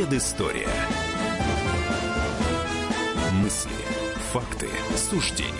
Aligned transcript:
Предыстория. 0.00 0.66
Мысли, 3.34 3.70
факты, 4.32 4.66
суждения. 4.96 5.52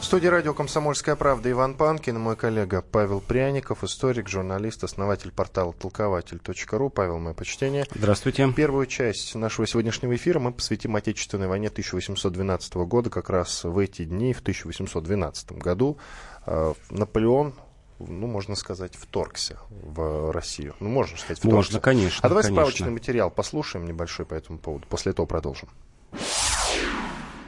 В 0.00 0.04
студии 0.06 0.28
радио 0.28 0.54
«Комсомольская 0.54 1.14
правда» 1.14 1.50
Иван 1.50 1.74
Панкин 1.74 2.16
и 2.16 2.18
мой 2.18 2.36
коллега 2.36 2.80
Павел 2.80 3.20
Пряников, 3.20 3.84
историк, 3.84 4.30
журналист, 4.30 4.82
основатель 4.82 5.30
портала 5.30 5.74
толкователь.ру. 5.74 6.88
Павел, 6.88 7.18
мое 7.18 7.34
почтение. 7.34 7.84
Здравствуйте. 7.94 8.50
Первую 8.56 8.86
часть 8.86 9.34
нашего 9.34 9.66
сегодняшнего 9.66 10.16
эфира 10.16 10.38
мы 10.38 10.52
посвятим 10.52 10.96
Отечественной 10.96 11.48
войне 11.48 11.68
1812 11.68 12.74
года. 12.76 13.10
Как 13.10 13.28
раз 13.28 13.64
в 13.64 13.76
эти 13.76 14.06
дни, 14.06 14.32
в 14.32 14.40
1812 14.40 15.52
году, 15.52 15.98
э, 16.46 16.72
Наполеон 16.88 17.52
ну, 17.98 18.26
можно 18.26 18.54
сказать, 18.54 18.94
вторгся 18.94 19.58
в 19.70 20.32
Россию. 20.32 20.74
Ну, 20.80 20.88
можно 20.88 21.16
сказать, 21.16 21.38
вторгся. 21.38 21.56
Можно, 21.56 21.80
конечно. 21.80 22.20
А 22.22 22.28
давай 22.28 22.42
конечно. 22.42 22.62
справочный 22.62 22.90
материал 22.90 23.30
послушаем 23.30 23.86
небольшой 23.86 24.26
по 24.26 24.34
этому 24.34 24.58
поводу. 24.58 24.86
После 24.88 25.12
этого 25.12 25.26
продолжим. 25.26 25.68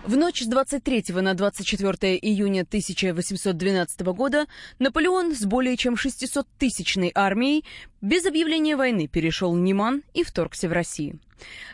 В 0.06 0.16
ночь 0.16 0.42
с 0.42 0.46
23 0.46 1.04
на 1.20 1.34
24 1.34 2.16
июня 2.16 2.62
1812 2.62 4.00
года 4.00 4.46
Наполеон 4.78 5.36
с 5.36 5.44
более 5.44 5.76
чем 5.76 5.94
600-тысячной 5.94 7.12
армией 7.14 7.64
без 8.00 8.24
объявления 8.24 8.76
войны 8.76 9.08
перешел 9.08 9.54
Ниман 9.54 10.02
и 10.14 10.24
вторгся 10.24 10.68
в 10.68 10.72
Россию. 10.72 11.20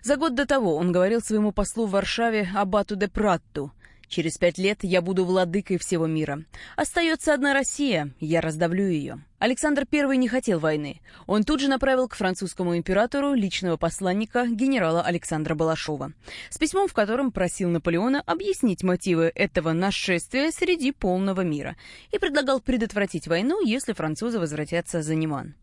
За 0.02 0.16
год 0.16 0.34
до 0.34 0.44
того 0.44 0.76
он 0.76 0.92
говорил 0.92 1.20
своему 1.22 1.52
послу 1.52 1.86
в 1.86 1.92
Варшаве 1.92 2.50
Абату 2.54 2.96
де 2.96 3.08
Пратту– 3.08 3.72
Через 4.08 4.38
пять 4.38 4.56
лет 4.56 4.78
я 4.82 5.02
буду 5.02 5.24
владыкой 5.24 5.78
всего 5.78 6.06
мира. 6.06 6.44
Остается 6.76 7.34
одна 7.34 7.54
Россия, 7.54 8.10
я 8.20 8.40
раздавлю 8.40 8.88
ее. 8.88 9.18
Александр 9.38 9.86
I 9.92 10.16
не 10.16 10.28
хотел 10.28 10.60
войны. 10.60 11.00
Он 11.26 11.42
тут 11.42 11.60
же 11.60 11.68
направил 11.68 12.08
к 12.08 12.14
французскому 12.14 12.76
императору 12.76 13.34
личного 13.34 13.76
посланника 13.76 14.46
генерала 14.46 15.02
Александра 15.02 15.54
Балашова 15.54 16.12
с 16.50 16.56
письмом, 16.56 16.88
в 16.88 16.94
котором 16.94 17.32
просил 17.32 17.68
Наполеона 17.68 18.22
объяснить 18.24 18.82
мотивы 18.82 19.32
этого 19.34 19.72
нашествия 19.72 20.50
среди 20.52 20.92
полного 20.92 21.40
мира 21.40 21.76
и 22.12 22.18
предлагал 22.18 22.60
предотвратить 22.60 23.26
войну, 23.26 23.64
если 23.64 23.92
французы 23.92 24.38
возвратятся 24.38 25.02
за 25.02 25.14
Неман. 25.14 25.54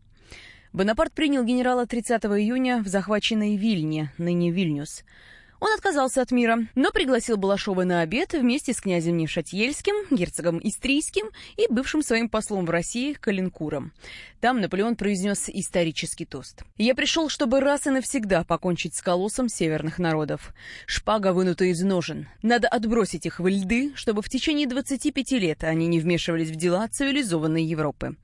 Бонапарт 0.74 1.12
принял 1.12 1.44
генерала 1.44 1.86
30 1.86 2.24
июня 2.24 2.82
в 2.82 2.88
захваченной 2.88 3.56
Вильне, 3.56 4.12
ныне 4.18 4.50
Вильнюс. 4.50 5.04
Он 5.64 5.72
отказался 5.72 6.20
от 6.20 6.30
мира, 6.30 6.58
но 6.74 6.90
пригласил 6.90 7.38
Балашова 7.38 7.84
на 7.84 8.02
обед 8.02 8.34
вместе 8.34 8.74
с 8.74 8.82
князем 8.82 9.16
Невшатьельским, 9.16 9.94
герцогом 10.14 10.60
Истрийским 10.62 11.30
и 11.56 11.66
бывшим 11.70 12.02
своим 12.02 12.28
послом 12.28 12.66
в 12.66 12.70
России 12.70 13.14
Калинкуром. 13.14 13.94
Там 14.42 14.60
Наполеон 14.60 14.94
произнес 14.94 15.48
исторический 15.48 16.26
тост. 16.26 16.64
«Я 16.76 16.94
пришел, 16.94 17.30
чтобы 17.30 17.60
раз 17.60 17.86
и 17.86 17.90
навсегда 17.90 18.44
покончить 18.44 18.94
с 18.94 19.00
колоссом 19.00 19.48
северных 19.48 19.98
народов. 19.98 20.52
Шпага 20.84 21.32
вынута 21.32 21.64
из 21.64 21.82
ножен. 21.82 22.28
Надо 22.42 22.68
отбросить 22.68 23.24
их 23.24 23.40
в 23.40 23.48
льды, 23.48 23.92
чтобы 23.94 24.20
в 24.20 24.28
течение 24.28 24.66
25 24.66 25.32
лет 25.32 25.64
они 25.64 25.86
не 25.86 25.98
вмешивались 25.98 26.50
в 26.50 26.56
дела 26.56 26.86
цивилизованной 26.88 27.64
Европы. 27.64 28.16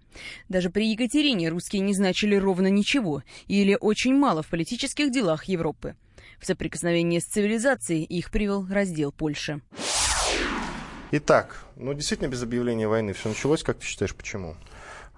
Даже 0.50 0.69
при 0.69 0.91
Екатерине 0.91 1.48
русские 1.48 1.80
не 1.80 1.94
значили 1.94 2.34
ровно 2.34 2.66
ничего 2.66 3.22
или 3.48 3.78
очень 3.80 4.14
мало 4.14 4.42
в 4.42 4.48
политических 4.48 5.10
делах 5.10 5.44
Европы. 5.44 5.97
В 6.41 6.46
соприкосновение 6.46 7.20
с 7.20 7.24
цивилизацией 7.24 8.02
их 8.05 8.30
привел 8.30 8.66
раздел 8.66 9.12
Польши. 9.12 9.60
Итак, 11.10 11.64
ну 11.77 11.92
действительно 11.92 12.28
без 12.28 12.42
объявления 12.42 12.88
войны 12.88 13.12
все 13.12 13.28
началось, 13.28 13.62
как 13.62 13.78
ты 13.78 13.84
считаешь, 13.84 14.14
почему? 14.14 14.56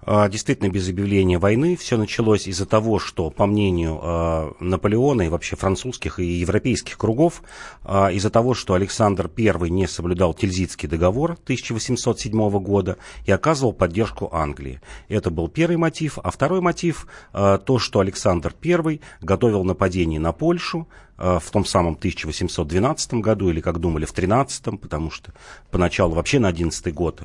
А, 0.05 0.27
действительно, 0.27 0.69
без 0.69 0.89
объявления 0.89 1.37
войны 1.37 1.75
все 1.77 1.97
началось 1.97 2.47
из-за 2.47 2.65
того, 2.65 2.99
что, 2.99 3.29
по 3.29 3.45
мнению 3.45 3.99
э, 4.01 4.51
Наполеона 4.59 5.23
и 5.23 5.29
вообще 5.29 5.55
французских 5.55 6.19
и 6.19 6.25
европейских 6.25 6.97
кругов, 6.97 7.41
э, 7.83 8.13
из-за 8.13 8.29
того, 8.29 8.53
что 8.53 8.73
Александр 8.73 9.29
I 9.37 9.69
не 9.69 9.87
соблюдал 9.87 10.33
Тильзитский 10.33 10.89
договор 10.89 11.37
1807 11.43 12.49
года 12.59 12.97
и 13.25 13.31
оказывал 13.31 13.73
поддержку 13.73 14.29
Англии. 14.33 14.81
Это 15.07 15.29
был 15.29 15.47
первый 15.47 15.77
мотив. 15.77 16.19
А 16.21 16.31
второй 16.31 16.61
мотив 16.61 17.07
то, 17.31 17.79
что 17.79 17.99
Александр 17.99 18.53
I 18.63 18.99
готовил 19.21 19.63
нападение 19.63 20.19
на 20.19 20.31
Польшу, 20.31 20.87
в 21.17 21.43
том 21.51 21.63
самом 21.63 21.93
1812 21.93 23.13
году, 23.15 23.49
или, 23.49 23.61
как 23.61 23.79
думали, 23.79 24.05
в 24.05 24.11
13 24.11 24.79
потому 24.81 25.11
что 25.11 25.31
поначалу 25.71 26.15
вообще 26.15 26.39
на 26.39 26.47
11 26.47 26.93
год 26.93 27.21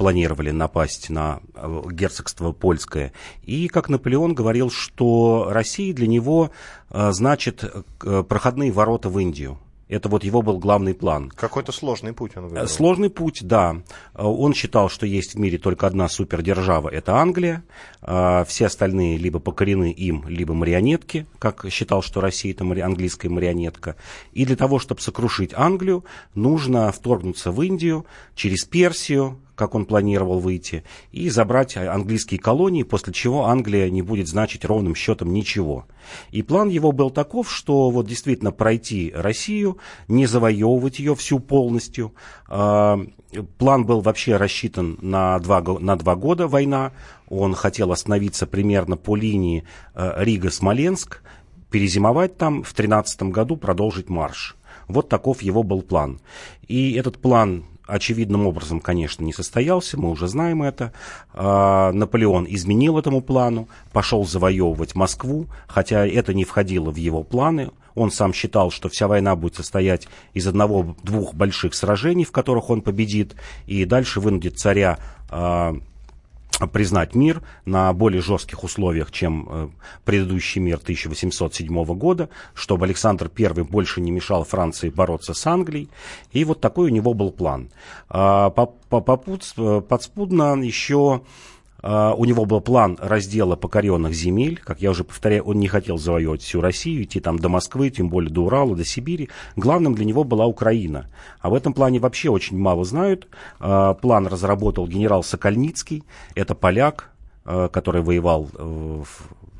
планировали 0.00 0.50
напасть 0.50 1.10
на 1.10 1.40
э, 1.54 1.82
герцогство 1.90 2.52
польское. 2.52 3.12
И, 3.42 3.68
как 3.68 3.90
Наполеон 3.90 4.32
говорил, 4.32 4.70
что 4.70 5.48
Россия 5.50 5.92
для 5.92 6.06
него 6.06 6.52
э, 6.88 7.12
значит 7.12 7.62
э, 7.62 8.24
проходные 8.26 8.72
ворота 8.72 9.10
в 9.10 9.18
Индию. 9.18 9.58
Это 9.88 10.08
вот 10.08 10.24
его 10.24 10.40
был 10.40 10.58
главный 10.58 10.94
план. 10.94 11.28
Какой-то 11.28 11.70
сложный 11.72 12.14
путь, 12.14 12.34
он 12.34 12.48
говорил. 12.48 12.66
Сложный 12.66 13.10
путь, 13.10 13.40
да. 13.42 13.82
Он 14.14 14.54
считал, 14.54 14.88
что 14.88 15.04
есть 15.04 15.34
в 15.34 15.38
мире 15.38 15.58
только 15.58 15.86
одна 15.86 16.08
супердержава, 16.08 16.88
это 16.88 17.16
Англия. 17.16 17.64
Все 18.00 18.66
остальные 18.66 19.18
либо 19.18 19.40
покорены 19.40 19.90
им, 19.90 20.24
либо 20.28 20.54
марионетки, 20.54 21.26
как 21.40 21.66
считал, 21.70 22.02
что 22.02 22.20
Россия 22.20 22.52
это 22.52 22.62
английская 22.62 23.30
марионетка. 23.30 23.96
И 24.30 24.46
для 24.46 24.54
того, 24.54 24.78
чтобы 24.78 25.00
сокрушить 25.00 25.50
Англию, 25.56 26.04
нужно 26.36 26.92
вторгнуться 26.92 27.50
в 27.50 27.60
Индию 27.60 28.06
через 28.36 28.64
Персию, 28.64 29.40
как 29.60 29.74
он 29.74 29.84
планировал 29.84 30.38
выйти, 30.38 30.84
и 31.12 31.28
забрать 31.28 31.76
английские 31.76 32.40
колонии, 32.40 32.82
после 32.82 33.12
чего 33.12 33.44
Англия 33.44 33.90
не 33.90 34.00
будет 34.00 34.26
значить 34.26 34.64
ровным 34.64 34.94
счетом 34.94 35.34
ничего. 35.34 35.84
И 36.30 36.40
план 36.40 36.70
его 36.70 36.92
был 36.92 37.10
таков, 37.10 37.52
что 37.52 37.90
вот 37.90 38.06
действительно 38.06 38.52
пройти 38.52 39.12
Россию, 39.14 39.76
не 40.08 40.24
завоевывать 40.24 40.98
ее 40.98 41.14
всю 41.14 41.40
полностью. 41.40 42.14
А, 42.48 42.98
план 43.58 43.84
был 43.84 44.00
вообще 44.00 44.38
рассчитан 44.38 44.96
на 45.02 45.38
два, 45.40 45.60
на 45.60 45.96
два 45.96 46.16
года 46.16 46.48
война. 46.48 46.92
Он 47.28 47.52
хотел 47.52 47.92
остановиться 47.92 48.46
примерно 48.46 48.96
по 48.96 49.14
линии 49.14 49.64
э, 49.94 50.24
Рига-Смоленск, 50.24 51.20
перезимовать 51.70 52.38
там, 52.38 52.62
в 52.62 52.72
13 52.72 53.24
году 53.24 53.58
продолжить 53.58 54.08
марш. 54.08 54.56
Вот 54.88 55.10
таков 55.10 55.42
его 55.42 55.62
был 55.62 55.82
план. 55.82 56.18
И 56.66 56.94
этот 56.94 57.18
план 57.18 57.66
очевидным 57.90 58.46
образом, 58.46 58.80
конечно, 58.80 59.24
не 59.24 59.32
состоялся, 59.32 59.98
мы 59.98 60.10
уже 60.10 60.28
знаем 60.28 60.62
это. 60.62 60.92
А, 61.32 61.92
Наполеон 61.92 62.46
изменил 62.48 62.98
этому 62.98 63.20
плану, 63.20 63.68
пошел 63.92 64.24
завоевывать 64.24 64.94
Москву, 64.94 65.46
хотя 65.66 66.06
это 66.06 66.34
не 66.34 66.44
входило 66.44 66.90
в 66.90 66.96
его 66.96 67.22
планы. 67.22 67.70
Он 67.94 68.10
сам 68.10 68.32
считал, 68.32 68.70
что 68.70 68.88
вся 68.88 69.08
война 69.08 69.34
будет 69.36 69.56
состоять 69.56 70.08
из 70.32 70.46
одного-двух 70.46 71.34
больших 71.34 71.74
сражений, 71.74 72.24
в 72.24 72.32
которых 72.32 72.70
он 72.70 72.82
победит, 72.82 73.34
и 73.66 73.84
дальше 73.84 74.20
вынудит 74.20 74.58
царя 74.58 74.98
а, 75.28 75.76
признать 76.66 77.14
мир 77.14 77.42
на 77.64 77.92
более 77.92 78.22
жестких 78.22 78.64
условиях, 78.64 79.10
чем 79.10 79.48
э, 79.48 79.68
предыдущий 80.04 80.60
мир 80.60 80.78
1807 80.78 81.84
года, 81.96 82.28
чтобы 82.54 82.86
Александр 82.86 83.30
I 83.38 83.64
больше 83.64 84.00
не 84.00 84.10
мешал 84.10 84.44
Франции 84.44 84.90
бороться 84.90 85.34
с 85.34 85.46
Англией. 85.46 85.88
И 86.32 86.44
вот 86.44 86.60
такой 86.60 86.90
у 86.90 86.94
него 86.94 87.14
был 87.14 87.32
план. 87.32 87.70
А, 88.08 88.50
подспудно 88.50 90.62
еще 90.62 91.22
у 91.82 92.24
него 92.24 92.44
был 92.44 92.60
план 92.60 92.98
раздела 93.00 93.56
покоренных 93.56 94.12
земель. 94.12 94.60
Как 94.62 94.80
я 94.80 94.90
уже 94.90 95.04
повторяю, 95.04 95.44
он 95.44 95.58
не 95.58 95.68
хотел 95.68 95.98
завоевать 95.98 96.42
всю 96.42 96.60
Россию, 96.60 97.04
идти 97.04 97.20
там 97.20 97.38
до 97.38 97.48
Москвы, 97.48 97.90
тем 97.90 98.08
более 98.08 98.30
до 98.30 98.42
Урала, 98.42 98.76
до 98.76 98.84
Сибири. 98.84 99.30
Главным 99.56 99.94
для 99.94 100.04
него 100.04 100.24
была 100.24 100.46
Украина. 100.46 101.08
А 101.40 101.50
в 101.50 101.54
этом 101.54 101.72
плане 101.72 101.98
вообще 101.98 102.30
очень 102.30 102.58
мало 102.58 102.84
знают. 102.84 103.28
Uh, 103.60 103.94
план 103.94 104.26
разработал 104.26 104.86
генерал 104.86 105.22
Сокольницкий. 105.22 106.04
Это 106.34 106.54
поляк, 106.54 107.10
uh, 107.44 107.68
который 107.68 108.02
воевал 108.02 108.48
в 108.54 109.06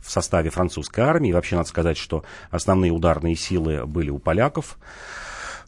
в 0.03 0.11
составе 0.11 0.51
французской 0.51 1.01
армии. 1.01 1.33
Вообще 1.33 1.57
надо 1.57 1.69
сказать, 1.69 1.97
что 1.97 2.25
основные 2.51 2.91
ударные 2.91 3.37
силы 3.37 3.87
были 3.87 4.11
у 4.11 4.19
поляков. 4.19 4.79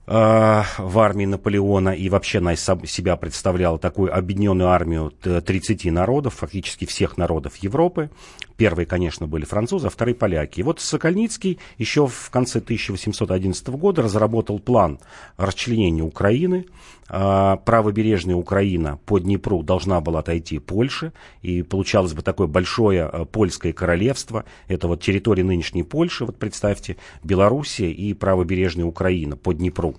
Э, 0.06 0.62
в 0.78 0.98
армии 0.98 1.26
Наполеона 1.26 1.90
и 1.90 2.08
вообще 2.08 2.38
она 2.38 2.56
себя 2.56 3.16
представляла 3.16 3.78
такую 3.78 4.16
объединенную 4.16 4.70
армию 4.70 5.12
30 5.22 5.84
народов, 5.92 6.34
фактически 6.34 6.86
всех 6.86 7.16
народов 7.16 7.56
Европы. 7.56 8.10
Первые, 8.56 8.86
конечно, 8.86 9.26
были 9.26 9.44
французы, 9.44 9.86
а 9.86 9.90
вторые 9.90 10.14
поляки. 10.14 10.60
И 10.60 10.62
вот 10.62 10.80
Сокольницкий 10.80 11.58
еще 11.78 12.06
в 12.06 12.30
конце 12.30 12.58
1811 12.58 13.68
года 13.68 14.02
разработал 14.02 14.58
план 14.58 14.98
расчленения 15.36 16.02
Украины. 16.02 16.66
А, 17.08 17.56
правобережная 17.56 18.36
Украина 18.36 18.98
по 19.04 19.18
Днепру 19.18 19.62
должна 19.62 20.00
была 20.00 20.20
отойти 20.20 20.58
Польше, 20.58 21.12
и 21.42 21.62
получалось 21.62 22.14
бы 22.14 22.22
такое 22.22 22.46
большое 22.46 23.02
а, 23.04 23.24
польское 23.26 23.72
королевство. 23.72 24.44
Это 24.66 24.88
вот 24.88 25.02
территория 25.02 25.44
нынешней 25.44 25.82
Польши, 25.82 26.24
вот 26.24 26.38
представьте, 26.38 26.96
Белоруссия 27.22 27.90
и 27.90 28.14
правобережная 28.14 28.86
Украина 28.86 29.36
по 29.36 29.52
Днепру. 29.52 29.96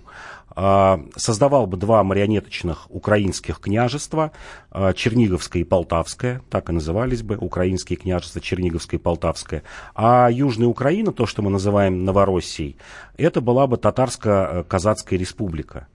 Создавал 0.56 1.66
бы 1.66 1.76
два 1.76 2.04
марионеточных 2.04 2.86
украинских 2.88 3.58
княжества, 3.58 4.30
Черниговское 4.72 5.62
и 5.62 5.64
Полтавское, 5.64 6.42
так 6.48 6.70
и 6.70 6.72
назывались 6.72 7.22
бы, 7.22 7.36
украинские 7.36 7.96
княжества 7.96 8.40
Черниговское 8.40 9.00
и 9.00 9.02
Полтавское. 9.02 9.64
А 9.94 10.28
Южная 10.30 10.68
Украина, 10.68 11.12
то, 11.12 11.26
что 11.26 11.42
мы 11.42 11.50
называем 11.50 12.04
Новороссией, 12.04 12.76
это 13.16 13.40
была 13.40 13.66
бы 13.66 13.76
Татарско-Казацкая 13.76 15.16
республика. 15.16 15.88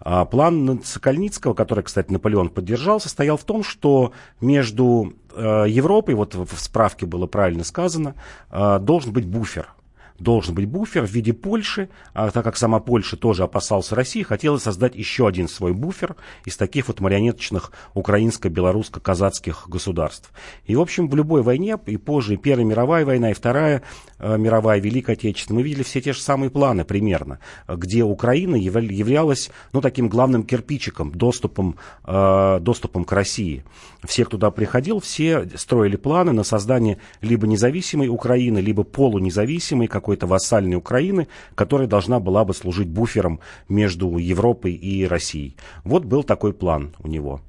План 0.00 0.80
Сокольницкого, 0.82 1.54
который, 1.54 1.84
кстати, 1.84 2.10
Наполеон 2.10 2.48
поддержал, 2.48 3.00
состоял 3.00 3.36
в 3.36 3.44
том, 3.44 3.62
что 3.62 4.12
между 4.40 5.12
Европой, 5.36 6.14
вот 6.14 6.34
в 6.34 6.58
справке 6.58 7.04
было 7.04 7.26
правильно 7.26 7.64
сказано, 7.64 8.14
должен 8.50 9.12
быть 9.12 9.26
буфер 9.26 9.68
должен 10.18 10.54
быть 10.54 10.66
буфер 10.66 11.06
в 11.06 11.10
виде 11.10 11.32
Польши, 11.32 11.88
а 12.14 12.30
так 12.30 12.44
как 12.44 12.56
сама 12.56 12.80
Польша 12.80 13.16
тоже 13.16 13.42
опасался 13.42 13.94
России, 13.94 14.22
хотела 14.22 14.58
создать 14.58 14.94
еще 14.94 15.26
один 15.26 15.48
свой 15.48 15.72
буфер 15.72 16.16
из 16.44 16.56
таких 16.56 16.88
вот 16.88 17.00
марионеточных 17.00 17.72
украинско-белорусско-казацких 17.94 19.68
государств. 19.68 20.32
И, 20.64 20.76
в 20.76 20.80
общем, 20.80 21.08
в 21.08 21.16
любой 21.16 21.42
войне, 21.42 21.76
и 21.86 21.96
позже, 21.96 22.34
и 22.34 22.36
Первая 22.36 22.64
мировая 22.64 23.04
война, 23.04 23.30
и 23.30 23.34
Вторая 23.34 23.82
э, 24.18 24.38
мировая, 24.38 24.80
Великая 24.80 25.14
Отечественная, 25.14 25.60
мы 25.60 25.64
видели 25.64 25.82
все 25.82 26.00
те 26.00 26.12
же 26.12 26.20
самые 26.20 26.50
планы 26.50 26.84
примерно, 26.84 27.40
где 27.68 28.04
Украина 28.04 28.56
являлась, 28.56 29.50
ну, 29.72 29.80
таким 29.80 30.08
главным 30.08 30.44
кирпичиком, 30.44 31.10
доступом, 31.12 31.76
э, 32.04 32.58
доступом 32.60 33.04
к 33.04 33.12
России. 33.12 33.64
Все, 34.04 34.24
кто 34.24 34.36
туда 34.36 34.50
приходил, 34.50 35.00
все 35.00 35.48
строили 35.54 35.96
планы 35.96 36.32
на 36.32 36.44
создание 36.44 36.98
либо 37.22 37.46
независимой 37.46 38.08
Украины, 38.08 38.58
либо 38.58 38.84
полунезависимой, 38.84 39.88
как 39.88 40.05
какой-то 40.06 40.28
вассальной 40.28 40.76
Украины, 40.76 41.26
которая 41.56 41.88
должна 41.88 42.20
была 42.20 42.44
бы 42.44 42.54
служить 42.54 42.88
буфером 42.88 43.40
между 43.68 44.18
Европой 44.18 44.72
и 44.72 45.04
Россией. 45.04 45.56
Вот 45.82 46.04
был 46.04 46.22
такой 46.22 46.52
план 46.52 46.94
у 47.00 47.08
него. 47.08 47.40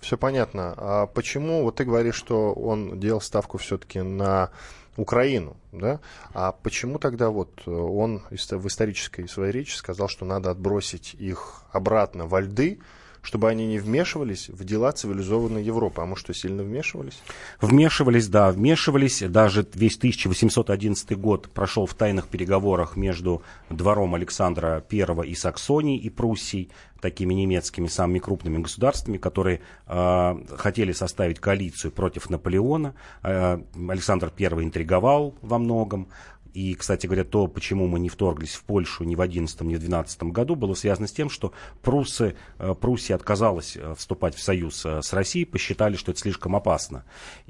Все 0.00 0.18
понятно. 0.18 0.74
А 0.76 1.06
почему, 1.06 1.62
вот 1.62 1.76
ты 1.76 1.86
говоришь, 1.86 2.16
что 2.16 2.52
он 2.52 3.00
делал 3.00 3.22
ставку 3.22 3.56
все-таки 3.56 4.02
на 4.02 4.50
Украину, 4.98 5.56
да? 5.72 6.00
А 6.34 6.52
почему 6.52 6.98
тогда 6.98 7.30
вот 7.30 7.66
он 7.66 8.22
в 8.28 8.66
исторической 8.66 9.26
своей 9.26 9.50
речи 9.50 9.74
сказал, 9.74 10.08
что 10.08 10.26
надо 10.26 10.50
отбросить 10.50 11.14
их 11.14 11.62
обратно 11.72 12.26
во 12.26 12.42
льды, 12.42 12.78
чтобы 13.24 13.48
они 13.48 13.66
не 13.66 13.78
вмешивались 13.78 14.50
в 14.50 14.64
дела 14.64 14.92
цивилизованной 14.92 15.64
Европы. 15.64 16.02
А 16.02 16.06
мы 16.06 16.14
что, 16.14 16.34
сильно 16.34 16.62
вмешивались? 16.62 17.20
Вмешивались, 17.60 18.28
да, 18.28 18.52
вмешивались. 18.52 19.22
Даже 19.22 19.66
весь 19.74 19.96
1811 19.96 21.18
год 21.18 21.50
прошел 21.50 21.86
в 21.86 21.94
тайных 21.94 22.28
переговорах 22.28 22.96
между 22.96 23.42
двором 23.70 24.14
Александра 24.14 24.84
I 24.92 25.28
и 25.28 25.34
Саксонией 25.34 25.98
и 25.98 26.10
Пруссией, 26.10 26.70
такими 27.00 27.34
немецкими 27.34 27.86
самыми 27.86 28.18
крупными 28.18 28.58
государствами, 28.58 29.18
которые 29.18 29.60
э, 29.86 30.34
хотели 30.56 30.92
составить 30.92 31.38
коалицию 31.38 31.92
против 31.92 32.30
Наполеона. 32.30 32.94
Э, 33.22 33.58
Александр 33.88 34.32
I 34.38 34.46
интриговал 34.62 35.34
во 35.42 35.58
многом. 35.58 36.08
И, 36.54 36.76
кстати 36.76 37.06
говоря, 37.06 37.24
то, 37.24 37.48
почему 37.48 37.88
мы 37.88 37.98
не 37.98 38.08
вторглись 38.08 38.54
в 38.54 38.62
Польшу 38.62 39.02
ни 39.02 39.16
в 39.16 39.20
11 39.20 39.60
ни 39.62 39.74
в 39.74 39.80
12 39.80 40.22
году, 40.24 40.54
было 40.54 40.74
связано 40.74 41.08
с 41.08 41.12
тем, 41.12 41.28
что 41.28 41.52
пруссы, 41.82 42.36
э, 42.58 42.74
Пруссия 42.80 43.16
отказалась 43.16 43.76
э, 43.76 43.94
вступать 43.96 44.36
в 44.36 44.42
союз 44.42 44.86
э, 44.86 45.02
с 45.02 45.12
Россией, 45.12 45.46
посчитали, 45.46 45.96
что 45.96 46.12
это 46.12 46.20
слишком 46.20 46.54
опасно. 46.54 47.04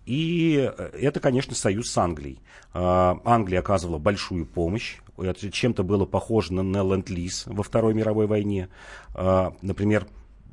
И 0.07 0.71
это, 0.95 1.21
конечно, 1.21 1.55
союз 1.55 1.91
с 1.91 1.99
Англией. 1.99 2.41
Англия 2.73 3.61
оказывала 3.61 3.99
большую 3.99 4.45
помощь, 4.47 4.99
чем-то 5.17 5.83
было 5.83 6.05
похоже 6.05 6.53
на, 6.53 6.63
на 6.63 6.83
ленд-лиз 6.83 7.45
во 7.47 7.63
Второй 7.63 7.95
мировой 7.95 8.27
войне. 8.27 8.69
Например, 9.15 10.07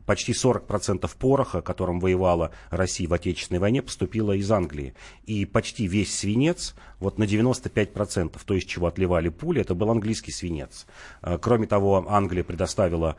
почти 0.06 0.34
40% 0.34 1.10
пороха, 1.18 1.62
которым 1.62 2.00
воевала 2.00 2.52
Россия 2.70 3.08
в 3.08 3.14
Отечественной 3.14 3.60
войне, 3.60 3.82
поступило 3.82 4.34
из 4.34 4.52
Англии. 4.52 4.94
И 5.26 5.46
почти 5.46 5.88
весь 5.88 6.16
свинец, 6.16 6.76
вот 7.00 7.18
на 7.18 7.24
95%, 7.24 8.40
то, 8.46 8.54
из 8.54 8.64
чего 8.64 8.88
отливали 8.88 9.30
пули, 9.30 9.62
это 9.62 9.76
был 9.76 9.90
английский 9.92 10.32
свинец. 10.32 10.86
Э, 11.22 11.38
кроме 11.42 11.68
того, 11.68 12.06
Англия 12.08 12.44
предоставила 12.44 13.18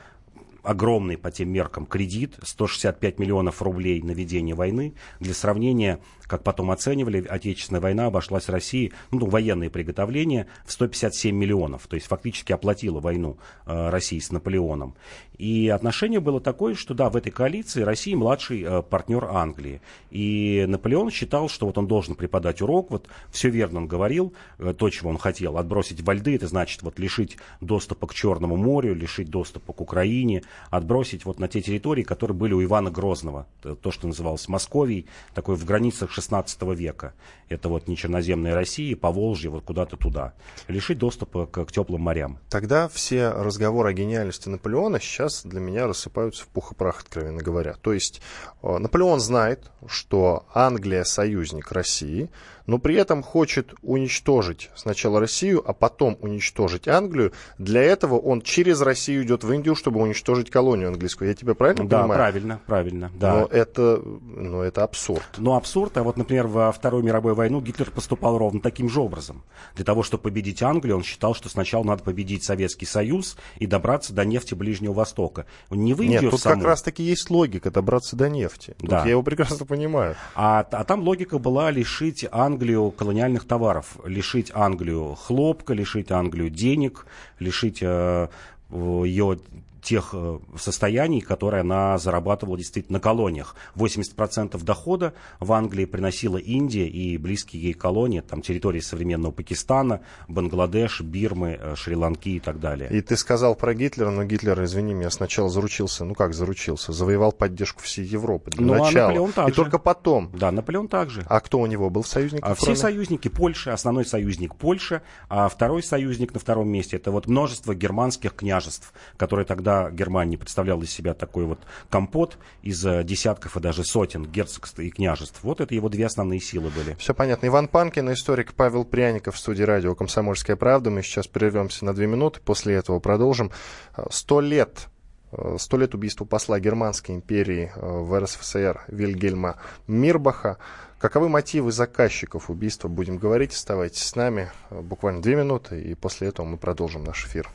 огромный 0.62 1.18
по 1.18 1.30
тем 1.30 1.50
меркам 1.50 1.86
кредит, 1.86 2.36
165 2.42 3.18
миллионов 3.18 3.62
рублей 3.62 4.00
на 4.02 4.12
ведение 4.12 4.54
войны. 4.54 4.94
Для 5.20 5.34
сравнения, 5.34 6.00
как 6.32 6.44
потом 6.44 6.70
оценивали, 6.70 7.26
Отечественная 7.28 7.82
война 7.82 8.06
обошлась 8.06 8.48
России, 8.48 8.94
ну, 9.10 9.26
военные 9.26 9.68
приготовления, 9.68 10.46
в 10.64 10.72
157 10.72 11.36
миллионов. 11.36 11.86
То 11.88 11.96
есть 11.96 12.06
фактически 12.06 12.54
оплатила 12.54 13.00
войну 13.00 13.36
э, 13.66 13.90
России 13.90 14.18
с 14.18 14.32
Наполеоном. 14.32 14.94
И 15.36 15.68
отношение 15.68 16.20
было 16.20 16.40
такое, 16.40 16.74
что 16.74 16.94
да, 16.94 17.10
в 17.10 17.16
этой 17.16 17.30
коалиции 17.30 17.82
Россия 17.82 18.16
младший 18.16 18.62
э, 18.62 18.80
партнер 18.80 19.24
Англии. 19.24 19.82
И 20.10 20.64
Наполеон 20.68 21.10
считал, 21.10 21.50
что 21.50 21.66
вот 21.66 21.76
он 21.76 21.86
должен 21.86 22.14
преподать 22.14 22.62
урок, 22.62 22.90
вот 22.90 23.08
все 23.30 23.50
верно 23.50 23.80
он 23.80 23.88
говорил, 23.88 24.32
э, 24.58 24.72
то, 24.72 24.88
чего 24.88 25.10
он 25.10 25.18
хотел, 25.18 25.58
отбросить 25.58 26.00
во 26.00 26.14
льды, 26.14 26.36
это 26.36 26.46
значит 26.46 26.82
вот 26.82 26.98
лишить 26.98 27.36
доступа 27.60 28.06
к 28.06 28.14
Черному 28.14 28.56
морю, 28.56 28.94
лишить 28.94 29.28
доступа 29.28 29.74
к 29.74 29.80
Украине, 29.82 30.44
отбросить 30.70 31.26
вот 31.26 31.38
на 31.38 31.48
те 31.48 31.60
территории, 31.60 32.04
которые 32.04 32.36
были 32.36 32.54
у 32.54 32.62
Ивана 32.62 32.90
Грозного, 32.90 33.46
то, 33.60 33.90
что 33.90 34.06
называлось 34.06 34.48
Московией, 34.48 35.06
такой 35.34 35.56
в 35.56 35.64
границах 35.64 36.12
16 36.22 36.62
века. 36.74 37.14
Это 37.48 37.68
вот 37.68 37.88
не 37.88 37.96
черноземная 37.96 38.54
Россия, 38.54 38.96
Поволжье, 38.96 39.50
вот 39.50 39.64
куда-то 39.64 39.96
туда. 39.96 40.32
Лишить 40.68 40.98
доступа 40.98 41.46
к, 41.46 41.64
к 41.64 41.72
теплым 41.72 42.02
морям. 42.02 42.38
Тогда 42.48 42.88
все 42.88 43.30
разговоры 43.30 43.90
о 43.90 43.92
гениальности 43.92 44.48
Наполеона 44.48 45.00
сейчас 45.00 45.44
для 45.44 45.60
меня 45.60 45.86
рассыпаются 45.86 46.44
в 46.44 46.48
пух 46.48 46.72
и 46.72 46.74
прах, 46.74 47.00
откровенно 47.00 47.42
говоря. 47.42 47.74
То 47.82 47.92
есть 47.92 48.22
э, 48.62 48.78
Наполеон 48.78 49.20
знает, 49.20 49.70
что 49.86 50.46
Англия 50.54 51.04
союзник 51.04 51.72
России, 51.72 52.30
но 52.66 52.78
при 52.78 52.94
этом 52.96 53.22
хочет 53.22 53.74
уничтожить 53.82 54.70
сначала 54.74 55.20
Россию, 55.20 55.62
а 55.66 55.72
потом 55.72 56.16
уничтожить 56.20 56.88
Англию. 56.88 57.32
Для 57.58 57.82
этого 57.82 58.18
он 58.18 58.42
через 58.42 58.80
Россию 58.80 59.24
идет 59.24 59.44
в 59.44 59.52
Индию, 59.52 59.74
чтобы 59.74 60.00
уничтожить 60.00 60.50
колонию 60.50 60.88
английскую. 60.88 61.28
Я 61.28 61.34
тебя 61.34 61.54
правильно 61.54 61.88
да, 61.88 62.00
понимаю? 62.02 62.18
Да, 62.18 62.24
правильно, 62.24 62.60
правильно. 62.66 63.12
Да. 63.14 63.34
Но 63.34 63.46
это, 63.46 64.02
но 64.02 64.62
это 64.62 64.84
абсурд. 64.84 65.28
Ну, 65.38 65.54
абсурд. 65.54 65.96
А 65.96 66.02
вот, 66.02 66.16
например, 66.16 66.46
во 66.46 66.72
Вторую 66.72 67.04
мировую 67.04 67.34
войну 67.34 67.60
Гитлер 67.60 67.90
поступал 67.90 68.38
ровно 68.38 68.60
таким 68.60 68.88
же 68.88 69.00
образом. 69.00 69.42
Для 69.74 69.84
того, 69.84 70.02
чтобы 70.02 70.24
победить 70.24 70.62
Англию, 70.62 70.96
он 70.96 71.02
считал, 71.02 71.34
что 71.34 71.48
сначала 71.48 71.84
надо 71.84 72.02
победить 72.02 72.44
Советский 72.44 72.86
Союз 72.86 73.36
и 73.56 73.66
добраться 73.66 74.12
до 74.12 74.24
нефти 74.24 74.54
Ближнего 74.54 74.92
Востока. 74.92 75.46
Не 75.70 75.94
в 75.94 76.02
Индию 76.02 76.22
Нет, 76.22 76.30
тут 76.30 76.40
саму. 76.40 76.56
как 76.56 76.64
раз-таки 76.64 77.02
есть 77.02 77.30
логика 77.30 77.70
добраться 77.70 78.16
до 78.16 78.28
нефти. 78.28 78.74
Тут 78.78 78.90
да. 78.90 79.04
я 79.04 79.10
его 79.10 79.22
прекрасно 79.22 79.64
понимаю. 79.66 80.16
А, 80.34 80.60
а 80.70 80.84
там 80.84 81.02
логика 81.02 81.38
была 81.38 81.70
лишить 81.70 82.26
Англию 82.52 82.90
колониальных 82.90 83.46
товаров, 83.46 83.96
лишить 84.04 84.50
Англию 84.54 85.14
хлопка, 85.14 85.72
лишить 85.72 86.12
Англию 86.12 86.50
денег, 86.50 87.06
лишить 87.38 87.78
э, 87.80 88.28
ее 88.70 89.38
тех 89.82 90.10
э, 90.12 90.38
состояний, 90.56 91.20
которые 91.20 91.62
она 91.62 91.98
зарабатывала 91.98 92.56
действительно 92.56 92.98
на 92.98 93.00
колониях. 93.00 93.56
80% 93.74 94.62
дохода 94.62 95.12
в 95.40 95.52
Англии 95.52 95.84
приносила 95.84 96.38
Индия 96.38 96.86
и 96.86 97.18
близкие 97.18 97.62
ей 97.62 97.72
колонии, 97.74 98.20
там 98.20 98.42
территории 98.42 98.80
современного 98.80 99.32
Пакистана, 99.32 100.02
Бангладеш, 100.28 101.00
Бирмы, 101.00 101.58
э, 101.60 101.74
Шри-Ланки 101.74 102.30
и 102.30 102.40
так 102.40 102.60
далее. 102.60 102.88
И 102.90 103.00
ты 103.00 103.16
сказал 103.16 103.56
про 103.56 103.74
Гитлера, 103.74 104.10
но 104.10 104.24
Гитлер, 104.24 104.62
извини 104.62 104.94
меня, 104.94 105.10
сначала 105.10 105.48
заручился, 105.48 106.04
ну 106.04 106.14
как 106.14 106.32
заручился, 106.32 106.92
завоевал 106.92 107.32
поддержку 107.32 107.82
всей 107.82 108.04
Европы 108.04 108.50
для 108.52 108.64
ну, 108.64 108.74
начала. 108.74 109.06
А 109.06 109.08
Наполеон 109.08 109.32
также. 109.32 109.52
И 109.52 109.56
только 109.56 109.78
потом. 109.78 110.30
Да, 110.32 110.52
Наполеон 110.52 110.86
также. 110.86 111.24
А 111.26 111.40
кто 111.40 111.58
у 111.58 111.66
него 111.66 111.90
был 111.90 112.04
союзник? 112.04 112.40
А 112.42 112.54
все 112.54 112.76
союзники 112.76 113.28
Польши, 113.28 113.70
основной 113.70 114.04
союзник 114.04 114.54
Польша, 114.54 115.02
а 115.28 115.48
второй 115.48 115.82
союзник 115.82 116.32
на 116.34 116.38
втором 116.38 116.68
месте 116.68 116.96
это 116.96 117.10
вот 117.10 117.26
множество 117.26 117.74
германских 117.74 118.34
княжеств, 118.34 118.92
которые 119.16 119.44
тогда 119.44 119.71
когда 119.72 119.90
Германия 119.90 120.36
представляла 120.36 120.82
из 120.82 120.90
себя 120.90 121.14
такой 121.14 121.44
вот 121.44 121.58
компот 121.88 122.38
из 122.62 122.84
э, 122.84 123.04
десятков 123.04 123.56
и 123.56 123.60
даже 123.60 123.84
сотен 123.84 124.24
герцогств 124.24 124.78
и 124.78 124.90
княжеств. 124.90 125.40
Вот 125.42 125.60
это 125.60 125.74
его 125.74 125.88
две 125.88 126.06
основные 126.06 126.40
силы 126.40 126.70
были. 126.70 126.94
Все 126.98 127.14
понятно. 127.14 127.46
Иван 127.46 127.68
Панкин, 127.68 128.12
историк 128.12 128.54
Павел 128.54 128.84
Пряников 128.84 129.36
в 129.36 129.38
студии 129.38 129.62
радио 129.62 129.94
«Комсомольская 129.94 130.56
правда». 130.56 130.90
Мы 130.90 131.02
сейчас 131.02 131.26
прервемся 131.26 131.84
на 131.84 131.94
две 131.94 132.06
минуты, 132.06 132.40
после 132.40 132.74
этого 132.74 133.00
продолжим. 133.00 133.50
Э, 133.96 134.04
сто 134.10 134.40
лет 134.40 134.88
э, 135.32 135.56
Сто 135.58 135.78
лет 135.78 135.94
убийству 135.94 136.26
посла 136.26 136.60
Германской 136.60 137.14
империи 137.14 137.72
в 137.76 138.18
РСФСР 138.20 138.84
Вильгельма 138.88 139.56
Мирбаха. 139.86 140.58
Каковы 140.98 141.28
мотивы 141.28 141.72
заказчиков 141.72 142.50
убийства, 142.50 142.88
будем 142.88 143.16
говорить. 143.16 143.54
Оставайтесь 143.54 144.04
с 144.04 144.14
нами 144.14 144.50
буквально 144.70 145.22
две 145.22 145.34
минуты, 145.34 145.80
и 145.80 145.94
после 145.94 146.28
этого 146.28 146.46
мы 146.46 146.58
продолжим 146.58 147.02
наш 147.02 147.26
эфир. 147.26 147.48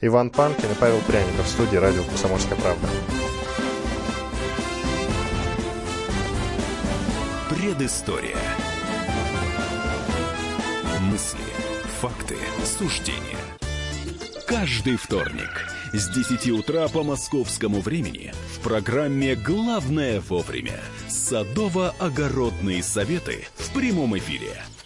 Иван 0.00 0.30
Панкин 0.30 0.70
и 0.70 0.74
Павел 0.74 1.00
Пряников 1.06 1.46
в 1.46 1.48
студии 1.48 1.76
радио 1.76 2.04
«Комсомольская 2.04 2.56
правда». 2.58 2.88
Предыстория. 7.48 8.36
Мысли, 11.00 11.40
факты, 12.00 12.36
суждения. 12.64 13.38
Каждый 14.46 14.96
вторник– 14.96 15.68
с 15.92 16.08
10 16.08 16.50
утра 16.50 16.88
по 16.88 17.02
московскому 17.02 17.80
времени 17.80 18.32
в 18.54 18.60
программе 18.60 19.34
«Главное 19.34 20.20
вовремя» 20.20 20.78
садово-огородные 21.08 22.82
советы 22.82 23.46
в 23.56 23.72
прямом 23.72 24.16
эфире. 24.18 24.52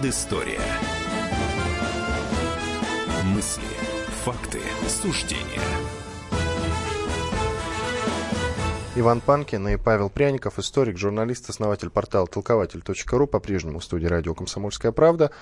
Предыстория. 0.00 0.60
Мысли, 3.24 3.64
факты, 4.24 4.60
суждения. 4.86 5.60
Иван 8.94 9.20
Панкин 9.20 9.66
и 9.66 9.76
Павел 9.76 10.08
Пряников, 10.08 10.60
историк, 10.60 10.98
журналист, 10.98 11.50
основатель 11.50 11.90
портала 11.90 12.28
толкователь.ру, 12.28 13.26
по-прежнему 13.26 13.80
в 13.80 13.84
студии 13.84 14.06
радио 14.06 14.34
«Комсомольская 14.34 14.92
правда». 14.92 15.32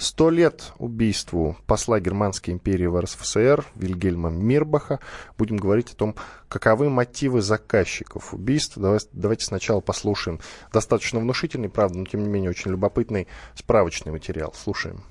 Сто 0.00 0.30
лет 0.30 0.72
убийству 0.78 1.58
посла 1.66 2.00
Германской 2.00 2.54
империи 2.54 2.86
в 2.86 2.98
РСФСР 2.98 3.66
Вильгельма 3.74 4.30
Мирбаха. 4.30 4.98
Будем 5.36 5.58
говорить 5.58 5.92
о 5.92 5.94
том, 5.94 6.14
каковы 6.48 6.88
мотивы 6.88 7.42
заказчиков 7.42 8.32
убийства. 8.32 8.98
Давайте 9.12 9.44
сначала 9.44 9.80
послушаем 9.80 10.40
достаточно 10.72 11.20
внушительный, 11.20 11.68
правда, 11.68 11.98
но 11.98 12.06
тем 12.06 12.22
не 12.22 12.30
менее 12.30 12.48
очень 12.48 12.70
любопытный 12.70 13.28
справочный 13.54 14.10
материал. 14.10 14.54
Слушаем. 14.56 15.02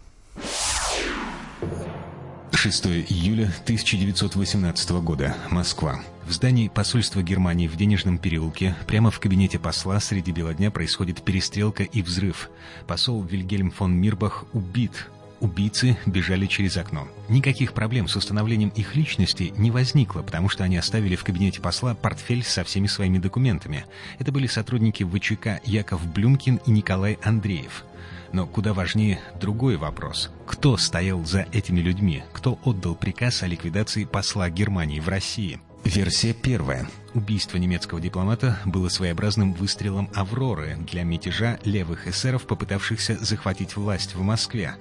6 2.54 2.88
июля 3.10 3.52
1918 3.64 4.92
года. 5.02 5.36
Москва. 5.50 6.02
В 6.28 6.32
здании 6.32 6.68
посольства 6.68 7.22
Германии 7.22 7.68
в 7.68 7.76
Денежном 7.78 8.18
переулке, 8.18 8.76
прямо 8.88 9.12
в 9.12 9.20
кабинете 9.20 9.60
посла, 9.60 10.00
среди 10.00 10.32
бела 10.32 10.54
дня 10.54 10.70
происходит 10.72 11.22
перестрелка 11.22 11.84
и 11.84 12.02
взрыв. 12.02 12.50
Посол 12.88 13.24
Вильгельм 13.24 13.72
фон 13.72 13.94
Мирбах 13.94 14.46
убит. 14.54 15.08
Убийцы 15.40 15.98
бежали 16.06 16.48
через 16.48 16.76
окно. 16.76 17.08
Никаких 17.30 17.74
проблем 17.74 18.08
с 18.08 18.16
установлением 18.16 18.70
их 18.76 18.96
личности 18.96 19.54
не 19.56 19.72
возникло, 19.72 20.22
потому 20.22 20.50
что 20.50 20.64
они 20.64 20.78
оставили 20.78 21.16
в 21.16 21.24
кабинете 21.24 21.62
посла 21.62 21.96
портфель 21.96 22.44
со 22.44 22.64
всеми 22.64 22.88
своими 22.88 23.20
документами. 23.20 23.86
Это 24.18 24.32
были 24.32 24.48
сотрудники 24.48 25.04
ВЧК 25.04 25.62
Яков 25.64 26.06
Блюмкин 26.06 26.60
и 26.66 26.72
Николай 26.72 27.18
Андреев. 27.24 27.86
Но 28.32 28.46
куда 28.46 28.74
важнее 28.74 29.20
другой 29.40 29.78
вопрос. 29.78 30.30
Кто 30.46 30.78
стоял 30.78 31.26
за 31.26 31.48
этими 31.52 31.80
людьми? 31.80 32.24
Кто 32.34 32.60
отдал 32.64 32.96
приказ 32.96 33.44
о 33.44 33.48
ликвидации 33.48 34.06
посла 34.06 34.50
Германии 34.50 35.00
в 35.00 35.10
России? 35.10 35.60
Версия 35.84 36.34
первая. 36.34 36.88
Убийство 37.14 37.58
немецкого 37.58 38.02
дипломата 38.02 38.60
было 38.66 38.90
своеобразным 38.90 39.54
выстрелом 39.54 40.10
«Авроры» 40.14 40.78
для 40.80 41.04
мятежа 41.04 41.58
левых 41.64 42.08
эсеров, 42.08 42.46
попытавшихся 42.46 43.18
захватить 43.20 43.76
власть 43.76 44.14
в 44.14 44.22
Москве. 44.22 44.76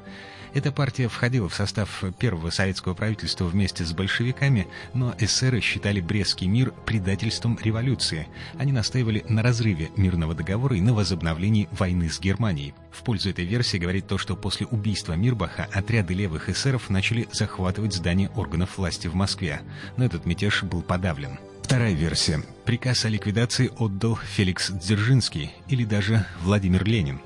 Эта 0.55 0.73
партия 0.73 1.09
входила 1.09 1.49
в 1.49 1.55
состав 1.55 2.05
первого 2.19 2.51
советского 2.51 2.95
правительства 2.95 3.45
вместе 3.45 3.85
с 3.85 3.93
большевиками, 3.93 4.67
но 4.95 5.15
эсеры 5.19 5.61
считали 5.61 6.01
Брестский 6.01 6.47
мир 6.47 6.73
предательством 6.87 7.59
революции. 7.63 8.29
Они 8.59 8.73
настаивали 8.73 9.25
на 9.29 9.43
разрыве 9.43 9.91
мирного 9.97 10.35
договора 10.35 10.77
и 10.77 10.81
на 10.81 10.95
возобновлении 10.95 11.69
войны 11.73 12.11
с 12.11 12.21
Германией. 12.21 12.75
В 12.91 13.03
пользу 13.03 13.31
этой 13.31 13.45
версии 13.45 13.77
говорит 13.77 14.07
то, 14.07 14.19
что 14.19 14.37
после 14.37 14.67
убийства 14.67 15.13
Мирбаха 15.13 15.69
отряды 15.73 16.15
левых 16.15 16.49
эсеров 16.49 16.91
начали 16.91 17.29
захватывать 17.33 17.95
здания 17.95 18.31
органов 18.35 18.79
власти 18.79 19.07
в 19.07 19.15
Москве. 19.15 19.61
Но 19.97 20.05
этот 20.05 20.27
мятеж 20.27 20.63
был 20.63 20.83
подавлен. 20.83 21.39
Вторая 21.63 21.93
версия. 21.93 22.43
Приказ 22.65 23.05
о 23.05 23.11
ликвидации 23.11 23.71
отдал 23.79 24.17
Феликс 24.17 24.71
Дзержинский 24.71 25.53
или 25.69 25.85
даже 25.85 26.25
Владимир 26.41 26.83
Ленин. 26.83 27.21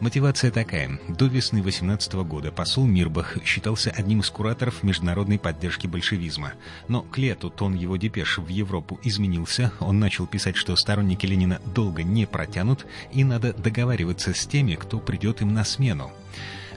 Мотивация 0.00 0.50
такая. 0.50 1.00
До 1.08 1.26
весны 1.26 1.62
18 1.62 2.12
года 2.14 2.52
посол 2.52 2.86
Мирбах 2.86 3.38
считался 3.44 3.90
одним 3.90 4.20
из 4.20 4.28
кураторов 4.28 4.82
международной 4.82 5.38
поддержки 5.38 5.86
большевизма. 5.86 6.52
Но 6.86 7.02
к 7.02 7.16
лету 7.16 7.48
тон 7.48 7.74
его 7.74 7.96
депеш 7.96 8.36
в 8.38 8.48
Европу 8.48 9.00
изменился, 9.02 9.72
он 9.80 9.98
начал 9.98 10.26
писать, 10.26 10.56
что 10.56 10.76
сторонники 10.76 11.24
Ленина 11.24 11.60
долго 11.74 12.02
не 12.02 12.26
протянут 12.26 12.86
и 13.12 13.24
надо 13.24 13.54
договариваться 13.54 14.34
с 14.34 14.46
теми, 14.46 14.74
кто 14.74 14.98
придет 14.98 15.40
им 15.40 15.54
на 15.54 15.64
смену. 15.64 16.12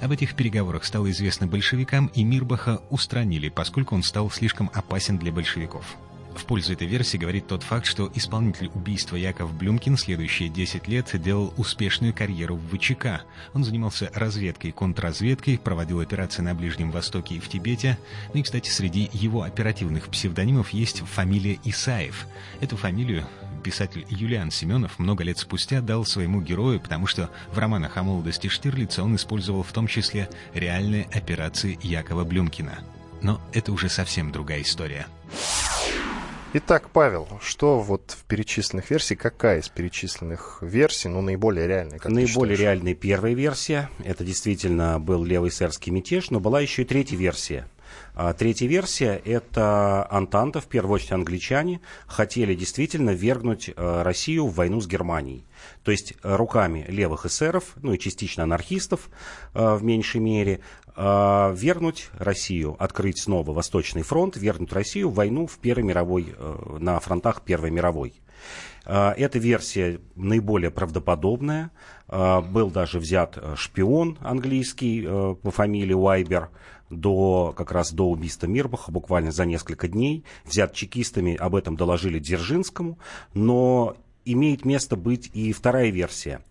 Об 0.02 0.12
этих 0.12 0.36
переговорах 0.36 0.86
стало 0.86 1.12
известно 1.12 1.46
большевикам, 1.46 2.08
и 2.08 2.24
Мирбаха 2.24 2.82
устранили, 2.90 3.50
поскольку 3.50 3.96
он 3.96 4.04
стал 4.04 4.32
слишком 4.32 4.72
опасен 4.74 5.18
для 5.18 5.34
большевиков. 5.34 5.98
В 6.39 6.46
пользу 6.46 6.72
этой 6.72 6.88
версии 6.88 7.17
говорит 7.17 7.48
тот 7.48 7.63
факт, 7.63 7.86
что 7.86 8.10
исполнитель 8.15 8.72
убийства 8.74 9.17
Яков 9.17 9.53
Блюмкин 9.53 9.98
следующие 9.98 10.48
10 10.48 10.88
лет 10.88 11.12
делал 11.22 11.53
успешную 11.58 12.13
карьеру 12.13 12.55
в 12.55 12.77
ВЧК. 12.77 13.24
Он 13.53 13.65
занимался 13.65 14.10
разведкой, 14.15 14.72
контрразведкой, 14.72 15.60
проводил 15.60 16.00
операции 16.00 16.41
на 16.41 16.55
Ближнем 16.55 16.91
Востоке 16.91 17.36
и 17.36 17.39
в 17.39 17.50
Тибете. 17.50 18.00
Ну 18.34 18.39
и, 18.39 18.43
кстати, 18.43 18.69
среди 18.69 19.10
его 19.12 19.43
оперативных 19.43 20.08
псевдонимов 20.08 20.69
есть 20.69 21.01
фамилия 21.01 21.60
Исаев. 21.65 22.25
Эту 22.62 22.77
фамилию 22.77 23.27
писатель 23.62 24.05
Юлиан 24.10 24.50
Семенов 24.50 24.98
много 24.98 25.25
лет 25.25 25.38
спустя 25.38 25.81
дал 25.81 26.05
своему 26.05 26.41
герою, 26.41 26.79
потому 26.79 27.05
что 27.05 27.29
в 27.51 27.58
романах 27.58 27.98
о 27.98 28.03
молодости 28.03 28.48
Штирлица 28.48 29.03
он 29.03 29.17
использовал 29.17 29.62
в 29.62 29.74
том 29.74 29.88
числе 29.88 30.29
реальные 30.53 31.03
операции 31.13 31.77
Якова 31.84 32.24
Блюмкина. 32.24 32.79
Но 33.22 33.41
это 33.51 33.74
уже 33.74 33.89
совсем 33.89 34.31
другая 34.31 34.62
история. 34.62 35.05
Итак, 36.51 36.89
Павел, 36.89 37.27
что 37.44 37.79
вот 37.79 38.18
в 38.18 38.24
перечисленных 38.24 38.89
версиях, 38.89 39.20
какая 39.20 39.60
из 39.60 39.70
перечисленных 39.70 40.63
версий, 40.63 41.08
ну, 41.08 41.22
наиболее 41.22 41.68
реальная? 41.68 42.00
Как 42.00 42.12
наиболее 42.12 42.58
реальная 42.58 42.96
первая 42.96 43.36
версия. 43.36 43.88
Это 44.03 44.24
действительно 44.24 45.00
был 45.00 45.24
левый 45.24 45.51
сэрский 45.51 45.91
мятеж, 45.91 46.32
но 46.32 46.39
была 46.39 46.60
еще 46.60 46.82
и 46.82 46.86
третья 46.86 47.18
версия. 47.18 47.68
А 48.15 48.34
третья 48.34 48.65
версия– 48.65 49.22
это 49.25 50.08
Антанта, 50.10 50.60
в 50.60 50.65
первую 50.65 50.96
очередь 50.96 51.12
англичане, 51.12 51.82
хотели 52.08 52.56
действительно 52.56 53.12
вергнуть 53.12 53.70
э, 53.70 54.01
Россию 54.01 54.48
в 54.48 54.56
войну 54.56 54.82
с 54.82 54.88
Германией. 54.88 55.46
То 55.84 55.92
есть 55.92 56.14
э, 56.22 56.36
руками 56.36 56.86
левых 56.88 57.26
эсеров, 57.26 57.76
ну 57.82 57.94
и 57.94 58.00
частично 58.00 58.44
анархистов 58.44 59.10
э, 59.54 59.76
в 59.76 59.84
меньшей 59.84 60.20
мере, 60.22 60.60
э, 60.96 61.56
вернуть 61.56 62.10
Россию, 62.18 62.76
открыть 62.80 63.20
снова 63.22 63.52
Восточный 63.54 64.04
фронт, 64.04 64.36
вернуть 64.36 64.74
Россию 64.74 65.10
в 65.10 65.16
войну 65.16 65.48
в 65.48 65.58
Первой 65.58 65.84
мировой, 65.84 66.36
на 66.80 67.00
фронтах 67.00 67.42
Первой 67.42 67.72
мировой. 67.72 68.14
Эта 68.86 69.38
версия 69.38 70.00
наиболее 70.16 70.72
правдоподобная. 70.72 71.72
Был 72.08 72.72
даже 72.72 72.98
взят 73.00 73.38
шпион 73.56 74.18
английский 74.22 75.04
по 75.04 75.52
фамилии 75.52 75.94
Уайбер 75.94 76.50
до, 76.90 77.54
как 77.56 77.72
раз 77.72 77.92
до 77.92 78.10
убийства 78.10 78.48
Мирбаха, 78.48 78.92
буквально 78.92 79.32
за 79.32 79.46
несколько 79.46 79.88
дней. 79.88 80.24
Взят 80.46 80.74
чекистами, 80.74 81.36
об 81.36 81.56
этом 81.56 81.76
доложили 81.76 82.20
Дзержинскому. 82.20 82.98
Но 83.34 83.96
имеет 84.34 84.66
место 84.66 84.96
быть 84.96 85.30
и 85.34 85.54
вторая 85.54 85.90
версия– 85.90 86.42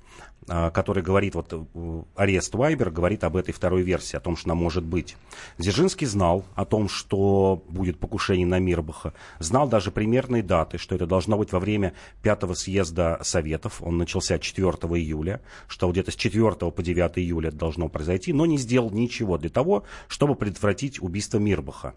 а, 0.51 0.71
который 0.71 1.03
говорит, 1.03 1.35
вот 1.35 1.53
э, 1.53 2.03
арест 2.17 2.55
Вайбер 2.55 2.91
говорит 2.91 3.23
об 3.23 3.37
этой 3.37 3.53
второй 3.53 3.83
версии, 3.83 4.17
о 4.17 4.21
том, 4.21 4.35
что 4.35 4.49
она 4.49 4.55
может 4.55 4.83
быть. 4.83 5.15
Дзержинский 5.59 6.07
знал 6.07 6.43
о 6.55 6.65
том, 6.65 6.89
что 6.89 7.63
будет 7.69 7.99
покушение 7.99 8.47
на 8.47 8.59
Мирбаха, 8.59 9.13
знал 9.41 9.69
даже 9.69 9.91
примерные 9.91 10.43
даты, 10.43 10.79
что 10.79 10.95
это 10.95 11.07
должно 11.07 11.37
быть 11.37 11.53
во 11.53 11.61
время 11.61 11.93
пятого 12.23 12.55
съезда 12.55 13.19
Советов, 13.23 13.83
он 13.83 13.99
начался 13.99 14.39
4 14.39 14.67
июля, 14.67 15.43
что 15.67 15.91
где-то 15.91 16.13
с 16.13 16.17
4 16.17 16.53
по 16.71 16.83
9 16.83 17.19
июля 17.19 17.49
это 17.49 17.59
должно 17.59 17.91
произойти, 17.91 18.33
но 18.33 18.47
не 18.47 18.57
сделал 18.57 18.91
ничего 18.91 19.37
для 19.37 19.51
того, 19.51 19.85
чтобы 20.09 20.35
предотвратить 20.35 21.03
убийство 21.03 21.37
Мирбаха. 21.37 21.95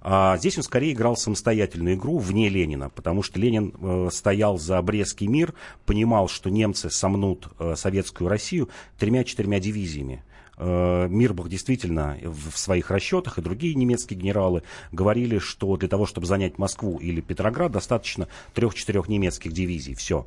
А 0.00 0.36
здесь 0.36 0.56
он 0.56 0.64
скорее 0.64 0.92
играл 0.92 1.16
самостоятельную 1.16 1.96
игру 1.96 2.18
вне 2.18 2.48
Ленина, 2.48 2.90
потому 2.90 3.22
что 3.22 3.38
Ленин 3.38 3.74
э, 3.80 4.08
стоял 4.12 4.58
за 4.58 4.80
Брестский 4.82 5.26
мир, 5.26 5.54
понимал, 5.86 6.28
что 6.28 6.50
немцы 6.50 6.90
сомнут 6.90 7.48
э, 7.58 7.74
советскую 7.76 8.28
Россию 8.28 8.68
тремя-четырьмя 8.98 9.60
дивизиями. 9.60 10.22
Э, 10.56 11.08
Мирбах 11.08 11.48
действительно 11.48 12.16
в 12.22 12.56
своих 12.56 12.90
расчетах 12.90 13.38
и 13.38 13.42
другие 13.42 13.74
немецкие 13.74 14.18
генералы 14.18 14.62
говорили, 14.92 15.38
что 15.38 15.76
для 15.76 15.88
того, 15.88 16.06
чтобы 16.06 16.26
занять 16.26 16.58
Москву 16.58 16.98
или 16.98 17.20
Петроград, 17.20 17.72
достаточно 17.72 18.28
трех-четырех 18.54 19.08
немецких 19.08 19.52
дивизий. 19.52 19.94
Все. 19.94 20.26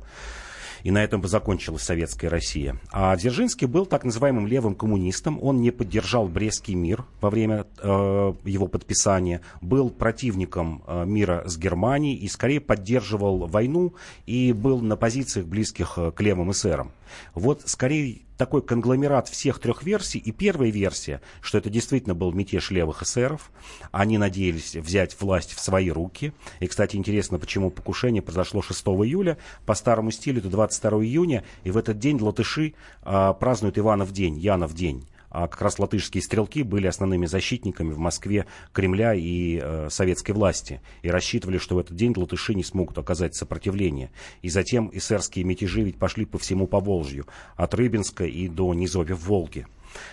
И 0.82 0.90
на 0.90 1.02
этом 1.02 1.20
бы 1.20 1.28
закончилась 1.28 1.82
советская 1.82 2.30
Россия. 2.30 2.78
А 2.92 3.16
Дзержинский 3.16 3.66
был 3.66 3.86
так 3.86 4.04
называемым 4.04 4.46
левым 4.46 4.74
коммунистом. 4.74 5.38
Он 5.42 5.60
не 5.60 5.70
поддержал 5.70 6.28
Брестский 6.28 6.74
мир 6.74 7.04
во 7.20 7.30
время 7.30 7.66
э, 7.82 8.32
его 8.44 8.66
подписания. 8.66 9.40
Был 9.60 9.90
противником 9.90 10.82
э, 10.86 11.04
мира 11.04 11.42
с 11.46 11.56
Германией 11.56 12.16
и 12.16 12.28
скорее 12.28 12.60
поддерживал 12.60 13.46
войну 13.46 13.94
и 14.26 14.52
был 14.52 14.80
на 14.80 14.96
позициях 14.96 15.46
близких 15.46 15.94
э, 15.96 16.12
к 16.12 16.20
левым 16.20 16.52
эсерам. 16.52 16.92
Вот 17.34 17.62
скорее 17.66 18.22
такой 18.38 18.62
конгломерат 18.62 19.28
всех 19.28 19.58
трех 19.58 19.82
версий. 19.82 20.18
И 20.18 20.32
первая 20.32 20.70
версия, 20.70 21.20
что 21.42 21.58
это 21.58 21.68
действительно 21.68 22.14
был 22.14 22.32
мятеж 22.32 22.70
левых 22.70 23.02
эсеров. 23.02 23.50
Они 23.90 24.16
надеялись 24.16 24.76
взять 24.76 25.20
власть 25.20 25.52
в 25.52 25.60
свои 25.60 25.90
руки. 25.90 26.32
И, 26.60 26.66
кстати, 26.66 26.96
интересно, 26.96 27.38
почему 27.38 27.70
покушение 27.70 28.22
произошло 28.22 28.62
6 28.62 28.80
июля. 28.86 29.36
По 29.66 29.74
старому 29.74 30.10
стилю 30.10 30.38
это 30.38 30.48
22 30.48 31.04
июня. 31.04 31.44
И 31.64 31.70
в 31.70 31.76
этот 31.76 31.98
день 31.98 32.18
латыши 32.20 32.74
а, 33.02 33.34
празднуют 33.34 33.76
Иванов 33.76 34.12
день, 34.12 34.38
Янов 34.38 34.72
день 34.72 35.04
а 35.30 35.48
как 35.48 35.60
раз 35.62 35.78
латышские 35.78 36.22
стрелки 36.22 36.62
были 36.62 36.86
основными 36.86 37.26
защитниками 37.26 37.92
в 37.92 37.98
Москве 37.98 38.46
Кремля 38.72 39.14
и 39.14 39.60
э, 39.62 39.88
советской 39.90 40.32
власти. 40.32 40.80
И 41.02 41.10
рассчитывали, 41.10 41.58
что 41.58 41.76
в 41.76 41.78
этот 41.78 41.96
день 41.96 42.14
латыши 42.16 42.54
не 42.54 42.64
смогут 42.64 42.98
оказать 42.98 43.34
сопротивление. 43.34 44.10
И 44.42 44.48
затем 44.48 44.90
эсерские 44.92 45.44
мятежи 45.44 45.82
ведь 45.82 45.98
пошли 45.98 46.24
по 46.24 46.38
всему 46.38 46.66
Поволжью, 46.66 47.26
от 47.56 47.74
Рыбинска 47.74 48.24
и 48.24 48.48
до 48.48 48.72
низовья 48.74 49.14
в 49.14 49.24
Волге. 49.26 49.66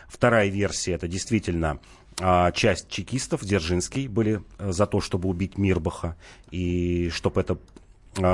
Вторая 0.08 0.48
версия, 0.48 0.94
это 0.94 1.08
действительно 1.08 1.80
а, 2.20 2.52
часть 2.52 2.88
чекистов, 2.90 3.44
Дзержинский, 3.44 4.08
были 4.08 4.42
э, 4.58 4.72
за 4.72 4.86
то, 4.86 5.02
чтобы 5.02 5.28
убить 5.28 5.58
Мирбаха, 5.58 6.16
и 6.50 7.10
чтобы 7.10 7.42
это 7.42 7.58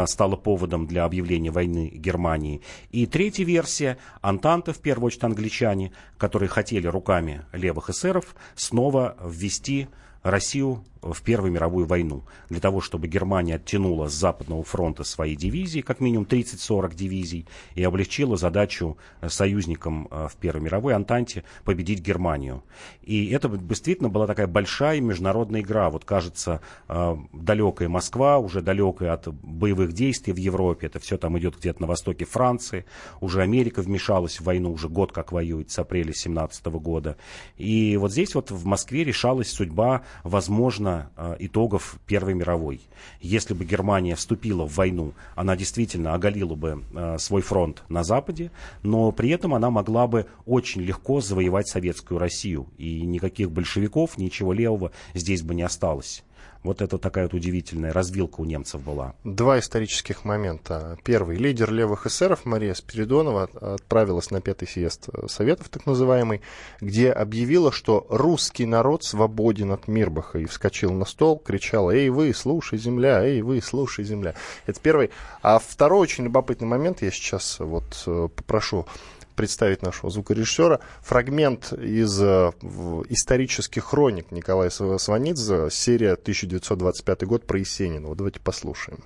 стало 0.06 0.36
поводом 0.36 0.88
для 0.88 1.06
объявления 1.06 1.52
войны 1.52 1.92
Германии. 1.94 2.62
И 2.92 3.06
третья 3.06 3.44
версия, 3.46 3.98
Антанта, 4.22 4.74
в 4.74 4.80
первую 4.80 5.08
очередь 5.08 5.24
англичане, 5.24 5.92
которые 6.18 6.50
хотели 6.50 6.88
руками 6.88 7.46
левых 7.52 7.90
эсеров 7.90 8.36
снова 8.56 9.18
ввести 9.24 9.88
Россию 10.24 10.84
в 11.02 11.22
Первую 11.24 11.52
мировую 11.52 11.86
войну. 11.86 12.24
Для 12.50 12.60
того, 12.60 12.82
чтобы 12.82 13.08
Германия 13.08 13.56
оттянула 13.56 14.08
с 14.08 14.14
Западного 14.14 14.64
фронта 14.64 15.04
свои 15.04 15.36
дивизии, 15.36 15.82
как 15.82 16.00
минимум 16.00 16.26
30-40 16.26 16.96
дивизий, 16.96 17.48
и 17.76 17.84
облегчила 17.84 18.38
задачу 18.38 18.98
союзникам 19.28 20.08
э, 20.12 20.28
в 20.32 20.36
Первой 20.38 20.62
мировой 20.62 20.94
Антанте 20.94 21.44
победить 21.64 22.02
Германию. 22.02 22.64
И 23.02 23.30
это 23.32 23.50
действительно 23.50 24.10
была 24.10 24.28
такая 24.28 24.48
большая 24.48 25.02
международная 25.02 25.62
игра. 25.62 25.90
Вот 25.90 26.06
кажется, 26.06 26.62
э, 26.88 27.18
далекая 27.34 27.90
Москва, 27.90 28.38
уже 28.38 28.62
далекая 28.62 29.14
от 29.14 29.28
боевых 29.28 29.94
действий 29.94 30.34
в 30.34 30.38
Европе, 30.38 30.88
это 30.88 31.00
все 31.00 31.18
там 31.18 31.38
идет 31.40 31.58
где-то 31.58 31.82
на 31.82 31.88
востоке 31.88 32.26
Франции, 32.26 32.86
уже 33.20 33.42
Америка 33.42 33.82
вмешалась 33.82 34.40
в 34.40 34.44
войну, 34.44 34.72
уже 34.72 34.88
год 34.88 35.12
как 35.12 35.32
воюет, 35.32 35.72
с 35.72 35.80
апреля 35.80 36.14
17 36.14 36.66
года. 36.68 37.18
И 37.58 37.98
вот 37.98 38.12
здесь 38.12 38.36
вот 38.36 38.52
в 38.52 38.66
Москве 38.66 39.04
решалась 39.04 39.52
судьба, 39.52 40.04
возможно, 40.24 40.91
э, 41.16 41.36
итогов 41.40 41.98
Первой 42.06 42.34
мировой. 42.34 42.82
Если 43.20 43.54
бы 43.54 43.66
Германия 43.66 44.16
вступила 44.16 44.66
в 44.66 44.76
войну, 44.76 45.14
она 45.36 45.56
действительно 45.56 46.14
оголила 46.14 46.56
бы 46.56 46.84
э, 46.94 47.18
свой 47.18 47.42
фронт 47.42 47.84
на 47.90 48.04
Западе, 48.04 48.52
но 48.84 49.12
при 49.12 49.30
этом 49.30 49.54
она 49.54 49.70
могла 49.70 50.08
бы 50.08 50.26
очень 50.46 50.82
легко 50.82 51.22
завоевать 51.22 51.68
советскую 51.68 52.20
Россию. 52.20 52.68
И 52.78 53.02
никаких 53.02 53.52
большевиков, 53.52 54.18
ничего 54.18 54.54
левого 54.54 54.92
здесь 55.14 55.42
бы 55.42 55.56
не 55.56 55.64
осталось. 55.64 56.24
Вот 56.64 56.82
это 56.82 56.98
такая 56.98 57.26
вот 57.26 57.34
удивительная 57.34 57.92
развилка 57.92 58.42
у 58.42 58.46
немцев 58.46 58.82
была. 58.82 59.16
Два 59.24 59.60
исторических 59.60 60.26
момента. 60.26 60.98
Первый. 61.04 61.38
Лидер 61.38 61.72
левых 61.72 62.06
эсеров 62.06 62.46
Мария 62.46 62.76
Спиридонова 62.76 63.50
отправилась 63.76 64.30
на 64.30 64.42
пятый 64.42 64.68
съезд 64.68 65.10
Советов, 65.28 65.70
так 65.70 65.86
называемый, 65.86 66.42
где 66.80 67.12
объявила, 67.12 67.72
что 67.72 68.06
русский 68.10 68.66
народ 68.66 69.04
свободен 69.04 69.72
от 69.72 69.88
Мирбаха. 69.88 70.40
И 70.40 70.46
вскочил 70.46 70.94
на 70.94 71.06
стол, 71.06 71.40
кричал, 71.40 71.90
эй 71.90 72.10
вы, 72.10 72.34
слушай, 72.34 72.78
земля, 72.78 73.24
эй 73.24 73.42
вы, 73.42 73.62
слушай, 73.62 74.06
земля. 74.06 74.36
Это 74.68 74.80
первый. 74.80 75.10
А 75.42 75.58
второй 75.58 76.02
очень 76.02 76.26
любопытный 76.26 76.68
момент, 76.68 77.02
я 77.02 77.10
сейчас 77.10 77.60
вот 77.60 78.04
э, 78.06 78.28
попрошу 78.36 78.86
представить 79.42 79.82
нашего 79.82 80.12
звукорежиссера. 80.12 80.82
Фрагмент 81.02 81.74
из 81.74 82.22
э, 82.22 82.52
исторических 83.10 83.86
хроник 83.86 84.30
Николая 84.30 84.70
Сванидзе, 84.70 85.70
серия 85.72 86.12
1925 86.14 87.24
год 87.24 87.48
про 87.48 87.58
Есенина. 87.58 88.10
Вот 88.10 88.18
давайте 88.18 88.40
послушаем. 88.40 89.00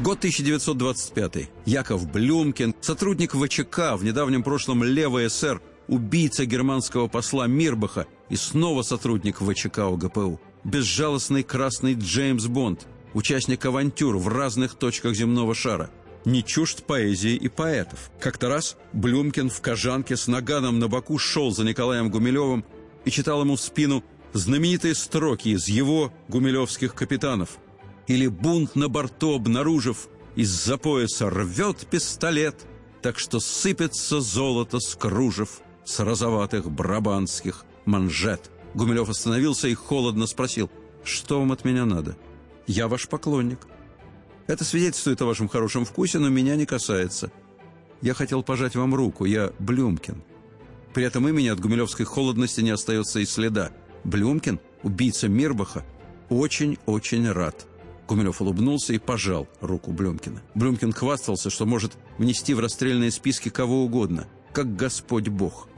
Год 0.00 0.18
1925. 0.18 1.48
Яков 1.64 2.10
Блюмкин, 2.10 2.74
сотрудник 2.80 3.34
ВЧК, 3.36 3.94
в 3.96 4.02
недавнем 4.02 4.42
прошлом 4.42 4.82
левый 4.82 5.28
СССР, 5.28 5.62
убийца 5.86 6.44
германского 6.44 7.06
посла 7.06 7.46
Мирбаха 7.46 8.08
и 8.30 8.34
снова 8.34 8.82
сотрудник 8.82 9.36
ВЧК 9.38 9.78
ОГПУ. 9.92 10.40
Безжалостный 10.64 11.44
красный 11.44 11.94
Джеймс 11.94 12.46
Бонд, 12.46 12.88
участник 13.14 13.64
авантюр 13.64 14.16
в 14.16 14.26
разных 14.26 14.74
точках 14.74 15.14
земного 15.14 15.54
шара– 15.54 15.88
не 16.26 16.42
чужд 16.44 16.84
поэзии 16.84 17.34
и 17.34 17.48
поэтов. 17.48 18.10
Как-то 18.20 18.48
раз 18.48 18.76
Блюмкин 18.92 19.48
в 19.48 19.62
кожанке 19.62 20.16
с 20.16 20.26
наганом 20.26 20.78
на 20.78 20.88
боку 20.88 21.16
шел 21.18 21.52
за 21.52 21.64
Николаем 21.64 22.10
Гумилевым 22.10 22.64
и 23.04 23.10
читал 23.10 23.40
ему 23.40 23.56
в 23.56 23.60
спину 23.60 24.04
знаменитые 24.32 24.94
строки 24.94 25.50
из 25.50 25.68
его 25.68 26.12
гумилевских 26.28 26.94
капитанов. 26.94 27.58
Или 28.08 28.26
бунт 28.26 28.74
на 28.74 28.88
борту 28.88 29.34
обнаружив, 29.34 30.08
из-за 30.34 30.76
пояса 30.76 31.30
рвет 31.30 31.86
пистолет, 31.86 32.66
так 33.02 33.18
что 33.18 33.40
сыпется 33.40 34.20
золото 34.20 34.80
с 34.80 34.94
кружев 34.96 35.60
с 35.84 36.00
розоватых 36.00 36.70
брабанских 36.70 37.64
манжет. 37.84 38.50
Гумилев 38.74 39.08
остановился 39.08 39.68
и 39.68 39.74
холодно 39.74 40.26
спросил, 40.26 40.70
что 41.04 41.38
вам 41.38 41.52
от 41.52 41.64
меня 41.64 41.86
надо? 41.86 42.16
Я 42.66 42.88
ваш 42.88 43.08
поклонник. 43.08 43.60
Это 44.46 44.64
свидетельствует 44.64 45.20
о 45.22 45.26
вашем 45.26 45.48
хорошем 45.48 45.84
вкусе, 45.84 46.18
но 46.18 46.28
меня 46.28 46.56
не 46.56 46.66
касается. 46.66 47.32
Я 48.00 48.14
хотел 48.14 48.42
пожать 48.42 48.76
вам 48.76 48.94
руку, 48.94 49.24
я 49.24 49.52
Блюмкин. 49.58 50.22
При 50.94 51.04
этом 51.04 51.28
имени 51.28 51.48
от 51.48 51.60
гумилевской 51.60 52.06
холодности 52.06 52.60
не 52.60 52.70
остается 52.70 53.20
и 53.20 53.26
следа. 53.26 53.70
Блюмкин, 54.04 54.60
убийца 54.82 55.28
Мирбаха, 55.28 55.84
очень-очень 56.28 57.30
рад. 57.30 57.66
Гумилев 58.06 58.40
улыбнулся 58.40 58.92
и 58.92 58.98
пожал 58.98 59.48
руку 59.60 59.90
Блюмкина. 59.90 60.40
Блюмкин 60.54 60.92
хвастался, 60.92 61.50
что 61.50 61.66
может 61.66 61.98
внести 62.18 62.54
в 62.54 62.60
расстрельные 62.60 63.10
списки 63.10 63.48
кого 63.48 63.84
угодно, 63.84 64.28
как 64.52 64.76
Господь 64.76 65.28
Бог. 65.28 65.68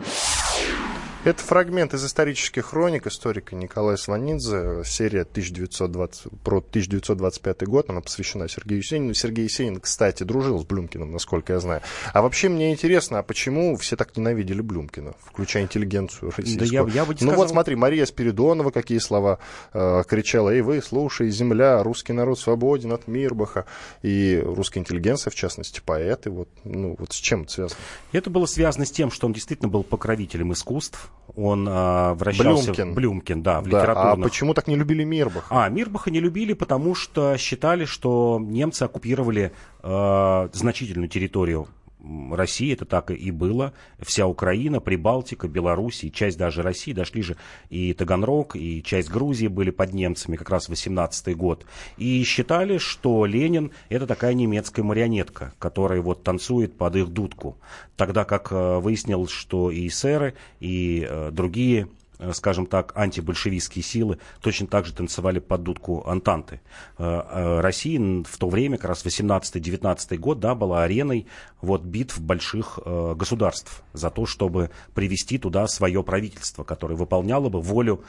Это 1.25 1.43
фрагмент 1.43 1.95
из 1.95 2.07
исторических 2.07 2.67
хроник 2.67 3.09
историка 3.09 3.57
Николая 3.57 3.97
Сванидзе, 3.97 4.83
серия 4.85 5.23
1920, 5.23 6.29
про 6.45 6.59
1925 6.59 7.67
год, 7.67 7.91
она 7.91 8.01
посвящена 8.01 8.49
Сергею 8.49 8.81
Есенину. 8.81 9.15
Сергей 9.15 9.45
Есенин, 9.45 9.81
кстати, 9.81 10.23
дружил 10.23 10.61
с 10.61 10.65
Блюмкиным, 10.65 11.11
насколько 11.11 11.55
я 11.55 11.61
знаю. 11.61 11.83
А 12.13 12.23
вообще 12.23 12.49
мне 12.49 12.71
интересно, 12.71 13.19
а 13.19 13.23
почему 13.25 13.77
все 13.77 13.97
так 13.97 14.17
ненавидели 14.17 14.61
Блюмкина, 14.61 15.15
включая 15.25 15.65
интеллигенцию 15.65 16.31
российскую? 16.37 16.87
Да 16.87 16.93
я, 16.93 17.01
я 17.01 17.05
бы 17.05 17.15
не 17.15 17.21
ну 17.23 17.33
сказал... 17.33 17.37
вот 17.37 17.51
смотри, 17.51 17.75
Мария 17.75 18.07
Спиридонова 18.07 18.71
какие 18.71 18.99
слова 18.99 19.41
э, 19.73 20.05
кричала, 20.07 20.51
эй 20.51 20.61
вы, 20.61 20.81
слушай, 20.81 21.31
земля, 21.31 21.83
русский 21.83 22.13
народ 22.13 22.39
свободен 22.39 22.93
от 22.93 23.09
Мирбаха, 23.09 23.67
и 24.03 24.41
русская 24.41 24.79
интеллигенция, 24.79 25.33
в 25.33 25.35
частности, 25.35 25.83
поэты, 25.85 26.31
вот, 26.31 26.49
ну, 26.63 26.95
вот 26.97 27.13
с 27.13 27.17
чем 27.17 27.43
это 27.43 27.53
связано? 27.53 27.81
Это 28.13 28.31
было 28.31 28.47
связано 28.47 28.87
с 28.87 28.93
тем, 28.93 29.11
что 29.11 29.27
он 29.27 29.33
действительно 29.33 29.69
был 29.69 29.83
покровителем 29.83 30.53
искусств, 30.53 31.08
он 31.37 31.67
а, 31.71 32.15
вращался... 32.15 32.73
Блюмкин. 32.73 32.95
Блюмкин, 32.95 33.43
да, 33.43 33.61
в 33.61 33.69
да, 33.69 33.81
литературных... 33.81 34.27
А 34.27 34.29
почему 34.29 34.55
так 34.55 34.67
не 34.67 34.77
любили 34.77 35.05
Мирбаха? 35.05 35.47
А, 35.51 35.69
Мирбаха 35.69 36.11
не 36.11 36.21
любили, 36.21 36.53
потому 36.53 36.95
что 36.95 37.37
считали, 37.37 37.85
что 37.85 38.39
немцы 38.41 38.83
оккупировали 38.83 39.53
э, 39.83 40.49
значительную 40.53 41.09
территорию 41.09 41.69
России, 42.01 42.73
это 42.73 42.85
так 42.85 43.11
и 43.11 43.31
было. 43.31 43.73
Вся 44.01 44.27
Украина, 44.27 44.81
Прибалтика, 44.81 45.49
Белоруссия, 45.49 46.11
часть 46.11 46.39
даже 46.39 46.63
России, 46.63 46.93
дошли 46.93 47.23
же 47.23 47.37
и 47.71 47.93
Таганрог, 47.93 48.57
и 48.57 48.83
часть 48.83 49.11
Грузии 49.11 49.49
были 49.49 49.71
под 49.71 49.93
немцами, 49.93 50.37
как 50.37 50.51
раз 50.51 50.69
18-й 50.69 51.35
год. 51.35 51.67
И 51.97 52.23
считали, 52.25 52.79
что 52.79 53.27
Ленин 53.27 53.73
это 53.89 54.07
такая 54.07 54.35
немецкая 54.35 54.83
марионетка, 54.83 55.55
которая 55.59 56.01
вот 56.01 56.23
танцует 56.23 56.77
под 56.77 56.97
их 56.97 57.09
дудку. 57.09 57.59
Тогда 57.97 58.25
как 58.25 58.53
э, 58.53 58.79
выяснилось, 58.79 59.31
что 59.31 59.71
и 59.71 59.89
эсеры, 59.89 60.35
и 60.61 61.07
э, 61.09 61.31
другие 61.33 61.89
скажем 62.33 62.67
так, 62.67 62.93
антибольшевистские 62.97 63.83
силы 63.83 64.19
точно 64.41 64.67
так 64.67 64.87
же 64.87 64.93
танцевали 64.93 65.39
под 65.39 65.63
дудку 65.63 66.07
Антанты. 66.07 66.61
Россия 66.97 67.99
в 67.99 68.37
то 68.39 68.49
время, 68.49 68.77
как 68.77 68.91
раз 68.91 69.05
18-19 69.05 70.17
год, 70.19 70.41
да, 70.41 70.55
была 70.55 70.85
ареной 70.85 71.27
вот, 71.61 71.83
битв 71.83 72.21
больших 72.21 72.79
государств 72.85 73.83
за 73.93 74.11
то, 74.11 74.27
чтобы 74.27 74.71
привести 74.95 75.39
туда 75.39 75.67
свое 75.67 76.03
правительство, 76.03 76.65
которое 76.65 76.95
выполняло 76.95 77.49
бы 77.49 77.61
волю 77.61 78.05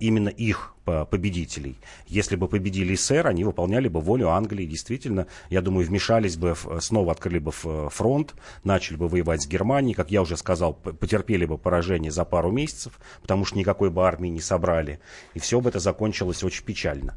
именно 0.00 0.28
их 0.28 0.74
победителей. 0.84 1.76
Если 2.08 2.34
бы 2.34 2.48
победили 2.48 2.96
СССР, 2.96 3.28
они 3.28 3.44
выполняли 3.44 3.86
бы 3.86 4.00
волю 4.00 4.30
Англии. 4.30 4.66
Действительно, 4.66 5.28
я 5.48 5.62
думаю, 5.62 5.86
вмешались 5.86 6.36
бы, 6.36 6.56
снова 6.80 7.12
открыли 7.12 7.38
бы 7.38 7.52
фронт, 7.52 8.34
начали 8.64 8.96
бы 8.96 9.06
воевать 9.06 9.42
с 9.42 9.46
Германией. 9.46 9.94
Как 9.94 10.10
я 10.10 10.22
уже 10.22 10.36
сказал, 10.36 10.74
потерпели 10.74 11.44
бы 11.44 11.56
поражение 11.56 12.10
за 12.10 12.24
пару 12.24 12.50
месяцев, 12.50 12.98
потому 13.22 13.41
что 13.44 13.58
никакой 13.58 13.90
бы 13.90 14.06
армии 14.06 14.28
не 14.28 14.40
собрали. 14.40 15.00
И 15.34 15.38
все 15.38 15.60
бы 15.60 15.70
это 15.70 15.78
закончилось 15.78 16.44
очень 16.44 16.64
печально. 16.64 17.16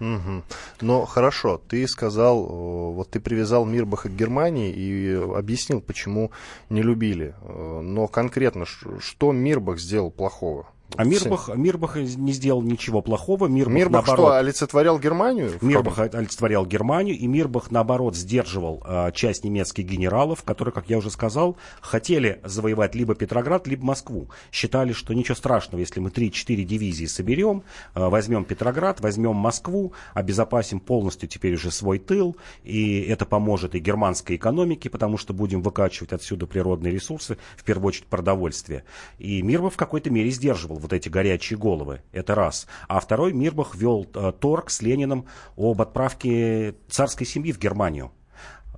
Угу. 0.00 0.42
Но 0.80 1.04
хорошо, 1.04 1.60
ты 1.68 1.86
сказал, 1.86 2.44
вот 2.44 3.10
ты 3.10 3.20
привязал 3.20 3.64
Мирбаха 3.64 4.08
к 4.08 4.16
Германии 4.16 4.72
и 4.72 5.14
объяснил, 5.14 5.80
почему 5.80 6.32
не 6.68 6.82
любили. 6.82 7.34
Но 7.42 8.08
конкретно, 8.08 8.64
что 8.66 9.32
Мирбах 9.32 9.78
сделал 9.78 10.10
плохого? 10.10 10.66
А 10.96 11.04
Мирбах, 11.04 11.50
Мирбах 11.54 11.96
не 11.96 12.32
сделал 12.32 12.62
ничего 12.62 13.02
плохого. 13.02 13.46
Мирбах, 13.46 13.74
Мирбах 13.74 14.06
наоборот, 14.06 14.28
что, 14.28 14.36
олицетворял 14.36 14.98
Германию? 14.98 15.52
Мирбах 15.60 15.98
олицетворял 15.98 16.66
Германию, 16.66 17.16
и 17.16 17.26
Мирбах, 17.26 17.70
наоборот, 17.70 18.16
сдерживал 18.16 18.82
а, 18.84 19.10
часть 19.10 19.44
немецких 19.44 19.84
генералов, 19.84 20.42
которые, 20.44 20.72
как 20.72 20.88
я 20.88 20.98
уже 20.98 21.10
сказал, 21.10 21.56
хотели 21.80 22.40
завоевать 22.44 22.94
либо 22.94 23.14
Петроград, 23.14 23.66
либо 23.66 23.84
Москву. 23.84 24.30
Считали, 24.52 24.92
что 24.92 25.14
ничего 25.14 25.34
страшного, 25.34 25.80
если 25.80 26.00
мы 26.00 26.10
3-4 26.10 26.62
дивизии 26.62 27.06
соберем, 27.06 27.64
а, 27.94 28.08
возьмем 28.08 28.44
Петроград, 28.44 29.00
возьмем 29.00 29.34
Москву, 29.34 29.92
обезопасим 30.14 30.80
полностью 30.80 31.28
теперь 31.28 31.54
уже 31.54 31.70
свой 31.70 31.98
тыл, 31.98 32.36
и 32.62 33.00
это 33.02 33.26
поможет 33.26 33.74
и 33.74 33.78
германской 33.78 34.36
экономике, 34.36 34.90
потому 34.90 35.18
что 35.18 35.34
будем 35.34 35.62
выкачивать 35.62 36.12
отсюда 36.12 36.46
природные 36.46 36.92
ресурсы, 36.92 37.36
в 37.56 37.64
первую 37.64 37.88
очередь 37.88 38.06
продовольствие. 38.06 38.84
И 39.18 39.42
Мирбах 39.42 39.72
в 39.72 39.76
какой-то 39.76 40.10
мере 40.10 40.30
сдерживал 40.30 40.76
вот 40.84 40.92
эти 40.92 41.08
горячие 41.08 41.58
головы. 41.58 42.02
Это 42.12 42.34
раз. 42.34 42.66
А 42.88 43.00
второй 43.00 43.32
Мирбах 43.32 43.74
вел 43.74 44.06
э, 44.14 44.32
торг 44.38 44.70
с 44.70 44.82
Лениным 44.82 45.26
об 45.56 45.82
отправке 45.82 46.76
царской 46.88 47.26
семьи 47.26 47.52
в 47.52 47.58
Германию 47.58 48.12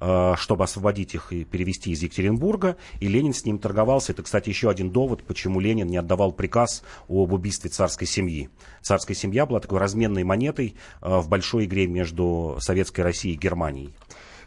э, 0.00 0.34
чтобы 0.36 0.64
освободить 0.64 1.14
их 1.14 1.32
и 1.32 1.44
перевести 1.44 1.90
из 1.90 2.02
Екатеринбурга, 2.02 2.76
и 3.00 3.08
Ленин 3.08 3.34
с 3.34 3.44
ним 3.44 3.58
торговался. 3.58 4.12
Это, 4.12 4.22
кстати, 4.22 4.48
еще 4.48 4.70
один 4.70 4.90
довод, 4.90 5.24
почему 5.24 5.58
Ленин 5.60 5.88
не 5.88 5.96
отдавал 5.96 6.32
приказ 6.32 6.82
об 7.08 7.32
убийстве 7.32 7.70
царской 7.70 8.06
семьи. 8.06 8.48
Царская 8.82 9.16
семья 9.16 9.46
была 9.46 9.60
такой 9.60 9.78
разменной 9.78 10.22
монетой 10.22 10.76
э, 11.02 11.18
в 11.18 11.28
большой 11.28 11.64
игре 11.64 11.86
между 11.86 12.56
Советской 12.60 13.00
Россией 13.00 13.34
и 13.34 13.38
Германией. 13.38 13.94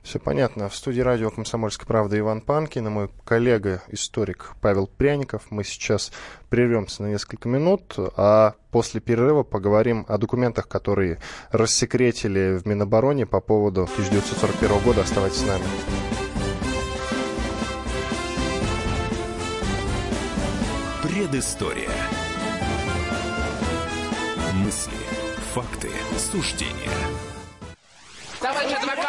Все 0.03 0.19
понятно. 0.19 0.69
В 0.69 0.75
студии 0.75 1.01
радио 1.01 1.29
«Комсомольская 1.29 1.85
правда» 1.85 2.17
Иван 2.17 2.41
Панкин 2.41 2.87
и 2.87 2.89
мой 2.89 3.09
коллега, 3.25 3.83
историк 3.89 4.53
Павел 4.61 4.87
Пряников. 4.87 5.43
Мы 5.49 5.63
сейчас 5.63 6.11
прервемся 6.49 7.03
на 7.03 7.07
несколько 7.07 7.49
минут, 7.49 7.95
а 7.97 8.55
после 8.71 9.01
перерыва 9.01 9.43
поговорим 9.43 10.05
о 10.07 10.17
документах, 10.17 10.67
которые 10.67 11.19
рассекретили 11.51 12.57
в 12.57 12.65
Минобороне 12.65 13.25
по 13.25 13.41
поводу 13.41 13.83
1941 13.83 14.79
года. 14.83 15.01
Оставайтесь 15.01 15.39
с 15.39 15.45
нами. 15.45 15.65
Предыстория. 21.03 21.89
Мысли, 24.53 24.97
факты, 25.53 25.89
суждения– 26.17 26.89
Товарищ 28.39 28.71
адвокат! 28.71 29.08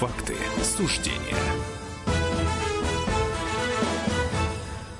Факты, 0.00 0.34
суждения. 0.62 1.36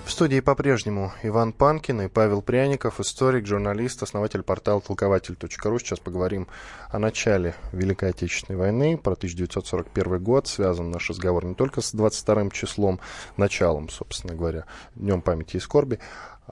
В 0.05 0.11
студии 0.11 0.41
по-прежнему 0.41 1.11
Иван 1.23 1.55
Панкин 1.55 2.03
и 2.03 2.09
Павел 2.09 2.43
Пряников, 2.43 3.01
историк, 3.01 3.47
журналист, 3.47 4.03
основатель 4.03 4.43
портала 4.43 4.83
толкователь.ру. 4.83 5.79
Сейчас 5.79 6.01
поговорим 6.01 6.49
о 6.91 6.99
начале 6.99 7.55
Великой 7.73 8.11
Отечественной 8.11 8.59
войны, 8.59 8.99
про 8.99 9.13
1941 9.13 10.23
год. 10.23 10.47
Связан 10.49 10.91
наш 10.91 11.09
разговор 11.09 11.47
не 11.47 11.55
только 11.55 11.81
с 11.81 11.93
22 11.93 12.51
числом, 12.51 13.01
началом, 13.39 13.89
собственно 13.89 14.35
говоря, 14.35 14.67
Днем 14.97 15.23
памяти 15.23 15.57
и 15.57 15.61
скорби, 15.61 15.99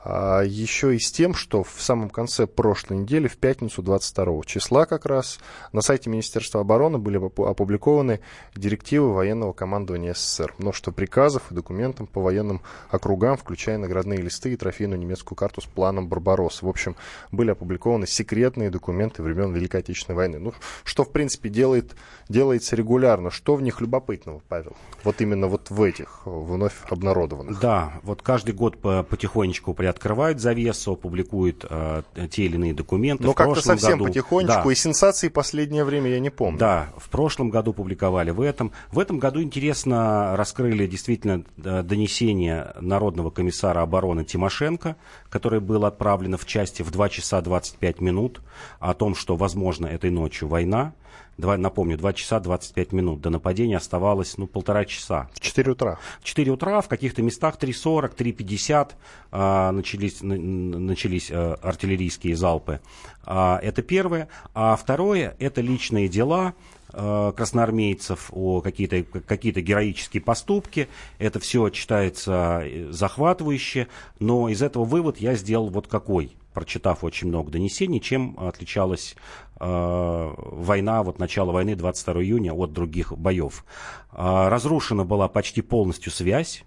еще 0.04 0.94
и 0.94 0.98
с 0.98 1.10
тем, 1.10 1.34
что 1.34 1.62
в 1.64 1.80
самом 1.80 2.10
конце 2.10 2.46
прошлой 2.46 2.98
недели, 2.98 3.28
в 3.28 3.36
пятницу 3.36 3.82
22 3.82 4.42
числа 4.44 4.86
как 4.86 5.06
раз, 5.06 5.38
на 5.72 5.80
сайте 5.80 6.08
Министерства 6.10 6.60
обороны 6.60 6.98
были 6.98 7.16
опубликованы 7.16 8.20
директивы 8.54 9.12
военного 9.12 9.52
командования 9.52 10.14
СССР. 10.14 10.54
Множество 10.58 10.92
приказов 10.92 11.50
и 11.50 11.54
документов 11.54 12.08
по 12.08 12.20
военным 12.20 12.62
округам, 12.90 13.36
включая 13.36 13.78
наградные 13.78 14.20
листы 14.20 14.52
и 14.52 14.56
трофейную 14.56 14.98
немецкую 14.98 15.36
карту 15.36 15.60
с 15.60 15.66
планом 15.66 16.08
Барбаросса. 16.08 16.64
В 16.64 16.68
общем, 16.68 16.96
были 17.32 17.50
опубликованы 17.50 18.06
секретные 18.06 18.70
документы 18.70 19.22
времен 19.22 19.52
Великой 19.52 19.80
Отечественной 19.80 20.16
войны. 20.16 20.38
Ну, 20.38 20.54
что, 20.84 21.04
в 21.04 21.10
принципе, 21.10 21.48
делает, 21.48 21.96
делается 22.28 22.76
регулярно. 22.76 23.30
Что 23.30 23.56
в 23.56 23.62
них 23.62 23.80
любопытного, 23.80 24.40
Павел? 24.48 24.76
Вот 25.02 25.20
именно 25.20 25.48
вот 25.48 25.70
в 25.70 25.82
этих 25.82 26.22
вновь 26.24 26.74
обнародованных. 26.88 27.58
Да, 27.60 27.94
вот 28.02 28.22
каждый 28.22 28.54
год 28.54 28.78
потихонечку 28.80 29.74
при 29.74 29.87
приоткрывает 29.88 30.38
завесу, 30.38 30.96
публикует 30.96 31.64
э, 31.68 32.02
те 32.30 32.44
или 32.44 32.56
иные 32.56 32.74
документы. 32.74 33.24
Но 33.24 33.32
как-то 33.32 33.62
совсем 33.62 33.92
году, 33.92 34.04
потихонечку, 34.04 34.64
да, 34.64 34.72
и 34.72 34.74
сенсации 34.74 35.28
последнее 35.28 35.84
время 35.84 36.10
я 36.10 36.20
не 36.20 36.28
помню. 36.28 36.58
Да, 36.58 36.90
в 36.98 37.08
прошлом 37.08 37.48
году 37.48 37.72
публиковали 37.72 38.30
в 38.30 38.42
этом. 38.42 38.72
В 38.92 38.98
этом 38.98 39.18
году 39.18 39.42
интересно 39.42 40.36
раскрыли 40.36 40.86
действительно 40.86 41.42
э, 41.64 41.82
донесение 41.82 42.74
Народного 42.80 43.30
комиссара 43.30 43.80
обороны 43.80 44.24
Тимошенко, 44.24 44.96
которое 45.30 45.60
было 45.60 45.88
отправлено 45.88 46.36
в 46.36 46.44
части 46.44 46.82
в 46.82 46.90
2 46.90 47.08
часа 47.08 47.40
25 47.40 48.00
минут 48.02 48.42
о 48.80 48.92
том, 48.92 49.14
что, 49.14 49.36
возможно, 49.36 49.86
этой 49.86 50.10
ночью 50.10 50.48
война. 50.48 50.92
Два, 51.38 51.56
напомню, 51.56 51.96
2 51.96 52.12
часа 52.14 52.40
25 52.40 52.92
минут. 52.92 53.20
До 53.20 53.30
нападения 53.30 53.76
оставалось, 53.76 54.36
ну, 54.38 54.48
полтора 54.48 54.84
часа. 54.84 55.30
В 55.34 55.40
4 55.40 55.70
утра. 55.70 55.98
В 56.20 56.24
4 56.24 56.50
утра, 56.50 56.80
в 56.80 56.88
каких-то 56.88 57.22
местах 57.22 57.58
3.40, 57.58 58.16
3.50 58.16 58.90
а, 59.30 59.70
начались, 59.70 60.18
начались 60.20 61.30
а, 61.30 61.54
артиллерийские 61.62 62.34
залпы. 62.34 62.80
А, 63.24 63.60
это 63.62 63.82
первое. 63.82 64.28
А 64.52 64.74
второе, 64.74 65.36
это 65.38 65.60
личные 65.60 66.08
дела 66.08 66.54
а, 66.92 67.30
красноармейцев, 67.30 68.30
о 68.32 68.60
какие-то 68.60 69.04
какие 69.04 69.52
героические 69.52 70.20
поступки. 70.20 70.88
Это 71.20 71.38
все 71.38 71.68
читается 71.68 72.62
э, 72.64 72.88
захватывающе, 72.90 73.86
но 74.18 74.48
из 74.48 74.60
этого 74.60 74.84
вывод 74.84 75.18
я 75.18 75.36
сделал 75.36 75.68
вот 75.70 75.86
какой 75.86 76.32
прочитав 76.58 77.04
очень 77.04 77.28
много 77.28 77.52
донесений, 77.52 78.00
чем 78.00 78.34
отличалась 78.36 79.14
война, 79.60 81.02
вот 81.02 81.18
начало 81.18 81.52
войны 81.52 81.74
22 81.74 82.22
июня 82.22 82.54
от 82.54 82.72
других 82.72 83.12
боев. 83.12 83.64
Э, 84.12 84.48
разрушена 84.48 85.04
была 85.04 85.28
почти 85.28 85.62
полностью 85.62 86.12
связь 86.12 86.64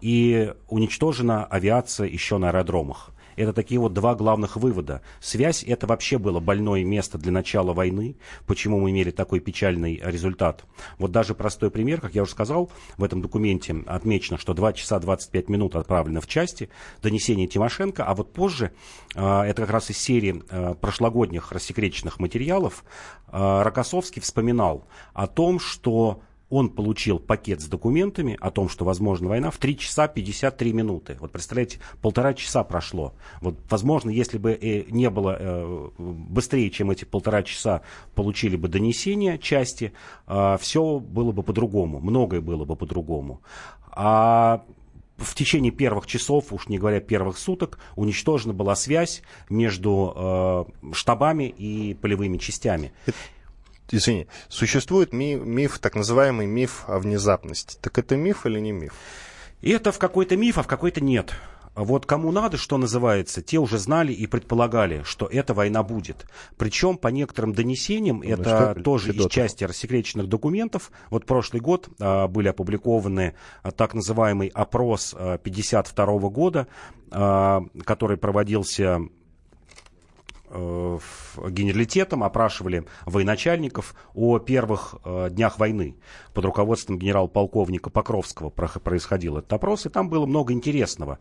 и 0.00 0.52
уничтожена 0.68 1.44
авиация 1.44 2.06
еще 2.06 2.38
на 2.38 2.48
аэродромах. 2.48 3.13
Это 3.36 3.52
такие 3.52 3.80
вот 3.80 3.92
два 3.92 4.14
главных 4.14 4.56
вывода. 4.56 5.02
Связь– 5.20 5.64
это 5.66 5.86
вообще 5.86 6.18
было 6.18 6.40
больное 6.40 6.84
место 6.84 7.18
для 7.18 7.32
начала 7.32 7.72
войны. 7.72 8.16
Почему 8.46 8.80
мы 8.80 8.90
имели 8.90 9.10
такой 9.10 9.40
печальный 9.40 10.00
результат? 10.04 10.64
Вот 10.98 11.10
даже 11.12 11.34
простой 11.34 11.70
пример, 11.70 12.00
как 12.00 12.14
я 12.14 12.22
уже 12.22 12.32
сказал, 12.32 12.70
в 12.96 13.04
этом 13.04 13.22
документе 13.22 13.76
отмечено, 13.86 14.38
что 14.38 14.54
2 14.54 14.72
часа 14.74 14.98
25 14.98 15.48
минут 15.48 15.76
отправлено 15.76 16.20
в 16.20 16.26
части, 16.26 16.68
донесение 17.02 17.46
Тимошенко, 17.46 18.04
а 18.04 18.14
вот 18.14 18.32
позже, 18.32 18.72
а, 19.14 19.44
это 19.44 19.62
как 19.62 19.70
раз 19.70 19.90
из 19.90 19.98
серии 19.98 20.42
а, 20.50 20.74
прошлогодних 20.74 21.52
рассекреченных 21.52 22.18
материалов, 22.18 22.84
а, 23.28 23.62
Рокоссовский 23.64 24.22
вспоминал 24.22 24.86
о 25.12 25.26
том, 25.26 25.58
что 25.58 26.20
он 26.50 26.68
получил 26.68 27.18
пакет 27.18 27.60
с 27.60 27.66
документами 27.66 28.36
о 28.40 28.50
том, 28.50 28.68
что 28.68 28.84
возможна 28.84 29.28
война, 29.28 29.50
в 29.50 29.58
3 29.58 29.78
часа 29.78 30.08
53 30.08 30.72
минуты. 30.72 31.16
Вот 31.20 31.32
представляете, 31.32 31.80
полтора 32.00 32.34
часа 32.34 32.64
прошло. 32.64 33.14
Вот, 33.40 33.56
возможно, 33.70 34.10
если 34.10 34.38
бы 34.38 34.52
э, 34.52 34.84
не 34.90 35.10
было 35.10 35.36
э, 35.38 35.88
быстрее, 35.98 36.70
чем 36.70 36.90
эти 36.90 37.04
полтора 37.04 37.42
часа, 37.42 37.82
получили 38.14 38.56
бы 38.56 38.68
донесения 38.68 39.38
части, 39.38 39.92
э, 40.26 40.56
все 40.60 40.98
было 40.98 41.32
бы 41.32 41.42
по-другому, 41.42 42.00
многое 42.00 42.40
было 42.40 42.64
бы 42.64 42.76
по-другому. 42.76 43.40
А 43.90 44.64
в 45.16 45.34
течение 45.34 45.70
первых 45.72 46.06
часов, 46.06 46.52
уж 46.52 46.68
не 46.68 46.78
говоря 46.78 47.00
первых 47.00 47.38
суток, 47.38 47.78
уничтожена 47.96 48.52
была 48.52 48.74
связь 48.74 49.22
между 49.48 50.12
э, 50.82 50.92
штабами 50.92 51.44
и 51.44 51.94
полевыми 51.94 52.38
частями 52.38 52.92
извини, 53.90 54.26
существует 54.48 55.12
ми- 55.12 55.36
миф, 55.36 55.78
так 55.78 55.94
называемый 55.94 56.46
миф 56.46 56.84
о 56.86 56.98
внезапности. 56.98 57.78
Так 57.80 57.98
это 57.98 58.16
миф 58.16 58.46
или 58.46 58.60
не 58.60 58.72
миф? 58.72 58.94
И 59.60 59.70
это 59.70 59.92
в 59.92 59.98
какой-то 59.98 60.36
миф, 60.36 60.58
а 60.58 60.62
в 60.62 60.66
какой-то 60.66 61.02
нет. 61.02 61.34
Вот 61.74 62.06
кому 62.06 62.30
надо, 62.30 62.56
что 62.56 62.78
называется, 62.78 63.42
те 63.42 63.58
уже 63.58 63.78
знали 63.78 64.12
и 64.12 64.26
предполагали, 64.26 65.02
что 65.04 65.26
эта 65.26 65.54
война 65.54 65.82
будет. 65.82 66.26
Причем, 66.56 66.96
по 66.96 67.08
некоторым 67.08 67.52
донесениям, 67.52 68.18
ну, 68.18 68.30
это 68.30 68.74
что, 68.74 68.82
тоже 68.82 69.12
из 69.12 69.26
части 69.28 69.64
рассекреченных 69.64 70.28
документов. 70.28 70.92
Вот 71.10 71.26
прошлый 71.26 71.60
год 71.60 71.88
а, 71.98 72.28
были 72.28 72.48
опубликованы 72.48 73.34
а, 73.62 73.72
так 73.72 73.94
называемый 73.94 74.48
опрос 74.48 75.14
а, 75.18 75.38
52 75.38 76.06
года, 76.28 76.68
а, 77.10 77.64
который 77.84 78.18
проводился 78.18 79.00
генералитетом, 80.54 82.22
опрашивали 82.22 82.86
военачальников 83.06 83.94
о 84.14 84.38
первых 84.38 84.96
э, 85.04 85.28
днях 85.30 85.58
войны. 85.58 85.96
Под 86.32 86.44
руководством 86.44 86.98
генерал-полковника 86.98 87.90
Покровского 87.90 88.50
происходил 88.50 89.38
этот 89.38 89.52
опрос, 89.52 89.86
и 89.86 89.88
там 89.88 90.08
было 90.08 90.26
много 90.26 90.52
интересного. 90.52 91.18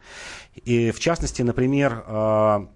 И, 0.55 0.91
в 0.91 0.99
частности, 0.99 1.41
например, 1.41 2.03
э, 2.05 2.67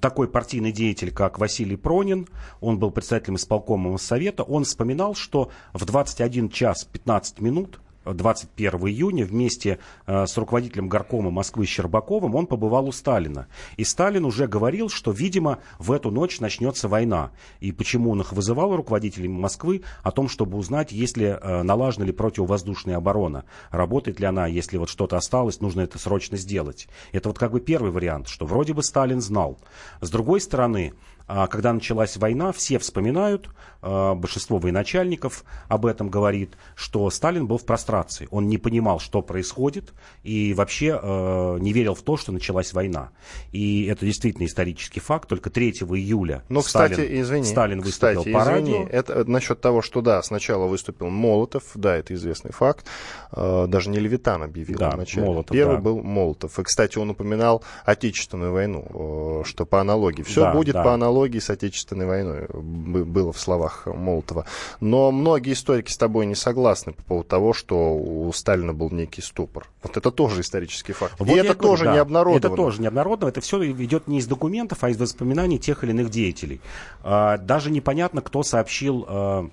такой 0.00 0.28
партийный 0.28 0.72
деятель, 0.72 1.12
как 1.12 1.38
Василий 1.38 1.76
Пронин, 1.76 2.28
он 2.60 2.78
был 2.78 2.90
председателем 2.90 3.36
исполкома 3.36 3.96
Совета, 3.98 4.42
он 4.42 4.64
вспоминал, 4.64 5.14
что 5.14 5.50
в 5.72 5.84
21 5.84 6.50
час 6.50 6.84
15 6.84 7.40
минут 7.40 7.80
21 8.14 8.80
июня 8.88 9.24
вместе 9.24 9.78
э, 10.06 10.26
с 10.26 10.36
руководителем 10.36 10.88
горкома 10.88 11.30
Москвы 11.30 11.66
Щербаковым 11.66 12.34
он 12.34 12.46
побывал 12.46 12.88
у 12.88 12.92
Сталина. 12.92 13.46
И 13.76 13.84
Сталин 13.84 14.24
уже 14.24 14.46
говорил, 14.46 14.88
что, 14.88 15.10
видимо, 15.10 15.58
в 15.78 15.92
эту 15.92 16.10
ночь 16.10 16.40
начнется 16.40 16.88
война. 16.88 17.30
И 17.60 17.72
почему 17.72 18.10
он 18.10 18.20
их 18.20 18.32
вызывал, 18.32 18.74
руководителей 18.76 19.28
Москвы, 19.28 19.82
о 20.02 20.10
том, 20.10 20.28
чтобы 20.28 20.58
узнать, 20.58 20.92
есть 20.92 21.16
ли 21.16 21.26
э, 21.26 21.62
налажена 21.62 22.06
ли 22.06 22.12
противовоздушная 22.12 22.96
оборона, 22.96 23.44
работает 23.70 24.20
ли 24.20 24.26
она, 24.26 24.46
если 24.46 24.78
вот 24.78 24.88
что-то 24.88 25.16
осталось, 25.16 25.60
нужно 25.60 25.82
это 25.82 25.98
срочно 25.98 26.36
сделать. 26.36 26.88
Это 27.12 27.28
вот 27.28 27.38
как 27.38 27.52
бы 27.52 27.60
первый 27.60 27.90
вариант, 27.90 28.28
что 28.28 28.46
вроде 28.46 28.72
бы 28.72 28.82
Сталин 28.82 29.20
знал. 29.20 29.58
С 30.00 30.10
другой 30.10 30.40
стороны, 30.40 30.94
когда 31.28 31.72
началась 31.72 32.16
война, 32.16 32.52
все 32.52 32.78
вспоминают, 32.78 33.48
а, 33.80 34.14
большинство 34.14 34.58
военачальников 34.58 35.44
об 35.68 35.86
этом 35.86 36.10
говорит, 36.10 36.56
что 36.74 37.08
Сталин 37.10 37.46
был 37.46 37.58
в 37.58 37.64
прострации. 37.64 38.26
Он 38.30 38.48
не 38.48 38.58
понимал, 38.58 38.98
что 38.98 39.22
происходит, 39.22 39.92
и 40.24 40.52
вообще 40.54 40.98
а, 41.00 41.56
не 41.58 41.72
верил 41.72 41.94
в 41.94 42.02
то, 42.02 42.16
что 42.16 42.32
началась 42.32 42.72
война. 42.72 43.10
И 43.52 43.86
это 43.86 44.04
действительно 44.04 44.46
исторический 44.46 45.00
факт. 45.00 45.28
Только 45.28 45.50
3 45.50 45.70
июля 45.70 46.42
Но, 46.48 46.62
Сталин, 46.62 46.90
кстати, 46.96 47.20
извини, 47.20 47.44
Сталин 47.44 47.80
выступил 47.80 48.22
кстати, 48.22 48.32
по 48.32 48.42
извини, 48.42 48.74
радио. 48.74 48.88
Это 48.90 49.24
насчет 49.30 49.60
того, 49.60 49.82
что 49.82 50.00
да, 50.00 50.22
сначала 50.22 50.66
выступил 50.66 51.08
Молотов, 51.08 51.64
да, 51.74 51.96
это 51.96 52.14
известный 52.14 52.52
факт. 52.52 52.86
Даже 53.32 53.90
не 53.90 54.00
Левитан 54.00 54.42
объявил 54.42 54.78
да, 54.78 54.90
вначале. 54.90 55.26
Молотов, 55.26 55.54
Первый 55.54 55.76
да. 55.76 55.82
был 55.82 56.02
Молотов. 56.02 56.58
И, 56.58 56.62
кстати, 56.64 56.98
он 56.98 57.10
упоминал 57.10 57.62
Отечественную 57.84 58.52
войну, 58.52 59.44
что 59.44 59.66
по 59.66 59.80
аналогии. 59.80 60.22
Все 60.22 60.40
да, 60.40 60.52
будет 60.52 60.74
да. 60.74 60.82
по 60.82 60.94
аналогии 60.94 61.17
аналогии 61.18 61.38
с 61.40 61.50
Отечественной 61.50 62.06
войной 62.06 62.46
было 62.52 63.32
в 63.32 63.40
словах 63.40 63.86
Молотова. 63.86 64.46
Но 64.80 65.10
многие 65.10 65.52
историки 65.52 65.90
с 65.90 65.96
тобой 65.96 66.26
не 66.26 66.34
согласны 66.34 66.92
по 66.92 67.02
поводу 67.02 67.28
того, 67.28 67.52
что 67.52 67.94
у 67.96 68.32
Сталина 68.32 68.72
был 68.72 68.90
некий 68.90 69.20
ступор. 69.20 69.66
Вот 69.82 69.96
это 69.96 70.10
тоже 70.10 70.42
исторический 70.42 70.92
факт. 70.92 71.14
Вот 71.18 71.28
И 71.28 71.32
это 71.32 71.54
говорю, 71.54 71.60
тоже 71.60 71.84
да, 71.84 71.92
не 71.92 71.98
обнародовано. 71.98 72.38
Это 72.38 72.50
тоже 72.50 72.80
не 72.80 72.86
обнародовано. 72.86 73.30
Это 73.30 73.40
все 73.40 73.58
идет 73.64 74.06
не 74.06 74.18
из 74.18 74.26
документов, 74.26 74.78
а 74.82 74.90
из 74.90 74.96
воспоминаний 74.96 75.58
тех 75.58 75.82
или 75.82 75.90
иных 75.90 76.10
деятелей. 76.10 76.60
А, 77.02 77.36
даже 77.38 77.70
непонятно, 77.70 78.20
кто 78.20 78.42
сообщил 78.42 79.04
а, 79.08 79.48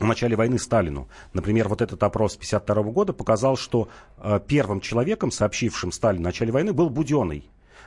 в 0.00 0.04
начале 0.04 0.36
войны 0.36 0.58
Сталину. 0.58 1.08
Например, 1.34 1.68
вот 1.68 1.82
этот 1.82 2.02
опрос 2.02 2.34
1952 2.34 2.92
года 2.92 3.12
показал, 3.12 3.56
что 3.56 3.88
э, 4.18 4.40
первым 4.44 4.80
человеком, 4.80 5.30
сообщившим 5.30 5.92
Сталину 5.92 6.22
в 6.22 6.24
начале 6.24 6.50
войны, 6.50 6.72
был 6.72 6.90
Буденный 6.90 7.44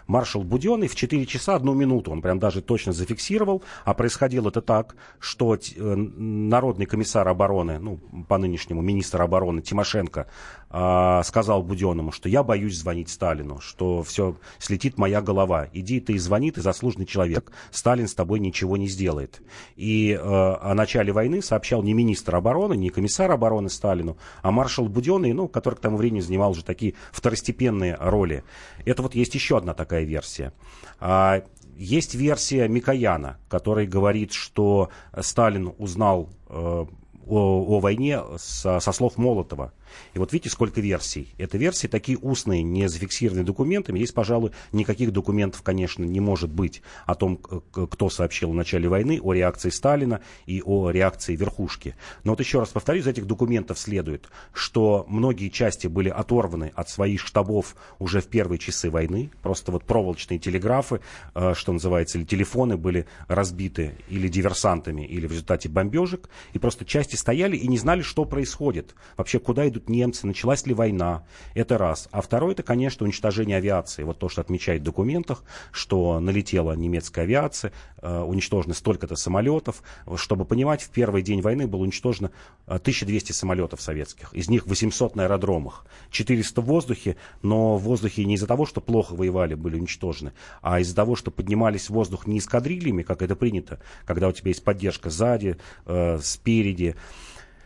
маршал 0.08 0.44
Буденный 0.44 0.88
в 0.88 0.96
4 0.96 1.26
часа 1.26 1.56
одну 1.56 1.74
минуту, 1.74 2.12
он 2.12 2.22
прям 2.22 2.40
даже 2.40 2.62
точно 2.62 2.94
зафиксировал, 2.94 3.62
а 3.86 3.94
происходило 3.94 4.50
это 4.50 4.62
так, 4.62 4.96
что 5.20 5.56
э, 5.56 5.96
народный 5.96 6.86
комиссар 6.86 7.28
обороны, 7.28 7.80
ну, 7.80 7.98
по 8.28 8.38
нынешнему 8.38 8.82
министр 8.82 9.22
обороны 9.22 9.62
Тимошенко, 9.62 10.28
э, 10.70 11.22
сказал 11.24 11.64
Буденному, 11.64 12.12
что 12.12 12.30
я 12.30 12.44
боюсь 12.44 12.78
звонить 12.78 13.10
Сталину, 13.10 13.60
что 13.60 14.04
все, 14.04 14.38
слетит 14.60 14.98
моя 14.98 15.22
голова, 15.22 15.68
иди 15.74 16.00
ты 16.00 16.14
и 16.14 16.18
звони, 16.18 16.52
ты 16.52 16.62
заслуженный 16.62 17.06
человек, 17.06 17.52
Сталин 17.72 18.08
с 18.08 18.16
тобой 18.16 18.40
ничего 18.40 18.78
не 18.78 18.88
сделает. 18.88 19.42
И 19.76 20.12
э, 20.12 20.20
о 20.20 20.74
начале 20.74 21.12
войны 21.12 21.42
сообщал 21.42 21.84
не 21.84 21.94
министр 21.94 22.36
обороны, 22.38 22.76
не 22.76 22.90
комиссар 22.90 23.30
обороны 23.32 23.70
Сталину, 23.70 24.18
а 24.42 24.52
маршал 24.52 24.88
Буденный, 24.88 25.34
ну, 25.34 25.48
который 25.48 25.76
к 25.76 25.80
тому 25.80 25.98
времени 25.98 26.22
занимал 26.22 26.52
уже 26.52 26.64
такие 26.64 26.94
второстепенные 27.12 27.98
роли. 28.00 28.44
Это 28.86 29.02
вот 29.02 29.16
есть 29.16 29.36
еще 29.36 29.58
одна 29.58 29.74
такая 29.74 29.97
версия. 30.06 30.54
А, 31.00 31.44
есть 31.76 32.16
версия 32.16 32.68
Микояна, 32.68 33.38
который 33.50 33.86
говорит, 33.86 34.34
что 34.34 34.90
Сталин 35.20 35.74
узнал 35.78 36.30
э, 36.50 36.54
о, 36.54 36.88
о 37.28 37.80
войне 37.80 38.22
со, 38.38 38.80
со 38.80 38.92
слов 38.92 39.18
Молотова. 39.18 39.74
И 40.14 40.20
вот 40.20 40.34
видите, 40.34 40.50
сколько 40.50 40.82
версий. 40.82 41.34
Это 41.38 41.58
версии 41.58 41.88
такие 41.88 42.18
устные, 42.18 42.64
не 42.64 42.88
зафиксированные 42.88 43.46
документами. 43.46 44.00
Есть, 44.00 44.14
пожалуй, 44.14 44.52
никаких 44.72 45.12
документов, 45.12 45.62
конечно, 45.64 46.04
не 46.04 46.20
может 46.20 46.50
быть 46.50 46.82
о 47.06 47.16
том, 47.16 47.38
кто 47.38 48.10
сообщил 48.10 48.52
в 48.52 48.56
начале 48.56 48.90
войны, 48.90 49.20
о 49.22 49.34
реакции 49.34 49.70
Сталина 49.70 50.22
и 50.46 50.62
о 50.66 50.90
реакции 50.90 51.36
верхушки. 51.36 51.96
Но 52.24 52.32
вот 52.32 52.40
еще 52.40 52.60
раз 52.60 52.70
повторю, 52.70 53.00
из 53.00 53.08
этих 53.08 53.26
документов 53.26 53.80
следует, 53.80 54.30
что 54.54 55.06
многие 55.08 55.50
части 55.50 55.88
были 55.88 56.10
оторваны 56.10 56.72
от 56.76 56.90
своих 56.90 57.22
штабов 57.22 57.76
уже 58.00 58.22
в 58.22 58.28
первые 58.28 58.60
часы 58.60 58.90
войны. 58.90 59.32
Просто 59.42 59.72
вот 59.72 59.84
проволочные 59.84 60.40
телеграфы, 60.40 61.02
э, 61.36 61.54
что 61.56 61.74
называется, 61.74 62.18
или 62.18 62.26
телефоны 62.26 62.78
были 62.78 63.06
разбиты 63.28 63.98
или 64.10 64.28
диверсантами, 64.28 65.06
или 65.06 65.28
в 65.28 65.32
результате 65.32 65.70
бомбежек. 65.70 66.30
И 66.54 66.60
просто 66.60 66.86
части 66.86 67.16
стояли 67.16 67.56
и 67.56 67.68
не 67.68 67.78
знали, 67.78 68.02
что 68.02 68.26
происходит. 68.26 68.96
Вообще, 69.16 69.40
куда 69.40 69.68
идут 69.68 69.77
немцы, 69.88 70.28
началась 70.28 70.66
ли 70.66 70.74
война. 70.74 71.24
Это 71.54 71.78
раз. 71.78 72.10
А 72.12 72.22
второе, 72.22 72.54
это, 72.54 72.64
конечно, 72.64 73.06
уничтожение 73.06 73.58
авиации. 73.58 74.04
Вот 74.04 74.20
то, 74.20 74.30
что 74.30 74.42
отмечает 74.42 74.82
в 74.82 74.86
документах, 74.86 75.44
что 75.72 76.20
налетела 76.20 76.74
немецкая 76.74 77.22
авиация, 77.22 77.72
э, 78.02 78.22
уничтожено 78.22 78.74
столько-то 78.74 79.16
самолетов. 79.16 79.84
Чтобы 80.16 80.46
понимать, 80.46 80.82
в 80.82 80.90
первый 80.90 81.22
день 81.22 81.42
войны 81.42 81.68
было 81.68 81.82
уничтожено 81.82 82.32
1200 82.66 83.32
э, 83.32 83.34
самолетов 83.34 83.82
советских. 83.82 84.34
Из 84.34 84.50
них 84.50 84.68
800 84.68 85.16
на 85.16 85.24
аэродромах. 85.24 85.86
400 86.12 86.62
в 86.62 86.66
воздухе, 86.66 87.16
но 87.42 87.78
в 87.78 87.84
воздухе 87.84 88.26
не 88.26 88.36
из-за 88.36 88.48
того, 88.48 88.66
что 88.66 88.82
плохо 88.82 89.14
воевали, 89.14 89.54
были 89.56 89.76
уничтожены, 89.76 90.34
а 90.62 90.80
из-за 90.80 90.96
того, 90.96 91.16
что 91.16 91.32
поднимались 91.32 91.90
в 91.90 91.94
воздух 91.94 92.28
не 92.28 92.40
эскадрильями, 92.40 93.04
как 93.04 93.22
это 93.22 93.36
принято, 93.36 93.80
когда 94.06 94.28
у 94.28 94.32
тебя 94.32 94.50
есть 94.50 94.64
поддержка 94.64 95.10
сзади, 95.10 95.58
э, 95.86 96.20
спереди, 96.22 96.96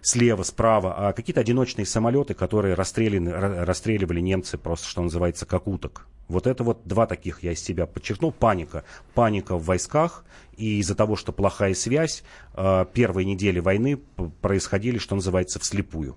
слева, 0.02 0.44
справа, 0.44 1.10
а 1.10 1.14
какие-то 1.14 1.42
одиночные 1.42 1.86
самолеты, 1.86 2.34
которые 2.34 2.74
расстреливали 2.74 4.20
немцы 4.20 4.58
просто, 4.58 4.88
что 4.88 5.02
называется, 5.02 5.46
как 5.46 5.68
уток. 5.68 6.08
Вот 6.28 6.48
это 6.48 6.64
вот 6.64 6.82
два 6.86 7.08
таких 7.08 7.44
я 7.44 7.52
из 7.52 7.62
себя 7.62 7.86
подчеркнул. 7.86 8.32
Паника. 8.32 8.84
Паника 9.14 9.58
в 9.58 9.66
войсках. 9.66 10.24
И 10.56 10.80
из-за 10.80 10.96
того, 10.96 11.16
что 11.16 11.34
плохая 11.34 11.74
связь, 11.74 12.24
а, 12.54 12.86
первые 12.86 13.26
недели 13.26 13.60
войны 13.60 13.98
происходили, 14.42 14.98
что 14.98 15.16
называется, 15.16 15.60
вслепую. 15.60 16.16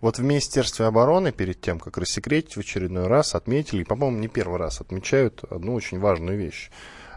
Вот 0.00 0.18
в 0.18 0.22
Министерстве 0.22 0.86
обороны 0.86 1.32
перед 1.32 1.60
тем, 1.60 1.78
как 1.78 1.98
рассекретить 1.98 2.56
в 2.56 2.60
очередной 2.60 3.06
раз, 3.06 3.34
отметили, 3.34 3.84
по-моему, 3.84 4.18
не 4.18 4.28
первый 4.28 4.58
раз 4.58 4.80
отмечают 4.80 5.44
одну 5.48 5.74
очень 5.74 6.00
важную 6.00 6.38
вещь 6.38 6.70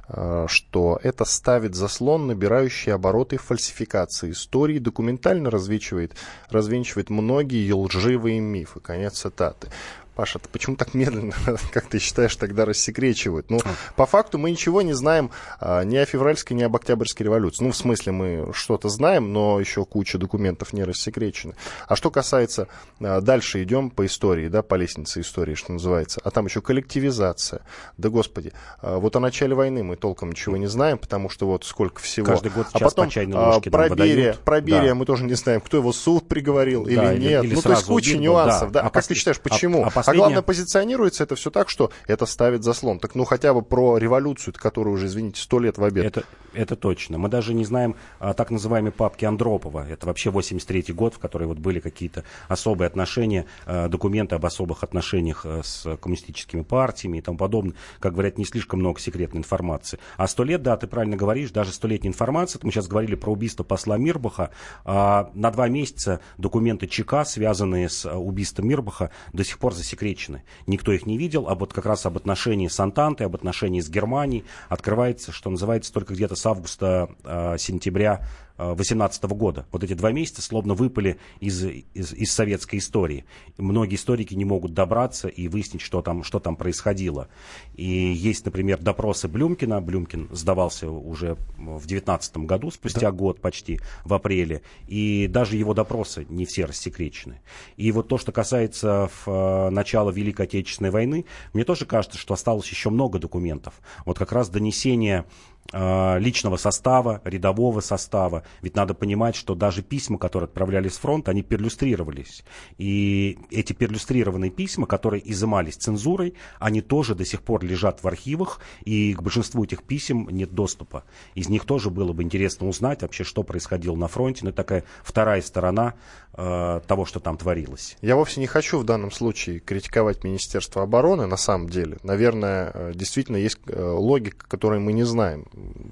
что 0.08 1.00
это 1.02 1.26
ставит 1.26 1.76
заслон, 1.76 2.28
набирающий 2.28 2.94
обороты 2.94 3.38
фальсификации 3.38 4.32
истории, 4.32 4.80
документально 4.80 5.50
развенчивает, 5.50 6.16
развенчивает 6.50 7.10
многие 7.10 7.72
лживые 7.72 8.40
мифы. 8.40 8.80
Конец 8.80 9.20
цитаты. 9.20 9.70
Паша, 10.16 10.40
ты 10.40 10.48
почему 10.50 10.76
так 10.76 10.94
медленно, 10.94 11.34
как 11.74 11.88
ты 11.88 12.00
считаешь, 12.00 12.36
тогда 12.36 12.66
рассекречивают? 12.66 13.50
Ну, 13.50 13.60
по 13.96 14.06
факту 14.06 14.38
мы 14.38 14.52
ничего 14.52 14.82
не 14.82 14.94
знаем 14.94 15.32
а, 15.60 15.84
ни 15.84 15.98
о 15.98 16.06
февральской, 16.06 16.56
ни 16.56 16.64
об 16.64 16.76
октябрьской 16.76 17.26
революции. 17.26 17.64
Ну, 17.64 17.72
в 17.72 17.78
смысле, 17.78 18.12
мы 18.14 18.54
что-то 18.54 18.90
знаем, 18.90 19.34
но 19.34 19.60
еще 19.60 19.84
куча 19.86 20.18
документов 20.18 20.72
не 20.74 20.84
рассекречены. 20.84 21.56
А 21.88 21.96
что 21.96 22.12
касается, 22.12 22.68
а, 23.02 23.20
дальше 23.20 23.62
идем 23.64 23.90
по 23.90 24.06
истории, 24.06 24.48
да, 24.48 24.62
по 24.62 24.76
лестнице 24.76 25.22
истории, 25.22 25.56
что 25.56 25.74
называется. 25.74 26.22
А 26.24 26.32
там 26.32 26.46
еще 26.46 26.62
коллективизация. 26.62 27.62
Да, 27.98 28.10
господи, 28.10 28.54
а, 28.82 28.98
вот 29.00 29.16
о 29.16 29.20
начале 29.20 29.54
войны 29.54 29.84
мы 29.84 29.98
толком 29.98 30.30
ничего 30.30 30.56
не 30.56 30.68
знаем, 30.68 30.98
потому 30.98 31.30
что 31.30 31.46
вот 31.46 31.66
сколько 31.66 32.02
всего. 32.02 32.26
Каждый 32.26 32.52
год 32.52 32.68
а 32.72 32.80
потом 32.80 33.10
а, 33.34 33.60
про 33.60 33.90
Берия, 33.90 34.36
про 34.46 34.62
Берия 34.62 34.90
да. 34.90 34.96
мы 34.96 35.06
тоже 35.06 35.26
не 35.26 35.34
знаем, 35.34 35.60
кто 35.60 35.78
его 35.78 35.92
суд 35.92 36.28
приговорил 36.28 36.86
да, 36.86 36.92
или 36.92 37.22
нет. 37.22 37.44
Или 37.44 37.56
ну, 37.56 37.62
то 37.62 37.72
есть 37.72 37.84
куча 37.84 38.12
убил, 38.12 38.22
нюансов. 38.22 38.72
Да. 38.72 38.82
Да. 38.82 38.86
А, 38.86 38.88
а 38.88 38.90
как 38.90 39.06
ты 39.06 39.16
считаешь, 39.16 39.40
почему? 39.40 39.84
А, 39.84 39.88
а, 39.88 39.92
а 40.06 40.14
главное, 40.14 40.42
позиционируется 40.42 41.24
это 41.24 41.36
все 41.36 41.52
так, 41.52 41.70
что 41.70 41.92
это 42.08 42.26
ставит 42.26 42.64
заслон. 42.64 43.00
Так 43.00 43.16
ну 43.16 43.26
хотя 43.26 43.54
бы 43.54 43.62
про 43.62 43.98
революцию, 43.98 44.54
которую 44.58 44.96
уже, 44.96 45.08
извините, 45.08 45.42
сто 45.42 45.60
лет 45.60 45.78
в 45.78 45.84
обед. 45.84 46.06
Это, 46.06 46.24
это 46.54 46.76
точно. 46.76 47.18
Мы 47.18 47.30
даже 47.30 47.54
не 47.54 47.66
знаем 47.66 47.96
а, 48.20 48.34
так 48.34 48.52
называемой 48.52 48.92
папки 48.92 49.26
Андропова. 49.26 49.86
Это 49.88 50.06
вообще 50.08 50.30
83-й 50.30 50.94
год, 50.94 51.16
в 51.16 51.20
который 51.20 51.48
вот 51.48 51.60
были 51.60 51.80
какие-то 51.80 52.24
особые 52.48 52.88
отношения, 52.88 53.46
а, 53.66 53.88
документы 53.88 54.36
об 54.36 54.46
особых 54.46 54.84
отношениях 54.84 55.46
а, 55.46 55.62
с 55.64 55.98
коммунистическими 55.98 56.62
партиями 56.62 57.18
и 57.18 57.22
тому 57.22 57.38
подобное. 57.38 57.76
Как 58.00 58.14
говорят, 58.14 58.38
не 58.38 58.46
слишком 58.46 58.80
много 58.80 59.00
секретной 59.00 59.40
информации. 59.40 60.00
А 60.18 60.28
сто 60.28 60.44
лет, 60.44 60.64
да, 60.64 60.78
ты 60.78 60.88
правильно 60.88 61.18
говоришь, 61.18 61.52
даже 61.52 61.72
столетняя 61.72 62.12
информация. 62.12 62.60
Мы 62.64 62.72
сейчас 62.72 62.88
говорили 62.88 63.16
про 63.16 63.32
убийство 63.32 63.64
посла 63.64 63.98
Мирбаха. 63.98 64.52
А, 64.84 65.32
на 65.34 65.52
два 65.52 65.68
месяца 65.68 66.20
документы 66.38 66.88
ЧК, 66.88 67.26
связанные 67.26 67.90
с 67.90 68.06
а, 68.06 68.18
убийством 68.18 68.68
Мирбаха, 68.68 69.12
до 69.34 69.44
сих 69.44 69.60
пор 69.60 69.74
засекречены. 69.96 70.44
Никто 70.68 70.92
их 70.92 71.06
не 71.06 71.18
видел, 71.18 71.48
а 71.48 71.56
вот 71.56 71.74
как 71.74 71.86
раз 71.86 72.06
об 72.06 72.18
отношении 72.18 72.68
с 72.68 72.80
Антантой, 72.80 73.28
об 73.28 73.36
отношении 73.36 73.82
с 73.82 73.90
Германией 73.90 74.44
открывается, 74.70 75.32
что 75.32 75.50
называется, 75.50 75.94
только 75.94 76.14
где-то 76.14 76.36
с 76.36 76.46
августа-сентября 76.46 78.14
а, 78.14 78.26
2018 78.58 79.24
года. 79.26 79.66
Вот 79.72 79.84
эти 79.84 79.94
два 79.94 80.12
месяца 80.12 80.42
словно 80.42 80.74
выпали 80.74 81.18
из, 81.40 81.64
из, 81.64 82.14
из 82.14 82.32
советской 82.32 82.78
истории. 82.78 83.26
Многие 83.58 83.96
историки 83.96 84.34
не 84.34 84.46
могут 84.46 84.74
добраться 84.74 85.28
и 85.28 85.48
выяснить, 85.48 85.82
что 85.82 86.02
там, 86.02 86.24
что 86.24 86.40
там 86.40 86.56
происходило. 86.56 87.28
И 87.76 87.86
есть, 87.86 88.46
например, 88.46 88.80
допросы 88.80 89.28
Блюмкина. 89.28 89.82
Блюмкин 89.82 90.30
сдавался 90.32 90.90
уже 90.90 91.36
в 91.58 91.86
2019 91.86 92.38
году, 92.38 92.72
спустя 92.72 93.02
да. 93.02 93.12
год 93.12 93.42
почти, 93.42 93.80
в 94.04 94.14
апреле. 94.14 94.62
И 94.88 95.28
даже 95.28 95.58
его 95.58 95.74
допросы 95.74 96.26
не 96.30 96.46
все 96.46 96.66
рассекречены. 96.66 97.42
И 97.78 97.92
вот 97.92 98.08
то, 98.08 98.18
что 98.18 98.32
касается 98.32 99.10
в, 99.26 99.70
начала 99.70 100.12
Великой 100.12 100.46
Отечественной 100.46 100.92
войны, 100.92 101.26
мне 101.54 101.64
тоже 101.64 101.86
кажется, 101.86 102.18
что 102.18 102.34
осталось 102.34 102.70
еще 102.70 102.90
много 102.90 103.20
документов. 103.20 103.74
Вот 104.06 104.18
как 104.18 104.32
раз 104.32 104.50
донесение 104.50 105.26
личного 105.74 106.58
состава, 106.58 107.22
рядового 107.24 107.80
состава. 107.82 108.44
Ведь 108.62 108.76
надо 108.76 108.94
понимать, 108.94 109.36
что 109.36 109.56
даже 109.56 109.82
письма, 109.82 110.18
которые 110.18 110.48
отправлялись 110.48 110.94
с 110.94 110.98
фронта, 110.98 111.32
они 111.32 111.42
перлюстрировались. 111.42 112.44
И 112.78 113.40
эти 113.50 113.74
перлюстрированные 113.74 114.52
письма, 114.52 114.86
которые 114.86 115.30
изымались 115.30 115.76
цензурой, 115.76 116.36
они 116.60 116.82
тоже 116.82 117.16
до 117.16 117.26
сих 117.26 117.42
пор 117.42 117.64
лежат 117.64 118.04
в 118.04 118.08
архивах, 118.08 118.60
и 118.84 119.14
к 119.14 119.22
большинству 119.22 119.64
этих 119.64 119.84
писем 119.84 120.30
нет 120.30 120.54
доступа. 120.54 121.04
Из 121.34 121.50
них 121.50 121.66
тоже 121.66 121.90
было 121.90 122.14
бы 122.14 122.24
интересно 122.24 122.68
узнать 122.68 123.02
вообще, 123.02 123.24
что 123.24 123.44
происходило 123.44 123.96
на 123.96 124.08
фронте. 124.08 124.42
Но 124.44 124.50
это 124.50 124.58
такая 124.58 124.84
вторая 125.04 125.42
сторона 125.42 125.96
э, 126.38 126.82
того, 126.88 127.06
что 127.06 127.20
там 127.20 127.38
творилось. 127.38 127.98
Я 128.02 128.16
вовсе 128.16 128.40
не 128.40 128.48
хочу 128.48 128.80
в 128.80 128.84
данном 128.84 129.12
случае 129.12 129.60
критиковать 129.60 130.24
Министерство 130.24 130.84
обороны, 130.84 131.26
на 131.26 131.38
самом 131.38 131.70
деле. 131.70 131.98
Наверное, 132.04 132.72
э, 132.74 132.92
действительно 132.96 133.38
есть 133.38 133.60
э, 133.68 133.82
логика, 133.82 134.46
которую 134.48 134.82
мы 134.82 134.94
не 134.94 135.04
знаем 135.04 135.46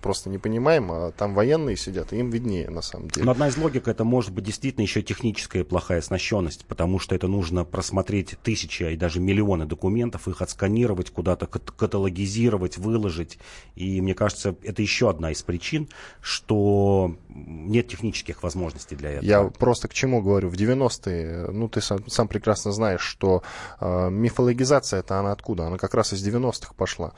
просто 0.03 0.29
не 0.29 0.37
понимаем, 0.37 0.91
а 0.91 1.11
там 1.11 1.33
военные 1.33 1.77
сидят, 1.77 2.13
и 2.13 2.17
им 2.17 2.29
виднее 2.29 2.69
на 2.69 2.81
самом 2.81 3.09
деле. 3.09 3.25
Но 3.25 3.31
одна 3.31 3.47
из 3.47 3.57
логик 3.57 3.87
это 3.87 4.03
может 4.03 4.31
быть 4.33 4.43
действительно 4.43 4.83
еще 4.83 5.01
техническая 5.01 5.63
плохая 5.63 5.99
оснащенность, 5.99 6.65
потому 6.65 6.99
что 6.99 7.15
это 7.15 7.27
нужно 7.27 7.63
просмотреть 7.63 8.35
тысячи 8.43 8.83
и 8.83 8.97
даже 8.97 9.19
миллионы 9.19 9.65
документов, 9.65 10.27
их 10.27 10.41
отсканировать, 10.41 11.09
куда-то 11.09 11.47
каталогизировать, 11.47 12.77
выложить. 12.77 13.39
И 13.75 14.01
мне 14.01 14.13
кажется, 14.13 14.55
это 14.63 14.81
еще 14.81 15.09
одна 15.09 15.31
из 15.31 15.41
причин, 15.41 15.87
что 16.21 17.15
нет 17.29 17.87
технических 17.87 18.43
возможностей 18.43 18.95
для 18.95 19.11
этого. 19.11 19.25
Я 19.25 19.43
просто 19.45 19.87
к 19.87 19.93
чему 19.93 20.21
говорю? 20.21 20.32
В 20.41 20.53
90-е, 20.53 21.51
ну 21.51 21.67
ты 21.67 21.81
сам, 21.81 22.07
сам 22.07 22.27
прекрасно 22.27 22.71
знаешь, 22.71 23.01
что 23.01 23.43
э, 23.79 24.09
мифологизация 24.09 24.99
это 24.99 25.19
она 25.19 25.31
откуда? 25.31 25.67
Она 25.67 25.77
как 25.77 25.93
раз 25.93 26.13
из 26.13 26.27
90-х 26.27 26.73
пошла. 26.75 27.13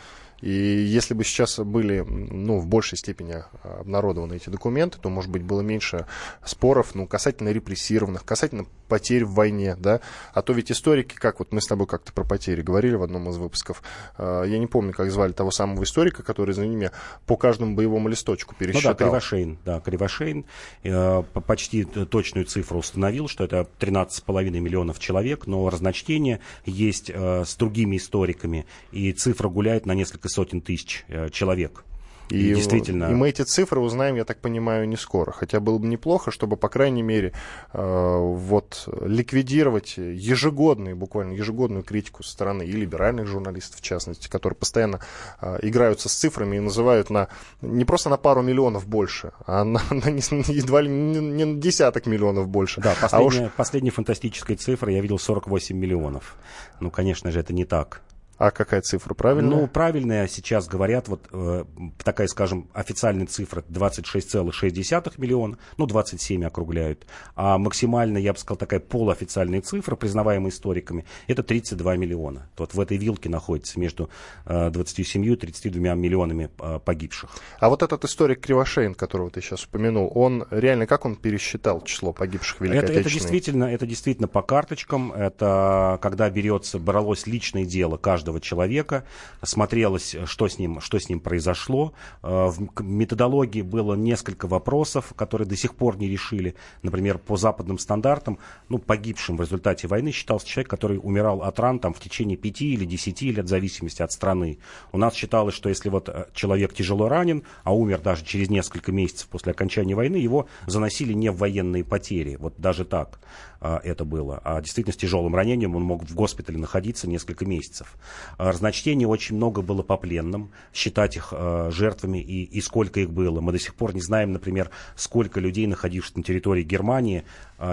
И 0.46 0.52
если 0.52 1.16
бы 1.16 1.24
сейчас 1.24 1.58
были 1.58 2.02
ну, 2.02 2.60
в 2.60 2.68
большей 2.68 3.00
степени 3.00 3.44
обнародованы 3.64 4.36
эти 4.36 4.50
документы, 4.50 5.00
то, 5.02 5.10
может 5.10 5.32
быть, 5.32 5.42
было 5.42 5.62
меньше 5.62 6.06
споров 6.46 6.94
ну, 6.94 7.08
касательно 7.08 7.50
репрессированных, 7.50 8.24
касательно 8.24 8.68
потерь 8.88 9.26
в 9.26 9.34
войне, 9.34 9.76
да, 9.76 10.02
а 10.36 10.44
то 10.44 10.54
ведь 10.54 10.72
историки, 10.72 11.16
как 11.16 11.40
вот 11.40 11.52
мы 11.52 11.62
с 11.62 11.66
тобой 11.66 11.88
как-то 11.88 12.14
про 12.14 12.24
потери 12.24 12.62
говорили 12.62 12.94
в 12.94 13.02
одном 13.02 13.28
из 13.30 13.38
выпусков, 13.38 13.82
э, 14.20 14.44
я 14.48 14.60
не 14.60 14.68
помню, 14.68 14.94
как 14.94 15.10
звали 15.10 15.32
того 15.32 15.50
самого 15.50 15.84
историка, 15.84 16.22
который, 16.22 16.54
за 16.54 16.68
ними 16.68 16.92
по 17.26 17.38
каждому 17.38 17.76
боевому 17.76 18.08
листочку 18.08 18.54
пересчитал. 18.54 18.92
Ну 18.92 18.98
да, 19.00 19.06
Кривошейн, 19.06 19.58
да, 19.66 19.80
Кривошейн 19.80 20.46
э, 20.84 21.24
почти 21.48 21.86
точную 21.86 22.46
цифру 22.46 22.78
установил, 22.78 23.28
что 23.28 23.44
это 23.44 23.68
13,5 23.80 24.52
миллионов 24.60 25.00
человек, 25.00 25.48
но 25.48 25.68
разночтение 25.70 26.40
есть 26.66 27.10
э, 27.12 27.44
с 27.44 27.56
другими 27.56 27.98
историками, 27.98 28.68
и 28.92 29.12
цифра 29.14 29.50
гуляет 29.50 29.88
на 29.88 29.94
несколько 29.94 30.30
сотен 30.36 30.62
тысяч 30.62 31.06
э, 31.08 31.30
человек. 31.30 31.86
И, 32.30 32.52
и 32.52 32.56
действительно. 32.56 33.06
И 33.12 33.14
мы 33.14 33.30
эти 33.30 33.44
цифры 33.44 33.80
узнаем, 33.80 34.16
я 34.16 34.26
так 34.26 34.40
понимаю, 34.40 34.88
не 34.88 34.98
скоро. 34.98 35.32
Хотя 35.32 35.60
было 35.60 35.78
бы 35.78 35.88
неплохо, 35.88 36.32
чтобы, 36.32 36.58
по 36.58 36.70
крайней 36.70 37.04
мере, 37.04 37.34
э, 37.74 38.18
вот 38.18 38.90
ликвидировать 39.02 39.98
ежегодную, 39.98 40.96
буквально 40.96 41.34
ежегодную 41.34 41.84
критику 41.84 42.24
со 42.24 42.32
стороны 42.32 42.64
и 42.64 42.72
либеральных 42.72 43.28
журналистов, 43.28 43.80
в 43.80 43.84
частности, 43.84 44.28
которые 44.28 44.58
постоянно 44.58 45.02
э, 45.40 45.60
играются 45.62 46.10
с 46.10 46.14
цифрами 46.14 46.58
и 46.58 46.60
называют 46.60 47.10
на 47.10 47.28
не 47.62 47.86
просто 47.86 48.10
на 48.10 48.18
пару 48.18 48.42
миллионов 48.42 48.88
больше, 48.88 49.32
а 49.46 49.64
на, 49.64 49.82
на 49.92 50.10
не, 50.10 50.22
едва 50.54 50.82
ли 50.82 50.90
не, 50.90 51.20
не 51.20 51.46
на 51.46 51.62
десяток 51.62 52.08
миллионов 52.08 52.48
больше. 52.48 52.82
Да, 52.82 52.96
последняя, 53.00 53.44
а 53.44 53.46
уж... 53.46 53.52
последняя 53.56 53.92
фантастическая 53.92 54.58
цифра 54.58 54.92
я 54.92 55.02
видел 55.02 55.20
48 55.20 55.78
миллионов. 55.78 56.36
Ну, 56.80 56.90
конечно 56.90 57.32
же, 57.32 57.40
это 57.40 57.54
не 57.54 57.66
так. 57.66 58.02
А 58.38 58.52
какая 58.52 58.82
цифра 58.82 59.14
правильная? 59.14 59.58
Ну, 59.58 59.68
правильная 59.68 60.28
сейчас 60.28 60.68
говорят, 60.68 61.08
вот 61.08 61.28
э, 61.32 61.64
такая, 62.04 62.28
скажем, 62.28 62.70
официальная 62.74 63.28
цифра 63.28 63.64
26,6 63.70 65.14
миллиона, 65.18 65.58
ну, 65.78 65.86
27 65.86 66.46
округляют. 66.46 67.06
А 67.36 67.58
максимально, 67.58 68.18
я 68.18 68.34
бы 68.34 68.40
сказал, 68.40 68.58
такая 68.58 68.80
полуофициальная 68.80 69.62
цифра, 69.62 69.96
признаваемая 69.96 70.52
историками, 70.52 71.06
это 71.28 71.44
32 71.44 71.96
миллиона. 71.96 72.50
Вот 72.58 72.74
в 72.74 72.80
этой 72.80 72.98
вилке 72.98 73.30
находится 73.30 73.80
между 73.80 74.10
э, 74.46 74.70
27 74.70 75.26
и 75.26 75.36
32 75.36 75.94
миллионами 75.94 76.50
э, 76.60 76.80
погибших. 76.84 77.30
А 77.60 77.70
вот 77.70 77.84
этот 77.84 78.04
историк 78.04 78.42
Кривошеин, 78.42 78.96
которого 78.96 79.30
ты 79.30 79.42
сейчас 79.42 79.64
упомянул, 79.64 80.12
он 80.14 80.46
реально, 80.52 80.88
как 80.88 81.06
он 81.06 81.16
пересчитал 81.16 81.82
число 81.82 82.12
погибших 82.12 82.58
в 82.58 82.62
Великой 82.62 82.84
это, 82.84 82.94
это 82.94 83.10
действительно, 83.10 83.66
это 83.66 83.86
действительно 83.86 84.28
по 84.28 84.42
карточкам, 84.42 85.14
это 85.14 86.00
когда 86.02 86.30
берется, 86.30 86.80
бралось 86.80 87.28
личное 87.28 87.66
дело 87.66 87.98
каждого 87.98 88.25
каждого 88.26 88.42
человека, 88.42 89.04
смотрелось, 89.44 90.16
что 90.26 90.48
с 90.48 90.58
ним, 90.58 90.82
что 90.82 90.98
с 90.98 91.10
ним 91.10 91.20
произошло. 91.20 91.94
Э, 92.24 92.48
в 92.48 92.82
методологии 92.82 93.62
было 93.62 93.94
несколько 93.94 94.48
вопросов, 94.48 95.14
которые 95.16 95.48
до 95.48 95.56
сих 95.56 95.76
пор 95.76 95.98
не 95.98 96.08
решили. 96.08 96.56
Например, 96.82 97.20
по 97.20 97.38
западным 97.38 97.78
стандартам, 97.78 98.40
ну, 98.70 98.80
погибшим 98.80 99.38
в 99.38 99.42
результате 99.42 99.88
войны 99.88 100.12
считался 100.12 100.48
человек, 100.48 100.70
который 100.70 101.00
умирал 101.02 101.44
от 101.44 101.60
ран 101.60 101.80
там, 101.80 101.94
в 101.94 102.00
течение 102.00 102.36
пяти 102.36 102.74
или 102.74 102.86
десяти 102.86 103.32
лет, 103.32 103.46
в 103.46 103.50
зависимости 103.50 104.02
от 104.02 104.12
страны. 104.12 104.58
У 104.92 104.98
нас 104.98 105.14
считалось, 105.14 105.54
что 105.54 105.70
если 105.70 105.90
вот 105.90 106.10
э, 106.10 106.26
человек 106.34 106.74
тяжело 106.74 107.08
ранен, 107.08 107.44
а 107.64 107.76
умер 107.76 108.00
даже 108.00 108.26
через 108.26 108.50
несколько 108.50 108.92
месяцев 108.92 109.28
после 109.28 109.52
окончания 109.52 109.94
войны, 109.94 110.16
его 110.16 110.48
заносили 110.66 111.14
не 111.14 111.30
в 111.30 111.38
военные 111.38 111.84
потери. 111.84 112.38
Вот 112.40 112.56
даже 112.58 112.86
так 112.86 113.20
а, 113.66 113.80
это 113.84 114.06
было. 114.06 114.40
А 114.44 114.62
действительно 114.62 114.94
с 114.94 114.98
тяжелым 114.98 115.36
ранением 115.36 115.76
он 115.76 115.82
мог 115.82 116.04
в 116.04 116.14
госпитале 116.14 116.60
находиться 116.60 117.10
несколько 117.10 117.46
месяцев. 117.46 117.96
Разночтений 118.38 119.06
очень 119.06 119.36
много 119.36 119.62
было 119.62 119.84
по 119.84 119.98
пленным, 119.98 120.52
считать 120.74 121.16
их 121.18 121.34
жертвами 121.70 122.20
и, 122.20 122.44
и 122.44 122.62
сколько 122.62 123.00
их 123.00 123.12
было. 123.12 123.42
Мы 123.42 123.52
до 123.52 123.60
сих 123.60 123.76
пор 123.76 123.94
не 123.94 124.02
знаем, 124.02 124.34
например, 124.34 124.70
сколько 124.96 125.40
людей, 125.40 125.68
находившихся 125.68 126.18
на 126.18 126.24
территории 126.24 126.64
Германии, 126.64 127.24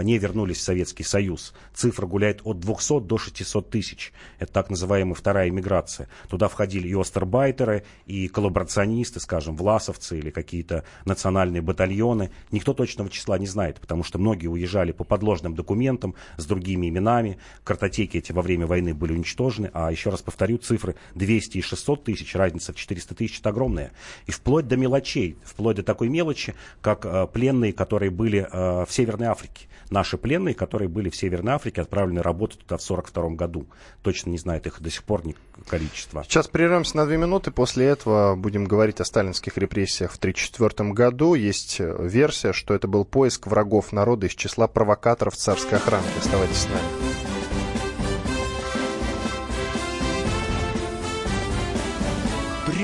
не 0.03 0.17
вернулись 0.19 0.59
в 0.59 0.63
Советский 0.63 1.03
Союз. 1.03 1.55
Цифра 1.75 2.07
гуляет 2.07 2.41
от 2.45 2.61
200 2.61 3.01
до 3.01 3.19
600 3.19 3.71
тысяч. 3.71 4.13
Это 4.39 4.53
так 4.53 4.71
называемая 4.71 5.15
вторая 5.15 5.49
иммиграция. 5.49 6.09
Туда 6.29 6.49
входили 6.49 6.87
и 6.87 6.95
остербайтеры, 6.95 7.85
и 8.07 8.29
коллаборационисты, 8.29 9.19
скажем, 9.19 9.57
власовцы 9.57 10.19
или 10.19 10.31
какие-то 10.31 10.85
национальные 11.05 11.63
батальоны. 11.63 12.31
Никто 12.53 12.75
точного 12.75 13.11
числа 13.11 13.39
не 13.39 13.47
знает, 13.47 13.81
потому 13.81 14.05
что 14.05 14.19
многие 14.19 14.47
уезжали 14.47 14.93
по 14.93 15.03
подложным 15.03 15.57
документам 15.57 16.15
с 16.37 16.47
другими 16.47 16.89
именами. 16.89 17.39
Картотеки 17.65 18.19
эти 18.19 18.31
во 18.31 18.43
время 18.43 18.67
войны 18.67 18.95
были 18.95 19.13
уничтожены. 19.13 19.71
А 19.75 19.91
еще 19.91 20.11
раз 20.11 20.23
повторю, 20.33 20.59
цифры 20.59 20.97
200 21.15 21.59
и 21.59 21.63
600 21.63 22.05
тысяч, 22.05 22.35
разница 22.35 22.73
в 22.73 22.77
400 22.77 23.15
тысяч, 23.15 23.41
это 23.41 23.51
огромная. 23.51 23.93
И 24.27 24.33
вплоть 24.33 24.67
до 24.67 24.77
мелочей, 24.77 25.37
вплоть 25.45 25.77
до 25.77 25.83
такой 25.83 26.09
мелочи, 26.09 26.55
как 26.81 27.05
э, 27.05 27.27
пленные, 27.33 27.73
которые 27.73 28.11
были 28.11 28.49
э, 28.51 28.85
в 28.87 28.89
Северной 28.91 29.29
Африке 29.29 29.69
наши 29.91 30.17
пленные, 30.17 30.55
которые 30.55 30.89
были 30.89 31.11
в 31.11 31.17
Северной 31.17 31.53
Африке, 31.53 31.83
отправлены 31.83 32.23
работать 32.23 32.61
туда 32.61 32.79
в 32.79 32.83
1942 32.83 33.37
году. 33.37 33.67
Точно 34.03 34.31
не 34.31 34.39
знает 34.39 34.67
их 34.67 34.81
до 34.81 34.91
сих 34.91 35.05
пор 35.05 35.27
ни 35.27 35.37
количество. 35.69 36.25
Сейчас 36.25 36.49
прервемся 36.49 36.97
на 36.97 37.05
две 37.07 37.19
минуты. 37.19 37.51
После 37.51 37.87
этого 37.87 38.35
будем 38.35 38.65
говорить 38.65 39.01
о 39.01 39.05
сталинских 39.05 39.59
репрессиях 39.59 40.13
в 40.13 40.17
1934 40.17 40.93
году. 40.93 41.35
Есть 41.35 41.77
э, 41.79 41.97
версия, 42.01 42.55
что 42.55 42.73
это 42.73 42.89
был 42.89 43.05
поиск 43.05 43.47
врагов 43.47 43.93
народа 43.93 44.27
из 44.27 44.35
числа 44.35 44.67
провокаторов 44.67 45.37
царской 45.37 45.77
охраны. 45.77 46.07
Оставайтесь 46.19 46.57
с 46.57 46.69
нами. 46.69 47.12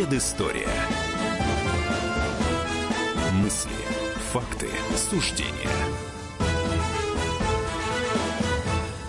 Предыстория. 0.00 0.66
Мысли, 3.34 3.70
факты, 4.32 4.66
суждения. 4.96 5.52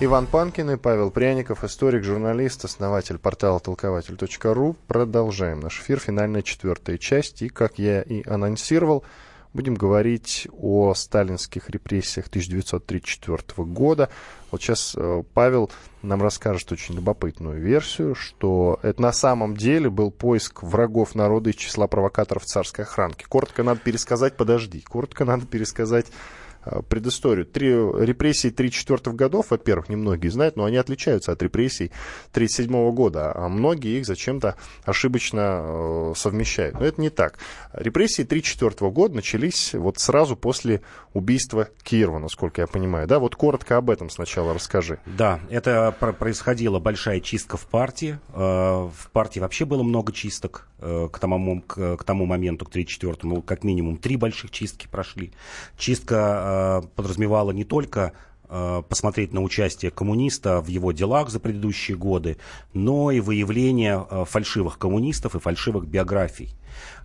Иван 0.02 0.28
Панкин 0.28 0.72
и 0.72 0.76
Павел 0.76 1.10
Пряников, 1.10 1.64
историк, 1.64 2.04
журналист, 2.04 2.66
основатель 2.66 3.20
портала 3.20 3.62
толкователь.ру. 3.62 4.76
Продолжаем 4.88 5.62
наш 5.62 5.80
эфир, 5.80 5.98
финальная 5.98 6.42
четвертая 6.42 6.98
часть. 6.98 7.42
И, 7.42 7.48
как 7.48 7.80
я 7.80 8.02
и 8.02 8.28
анонсировал, 8.28 9.06
будем 9.54 9.76
говорить 9.76 10.48
о 10.52 10.94
сталинских 10.94 11.70
репрессиях 11.70 12.28
1934 12.28 13.68
года. 13.68 14.10
Вот 14.50 14.62
сейчас 14.62 14.94
э, 14.98 15.24
Павел 15.34 15.72
нам 16.02 16.22
расскажет 16.22 16.72
очень 16.72 16.96
любопытную 16.96 17.62
версию, 17.62 18.16
что 18.16 18.80
это 18.82 19.02
на 19.02 19.14
самом 19.14 19.56
деле 19.56 19.90
был 19.90 20.12
поиск 20.12 20.64
врагов 20.64 21.16
народа 21.16 21.50
из 21.50 21.56
числа 21.56 21.88
провокаторов 21.88 22.46
царской 22.46 22.86
охранки. 22.86 23.26
Коротко 23.28 23.64
надо 23.64 23.80
пересказать, 23.82 24.36
подожди, 24.38 24.82
коротко 24.82 25.26
надо 25.26 25.46
пересказать 25.46 26.08
предысторию. 26.90 27.46
Три, 27.46 27.70
репрессии 27.70 28.50
34 28.50 29.16
годов, 29.16 29.48
во-первых, 29.50 29.90
немногие 29.90 30.32
знают, 30.32 30.56
но 30.56 30.66
они 30.66 30.78
отличаются 30.78 31.32
от 31.32 31.42
репрессий 31.42 31.92
37 32.32 32.92
года, 32.92 33.32
а 33.34 33.50
многие 33.50 34.00
их 34.00 34.06
зачем-то 34.06 34.56
ошибочно 34.84 35.62
э, 35.62 36.14
совмещают. 36.16 36.80
Но 36.80 36.86
это 36.86 37.02
не 37.02 37.10
так. 37.10 37.40
Репрессии 37.74 38.24
34 38.24 38.92
года 38.92 39.16
начались 39.16 39.74
вот 39.74 40.00
сразу 40.00 40.36
после 40.36 40.82
убийства 41.14 41.70
Кирова, 41.84 42.20
насколько 42.20 42.62
я 42.62 42.68
понимаю. 42.68 43.08
Да, 43.08 43.20
вот 43.20 43.36
коротко 43.36 43.78
об 43.78 43.90
этом 43.90 44.10
сначала 44.10 44.54
расскажи. 44.54 45.00
Да, 45.06 45.40
это 45.50 45.96
происходила 46.20 46.80
большая 46.80 47.20
чистка 47.20 47.58
в 47.58 47.66
партии. 47.66 48.20
Э, 48.34 48.90
в 48.90 49.12
партии 49.12 49.40
вообще 49.40 49.66
было 49.66 49.84
много 49.84 50.12
чисток 50.12 50.68
к 50.82 51.20
тому, 51.20 51.62
к, 51.62 51.98
к 51.98 52.04
тому 52.04 52.26
моменту, 52.26 52.66
к 52.66 52.76
34-му, 52.76 53.42
как 53.44 53.64
минимум 53.64 53.98
три 53.98 54.16
больших 54.18 54.52
чистки 54.52 54.88
прошли. 54.90 55.32
Чистка 55.78 56.42
Э, 56.42 56.82
подразумевала 56.96 57.52
не 57.52 57.64
только 57.64 58.14
э, 58.50 58.84
посмотреть 58.88 59.34
на 59.34 59.42
участие 59.42 59.92
коммуниста 59.92 60.62
в 60.62 60.68
его 60.68 60.92
делах 60.92 61.30
за 61.30 61.40
предыдущие 61.40 61.98
годы, 61.98 62.38
но 62.74 63.12
и 63.12 63.20
выявление 63.20 64.06
э, 64.10 64.26
фальшивых 64.28 64.78
коммунистов 64.78 65.36
и 65.36 65.40
фальшивых 65.40 65.86
биографий. 65.88 66.56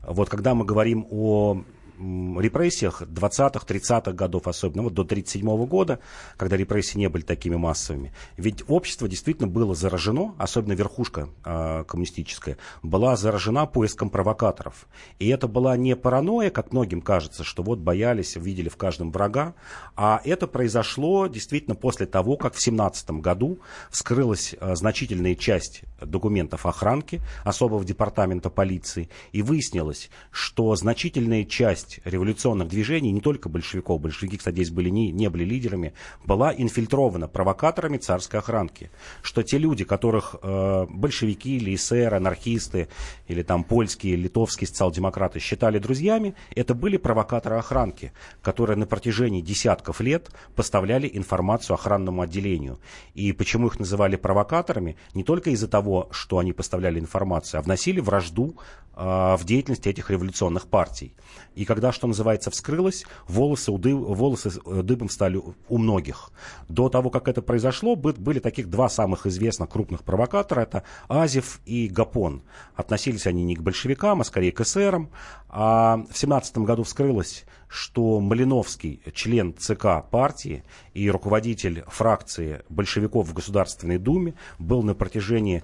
Вот 0.07 0.29
когда 0.29 0.55
мы 0.55 0.65
говорим 0.65 1.07
о 1.11 1.63
репрессиях 1.99 3.03
20-х, 3.03 3.67
30-х 3.67 4.13
годов, 4.13 4.49
особенно 4.49 4.83
вот 4.83 4.95
до 4.95 5.03
1937 5.03 5.67
года, 5.67 6.01
когда 6.37 6.57
репрессии 6.57 6.99
не 6.99 7.09
были 7.09 7.23
такими 7.23 7.57
массовыми. 7.57 8.13
Ведь 8.37 8.65
общество 8.69 9.09
действительно 9.09 9.49
было 9.49 9.75
заражено, 9.75 10.35
особенно 10.39 10.73
верхушка 10.73 11.29
э, 11.45 11.85
коммунистическая, 11.87 12.59
была 12.83 13.17
заражена 13.17 13.67
поиском 13.67 14.11
провокаторов. 14.11 14.87
И 15.19 15.29
это 15.29 15.49
была 15.49 15.77
не 15.77 15.97
паранойя, 15.97 16.51
как 16.51 16.73
многим 16.73 17.01
кажется, 17.01 17.45
что 17.45 17.63
вот 17.63 17.79
боялись, 17.79 18.37
видели 18.37 18.69
в 18.69 18.77
каждом 18.77 19.11
врага, 19.11 19.55
а 19.95 20.21
это 20.25 20.47
произошло 20.47 21.27
действительно 21.27 21.75
после 21.75 22.07
того, 22.07 22.37
как 22.37 22.55
в 22.55 22.63
17 22.63 23.11
году 23.13 23.59
вскрылась 23.91 24.55
э, 24.59 24.77
значительная 24.77 25.35
часть 25.35 25.83
документов 26.01 26.67
охранки 26.67 27.21
особого 27.45 27.85
департамента 27.85 28.51
полиции, 28.51 29.09
и 29.33 29.43
выяснилось, 29.43 30.11
что 30.31 30.75
значительная 30.77 31.45
часть 31.45 31.86
часть 31.87 32.01
революционных 32.05 32.69
движений, 32.69 33.13
не 33.13 33.21
только 33.21 33.49
большевиков, 33.49 34.01
большевики, 34.01 34.37
кстати, 34.37 34.57
здесь 34.57 34.71
были 34.71 34.89
не, 34.89 35.13
не 35.13 35.29
были 35.29 35.45
лидерами, 35.45 35.93
была 36.25 36.55
инфильтрована 36.55 37.29
провокаторами 37.29 37.99
царской 37.99 38.41
охранки. 38.41 38.91
Что 39.23 39.43
те 39.43 39.59
люди, 39.59 39.85
которых 39.85 40.37
э, 40.43 40.87
большевики 40.89 41.57
или 41.57 41.75
эсеры, 41.75 42.17
анархисты, 42.17 42.89
или 43.29 43.43
там 43.43 43.65
польские, 43.65 44.17
литовские 44.17 44.69
социал-демократы 44.69 45.39
считали 45.41 45.79
друзьями, 45.79 46.35
это 46.55 46.75
были 46.75 46.97
провокаторы 46.97 47.57
охранки, 47.57 48.13
которые 48.43 48.77
на 48.77 48.87
протяжении 48.87 49.41
десятков 49.41 50.01
лет 50.01 50.31
поставляли 50.55 51.11
информацию 51.13 51.75
охранному 51.75 52.23
отделению. 52.23 52.79
И 53.15 53.33
почему 53.33 53.69
их 53.69 53.79
называли 53.79 54.17
провокаторами? 54.17 54.97
Не 55.15 55.25
только 55.25 55.51
из-за 55.51 55.69
того, 55.69 56.09
что 56.11 56.39
они 56.39 56.53
поставляли 56.53 56.99
информацию, 56.99 57.61
а 57.61 57.63
вносили 57.63 58.01
вражду 58.01 58.57
э, 58.95 59.37
в 59.37 59.41
деятельность 59.45 59.87
этих 59.87 60.11
революционных 60.11 60.67
партий. 60.67 61.15
И 61.55 61.65
когда, 61.77 61.93
что 61.93 62.07
называется, 62.07 62.51
вскрылось, 62.51 63.05
волосы, 63.29 63.71
уды, 63.71 63.95
волосы 63.95 64.51
э, 64.65 64.83
дыбом 64.83 65.11
стали 65.11 65.39
у 65.69 65.77
многих. 65.77 66.31
До 66.71 66.89
того, 66.89 67.11
как 67.11 67.29
это 67.29 67.43
произошло, 67.43 67.97
были 67.97 68.39
таких 68.39 68.71
два 68.71 68.89
самых 68.89 69.27
известных 69.27 69.69
крупных 69.69 70.03
провокатора. 70.03 70.63
Это 70.63 70.85
Азев 71.07 71.61
и 71.67 71.89
Гапон. 71.89 72.41
Относились 72.77 73.27
они 73.27 73.45
не 73.45 73.57
к 73.57 73.61
большевикам, 73.61 74.23
а 74.23 74.25
скорее 74.25 74.53
к 74.53 74.63
эсерам. 74.63 75.11
А 75.51 75.99
в 76.11 76.17
17 76.17 76.57
году 76.59 76.83
вскрылось, 76.83 77.45
что 77.69 78.21
Малиновский, 78.21 79.03
член 79.13 79.55
ЦК 79.55 80.03
партии 80.11 80.65
и 80.95 81.11
руководитель 81.11 81.85
фракции 81.89 82.63
большевиков 82.71 83.29
в 83.29 83.35
Государственной 83.35 83.99
Думе, 83.99 84.33
был 84.59 84.83
на 84.83 84.95
протяжении 84.95 85.63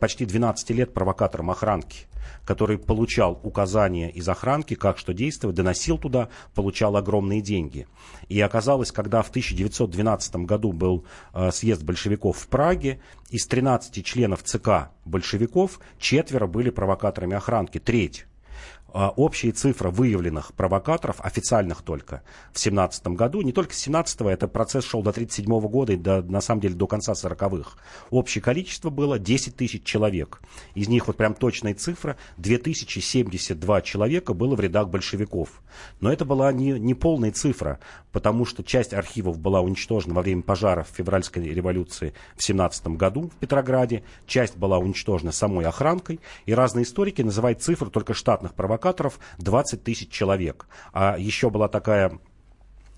почти 0.00 0.24
12 0.24 0.70
лет 0.70 0.94
провокатором 0.94 1.50
охранки 1.50 2.06
который 2.44 2.78
получал 2.78 3.38
указания 3.42 4.10
из 4.10 4.28
охранки, 4.28 4.74
как 4.74 4.96
что 4.96 5.12
действовать, 5.12 5.56
доносил 5.56 5.98
туда, 5.98 6.28
получал 6.54 6.96
огромные 6.96 7.42
деньги. 7.42 7.86
И 8.28 8.40
оказалось, 8.40 8.90
когда 8.90 9.22
в 9.22 9.28
1912 9.28 10.36
году 10.46 10.72
был 10.72 11.04
э, 11.34 11.50
съезд 11.52 11.82
большевиков 11.82 12.38
в 12.38 12.48
Праге, 12.48 13.00
из 13.28 13.46
13 13.46 14.04
членов 14.04 14.42
ЦК 14.42 14.90
большевиков 15.04 15.80
четверо 15.98 16.46
были 16.46 16.70
провокаторами 16.70 17.36
охранки, 17.36 17.78
треть. 17.78 18.24
А, 18.90 19.10
общая 19.10 19.52
цифра 19.52 19.90
выявленных 19.90 20.54
провокаторов, 20.54 21.20
официальных 21.20 21.82
только, 21.82 22.22
в 22.52 22.58
17 22.58 23.08
году, 23.08 23.42
не 23.42 23.52
только 23.52 23.74
с 23.74 23.78
17 23.78 24.20
это 24.22 24.48
процесс 24.48 24.84
шел 24.84 25.02
до 25.02 25.12
37 25.12 25.60
года 25.68 25.92
и 25.92 25.96
до, 25.96 26.22
на 26.22 26.40
самом 26.40 26.62
деле 26.62 26.74
до 26.74 26.86
конца 26.86 27.12
40-х. 27.12 27.78
Общее 28.10 28.42
количество 28.42 28.90
было 28.90 29.18
10 29.18 29.56
тысяч 29.56 29.84
человек. 29.84 30.40
Из 30.74 30.88
них 30.88 31.06
вот 31.06 31.16
прям 31.16 31.34
точная 31.34 31.74
цифра, 31.74 32.16
2072 32.38 33.82
человека 33.82 34.32
было 34.32 34.56
в 34.56 34.60
рядах 34.60 34.88
большевиков. 34.88 35.62
Но 36.00 36.10
это 36.10 36.24
была 36.24 36.50
не, 36.52 36.72
не 36.72 36.94
полная 36.94 37.32
цифра, 37.32 37.80
потому 38.18 38.44
что 38.44 38.64
часть 38.64 38.92
архивов 38.92 39.38
была 39.38 39.60
уничтожена 39.60 40.12
во 40.12 40.22
время 40.22 40.42
пожаров 40.42 40.88
февральской 40.92 41.44
революции 41.48 42.14
в 42.34 42.42
17 42.42 42.88
году 42.88 43.30
в 43.30 43.36
Петрограде, 43.36 44.02
часть 44.26 44.56
была 44.56 44.78
уничтожена 44.78 45.30
самой 45.30 45.66
охранкой, 45.66 46.18
и 46.46 46.52
разные 46.52 46.82
историки 46.82 47.22
называют 47.22 47.62
цифру 47.62 47.90
только 47.90 48.14
штатных 48.14 48.54
провокаторов 48.54 48.88
провокаторов 48.88 49.18
20 49.38 49.82
тысяч 49.84 50.10
человек. 50.10 50.66
А 50.92 51.16
еще 51.18 51.50
была 51.50 51.68
такая 51.68 52.18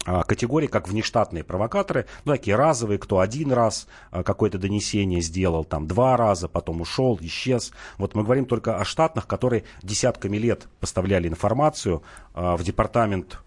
а, 0.07 0.23
категории, 0.23 0.66
как 0.66 0.89
внештатные 0.89 1.45
провокаторы, 1.45 2.07
ну, 2.25 2.33
такие 2.33 2.57
разовые, 2.57 2.99
кто 2.99 3.21
один 3.21 3.53
раз 3.53 3.87
а, 4.11 4.23
какое-то 4.23 4.59
донесение 4.59 5.21
сделал, 5.21 5.64
там, 5.64 5.87
два 5.87 6.16
раза, 6.16 6.49
потом 6.49 6.81
ушел, 6.81 7.18
исчез. 7.21 7.73
Вот 7.99 8.14
мы 8.14 8.23
говорим 8.25 8.47
только 8.47 8.79
о 8.79 8.85
штатных, 8.85 9.27
которые 9.27 9.64
десятками 9.83 10.39
лет 10.39 10.68
поставляли 10.81 11.29
информацию 11.29 12.03
а, 12.35 12.57
в 12.57 12.64
департамент 12.64 13.39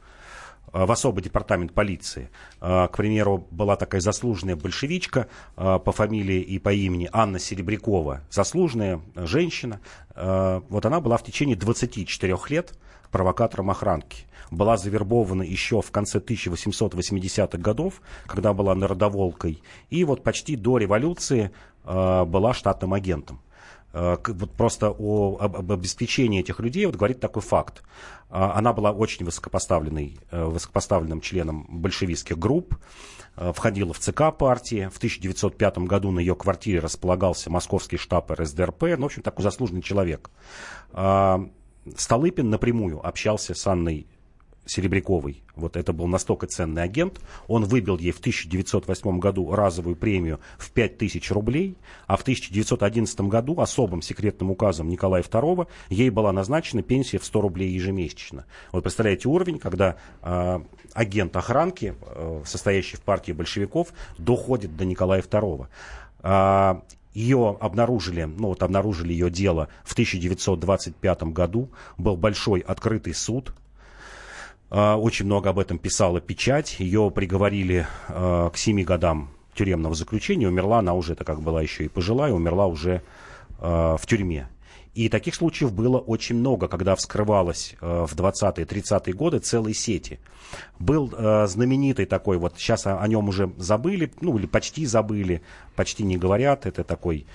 в 0.74 0.92
особый 0.92 1.24
департамент 1.24 1.72
полиции. 1.72 2.30
К 2.60 2.92
примеру, 2.98 3.48
была 3.52 3.76
такая 3.76 4.02
заслуженная 4.02 4.56
большевичка 4.56 5.28
по 5.56 5.92
фамилии 5.92 6.42
и 6.42 6.60
по 6.60 6.74
имени 6.74 7.08
Анна 7.14 7.40
Серебрякова. 7.40 8.22
Заслуженная 8.32 9.00
женщина. 9.16 9.80
Вот 10.16 10.86
она 10.86 11.00
была 11.00 11.18
в 11.18 11.24
течение 11.24 11.56
24 11.56 12.38
лет 12.50 12.74
провокатором 13.12 13.70
охранки. 13.70 14.26
Была 14.50 14.76
завербована 14.78 15.44
еще 15.44 15.82
в 15.82 15.92
конце 15.92 16.18
1880-х 16.20 17.58
годов, 17.60 18.02
когда 18.26 18.54
была 18.54 18.74
народоволкой. 18.74 19.62
И 19.92 20.04
вот 20.04 20.24
почти 20.24 20.56
до 20.56 20.80
революции 20.80 21.52
была 21.86 22.54
штатным 22.54 22.94
агентом. 22.94 23.40
Э, 23.94 24.18
вот 24.26 24.52
просто 24.52 24.90
о, 24.90 25.38
об, 25.40 25.56
об 25.56 25.72
обеспечении 25.72 26.40
этих 26.40 26.60
людей 26.60 26.86
вот 26.86 26.96
говорит 26.96 27.20
такой 27.20 27.42
факт. 27.42 27.84
А, 28.30 28.58
она 28.58 28.74
была 28.74 28.92
очень 28.92 29.26
высокопоставленной, 29.26 30.18
э, 30.32 30.44
высокопоставленным 30.46 31.22
членом 31.22 31.68
большевистских 31.70 32.40
групп, 32.40 32.76
э, 33.38 33.54
входила 33.54 33.94
в 33.94 34.00
ЦК 34.00 34.36
партии. 34.38 34.90
В 34.92 34.98
1905 34.98 35.86
году 35.86 36.12
на 36.12 36.20
ее 36.20 36.36
квартире 36.36 36.80
располагался 36.80 37.52
московский 37.52 37.98
штаб 37.98 38.32
РСДРП. 38.32 38.84
Ну, 38.98 39.04
в 39.04 39.06
общем, 39.06 39.22
такой 39.22 39.44
заслуженный 39.44 39.84
человек. 39.84 40.32
А, 40.92 41.48
Столыпин 41.96 42.50
напрямую 42.50 43.06
общался 43.06 43.54
с 43.54 43.68
Анной 43.68 44.08
Серебряковой. 44.66 45.44
Вот 45.56 45.76
это 45.76 45.94
был 45.94 46.08
настолько 46.08 46.48
ценный 46.48 46.84
агент. 46.84 47.20
Он 47.48 47.66
выбил 47.66 47.98
ей 47.98 48.12
в 48.12 48.20
1908 48.20 49.20
году 49.20 49.54
разовую 49.54 49.96
премию 49.96 50.40
в 50.58 50.72
5000 50.72 51.32
рублей, 51.32 51.76
а 52.08 52.18
в 52.18 52.22
1911 52.22 53.22
году 53.22 53.60
особым 53.60 54.02
секретным 54.02 54.52
указом 54.52 54.88
Николая 54.88 55.22
II 55.22 55.68
ей 55.90 56.10
была 56.10 56.32
назначена 56.32 56.82
пенсия 56.82 57.20
в 57.20 57.26
100 57.26 57.42
рублей 57.42 57.72
ежемесячно. 57.72 58.46
Вот 58.72 58.84
представляете 58.84 59.28
уровень, 59.28 59.60
когда 59.60 59.98
э, 60.22 60.60
агент 60.94 61.36
охранки, 61.36 61.96
э, 62.02 62.42
состоящий 62.46 62.98
в 62.98 63.02
партии 63.02 63.32
большевиков, 63.32 63.90
доходит 64.18 64.76
до 64.78 64.86
Николая 64.86 65.22
II. 65.22 65.68
Э, 66.24 66.76
ее 67.14 67.58
обнаружили, 67.60 68.24
ну 68.24 68.48
вот 68.48 68.64
обнаружили 68.64 69.14
ее 69.14 69.30
дело 69.30 69.70
в 69.84 69.94
1925 69.94 71.24
году. 71.24 71.70
Был 71.98 72.18
большой 72.18 72.62
открытый 72.62 73.14
суд, 73.14 73.54
а, 73.54 73.63
очень 74.74 75.28
много 75.28 75.52
об 75.52 75.60
этом 75.60 75.78
писала 75.78 76.20
печать. 76.20 76.80
Ее 76.80 77.12
приговорили 77.12 77.86
а, 78.08 78.50
к 78.50 78.58
семи 78.58 78.84
годам 78.84 79.30
тюремного 79.54 79.94
заключения. 79.94 80.48
Умерла 80.48 80.80
она 80.80 80.96
уже, 80.96 81.14
это 81.14 81.24
как 81.24 81.42
была 81.42 81.62
еще 81.62 81.86
и 81.86 81.90
пожилая, 81.90 82.34
умерла 82.34 82.66
уже 82.66 83.04
а, 83.60 83.98
в 83.98 84.08
тюрьме. 84.08 84.50
И 84.96 85.10
таких 85.10 85.36
случаев 85.36 85.74
было 85.74 86.00
очень 86.00 86.36
много, 86.36 86.68
когда 86.68 86.96
вскрывалось 86.96 87.76
в 87.82 88.14
20-е, 88.16 88.66
30-е 88.66 89.14
годы 89.14 89.40
целые 89.40 89.74
сети. 89.74 90.20
Был 90.78 91.08
знаменитый 91.48 92.06
такой, 92.06 92.38
вот 92.38 92.54
сейчас 92.58 92.86
о, 92.86 93.08
нем 93.08 93.28
уже 93.28 93.52
забыли, 93.58 94.14
ну 94.22 94.38
или 94.38 94.46
почти 94.46 94.86
забыли, 94.86 95.42
почти 95.76 96.04
не 96.04 96.18
говорят, 96.18 96.68
это 96.68 96.84
такой 96.84 97.26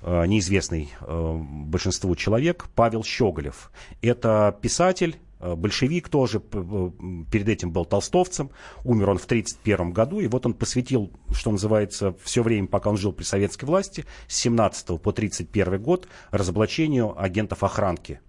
неизвестный 0.00 0.90
большинству 1.00 2.14
человек, 2.14 2.66
Павел 2.76 3.02
Щеголев. 3.02 3.72
Это 4.00 4.56
писатель, 4.62 5.16
большевик 5.40 6.08
тоже, 6.08 6.42
э, 6.52 6.90
перед 7.30 7.48
этим 7.48 7.72
был 7.72 7.84
толстовцем, 7.84 8.50
умер 8.84 9.10
он 9.10 9.18
в 9.18 9.24
1931 9.24 9.92
году, 9.92 10.20
и 10.20 10.26
вот 10.26 10.46
он 10.46 10.54
посвятил, 10.54 11.10
что 11.32 11.50
называется, 11.50 12.14
все 12.22 12.42
время, 12.42 12.66
пока 12.66 12.90
он 12.90 12.96
жил 12.96 13.12
при 13.12 13.24
советской 13.24 13.64
власти, 13.64 14.04
с 14.26 14.36
17 14.36 14.86
по 15.00 15.10
1931 15.10 15.80
год 15.82 16.08
разоблачению 16.30 17.20
агентов 17.20 17.62
охранки 17.62 18.20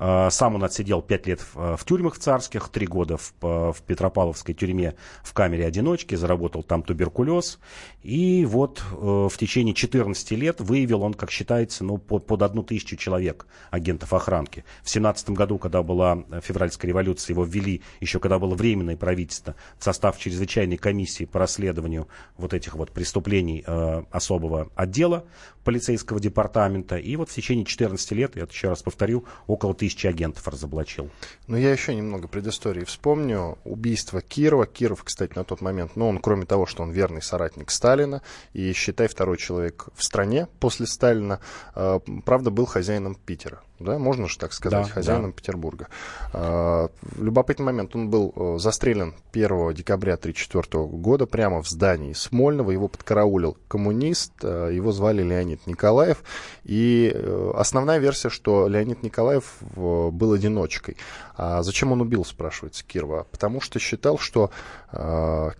сам 0.00 0.54
он 0.54 0.64
отсидел 0.64 1.02
пять 1.02 1.26
лет 1.26 1.40
в, 1.52 1.76
в 1.76 1.84
тюрьмах 1.84 2.18
царских, 2.18 2.70
три 2.70 2.86
года 2.86 3.18
в, 3.18 3.34
в 3.40 3.76
Петропавловской 3.86 4.54
тюрьме 4.54 4.94
в 5.22 5.34
камере 5.34 5.66
одиночки, 5.66 6.14
заработал 6.14 6.62
там 6.62 6.82
туберкулез. 6.82 7.58
И 8.02 8.46
вот 8.46 8.82
э, 8.92 8.94
в 8.94 9.36
течение 9.36 9.74
14 9.74 10.30
лет 10.32 10.60
выявил 10.60 11.02
он, 11.02 11.12
как 11.12 11.30
считается, 11.30 11.84
ну, 11.84 11.98
под, 11.98 12.26
под 12.26 12.40
одну 12.40 12.62
тысячу 12.62 12.96
человек 12.96 13.46
агентов 13.70 14.14
охранки. 14.14 14.64
В 14.82 14.88
17 14.88 15.30
году, 15.30 15.58
когда 15.58 15.82
была 15.82 16.24
февральская 16.42 16.88
революция, 16.88 17.34
его 17.34 17.44
ввели, 17.44 17.82
еще 18.00 18.20
когда 18.20 18.38
было 18.38 18.54
временное 18.54 18.96
правительство, 18.96 19.54
в 19.78 19.84
состав 19.84 20.18
чрезвычайной 20.18 20.78
комиссии 20.78 21.26
по 21.26 21.38
расследованию 21.38 22.08
вот 22.38 22.54
этих 22.54 22.74
вот 22.74 22.90
преступлений 22.90 23.62
э, 23.66 24.02
особого 24.10 24.70
отдела 24.74 25.26
полицейского 25.62 26.20
департамента. 26.20 26.96
И 26.96 27.16
вот 27.16 27.28
в 27.28 27.34
течение 27.34 27.66
14 27.66 28.12
лет, 28.12 28.36
я 28.36 28.44
еще 28.50 28.68
раз 28.68 28.82
повторю, 28.82 29.26
около 29.46 29.74
тысячи 29.74 29.89
агентов 30.08 30.46
разоблачил. 30.48 31.10
Ну, 31.46 31.56
я 31.56 31.72
еще 31.72 31.94
немного 31.94 32.28
предыстории 32.28 32.84
вспомню. 32.84 33.58
Убийство 33.64 34.20
Кирова. 34.20 34.66
Киров, 34.66 35.04
кстати, 35.04 35.32
на 35.34 35.44
тот 35.44 35.60
момент, 35.60 35.96
ну, 35.96 36.08
он, 36.08 36.18
кроме 36.18 36.46
того, 36.46 36.66
что 36.66 36.82
он 36.82 36.90
верный 36.90 37.22
соратник 37.22 37.70
Сталина 37.70 38.22
и, 38.52 38.72
считай, 38.72 39.08
второй 39.08 39.36
человек 39.36 39.88
в 39.94 40.02
стране 40.02 40.48
после 40.60 40.86
Сталина, 40.86 41.40
э, 41.74 42.00
правда, 42.24 42.50
был 42.50 42.66
хозяином 42.66 43.14
Питера 43.14 43.62
да, 43.80 43.98
можно 43.98 44.28
же 44.28 44.38
так 44.38 44.52
сказать, 44.52 44.86
да, 44.86 44.92
хозяином 44.92 45.30
да. 45.30 45.36
Петербурга. 45.36 45.88
А, 46.32 46.90
любопытный 47.18 47.64
момент, 47.64 47.96
он 47.96 48.10
был 48.10 48.32
э, 48.36 48.58
застрелен 48.58 49.14
1 49.32 49.74
декабря 49.74 50.14
1934 50.14 50.84
года 50.84 51.26
прямо 51.26 51.62
в 51.62 51.68
здании 51.68 52.12
Смольного, 52.12 52.70
его 52.70 52.88
подкараулил 52.88 53.56
коммунист, 53.68 54.32
э, 54.42 54.70
его 54.72 54.92
звали 54.92 55.22
Леонид 55.22 55.66
Николаев, 55.66 56.22
и 56.64 57.10
э, 57.12 57.52
основная 57.56 57.98
версия, 57.98 58.28
что 58.28 58.68
Леонид 58.68 59.02
Николаев 59.02 59.56
был 59.74 60.32
одиночкой. 60.32 60.98
А 61.36 61.62
зачем 61.62 61.92
он 61.92 62.02
убил, 62.02 62.24
спрашивается 62.26 62.84
Кирова? 62.84 63.26
Потому 63.30 63.62
что 63.62 63.78
считал, 63.78 64.18
что 64.18 64.50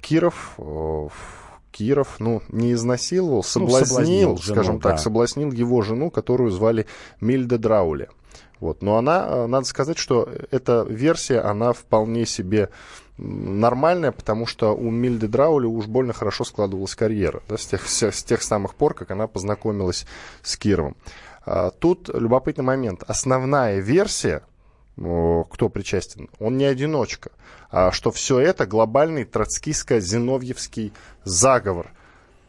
Киров 0.01 0.59
Киров, 1.71 2.17
ну, 2.19 2.43
не 2.49 2.73
изнасиловал, 2.73 3.43
соблазнил, 3.43 3.81
ну, 3.81 3.87
соблазнил 3.87 4.37
жену, 4.39 4.55
скажем 4.55 4.81
так, 4.81 4.93
да. 4.93 4.99
соблазнил 4.99 5.53
его 5.53 5.83
жену, 5.83 6.11
которую 6.11 6.51
звали 6.51 6.87
Мильда 7.21 7.59
Драули. 7.59 8.09
Вот. 8.61 8.83
Но 8.83 8.97
она, 8.97 9.27
э, 9.27 9.47
надо 9.47 9.67
сказать, 9.67 9.99
что 9.99 10.29
эта 10.51 10.85
версия, 10.89 11.41
она 11.41 11.73
вполне 11.73 12.27
себе 12.27 12.69
нормальная, 13.17 14.13
потому 14.13 14.47
что 14.47 14.75
у 14.75 14.91
Мильды 14.91 15.29
Драули 15.29 15.67
уж 15.67 15.87
больно 15.87 16.13
хорошо 16.13 16.45
складывалась 16.45 16.95
карьера, 16.95 17.43
да, 17.49 17.59
с, 17.59 17.67
тех, 17.67 17.87
с 17.87 18.25
тех 18.25 18.43
самых 18.43 18.75
пор, 18.75 18.95
как 18.95 19.11
она 19.11 19.27
познакомилась 19.27 20.07
с 20.43 20.57
Кировым. 20.57 20.97
А, 21.45 21.71
тут 21.71 22.09
любопытный 22.09 22.65
момент. 22.65 23.03
Основная 23.07 23.81
версия, 23.81 24.43
кто 25.01 25.69
причастен, 25.69 26.29
он 26.39 26.59
не 26.59 26.67
одиночка, 26.67 27.31
а 27.71 27.91
что 27.91 28.11
все 28.11 28.39
это 28.39 28.67
глобальный 28.67 29.25
троцкистско-зиновьевский 29.25 30.93
заговор– 31.25 31.93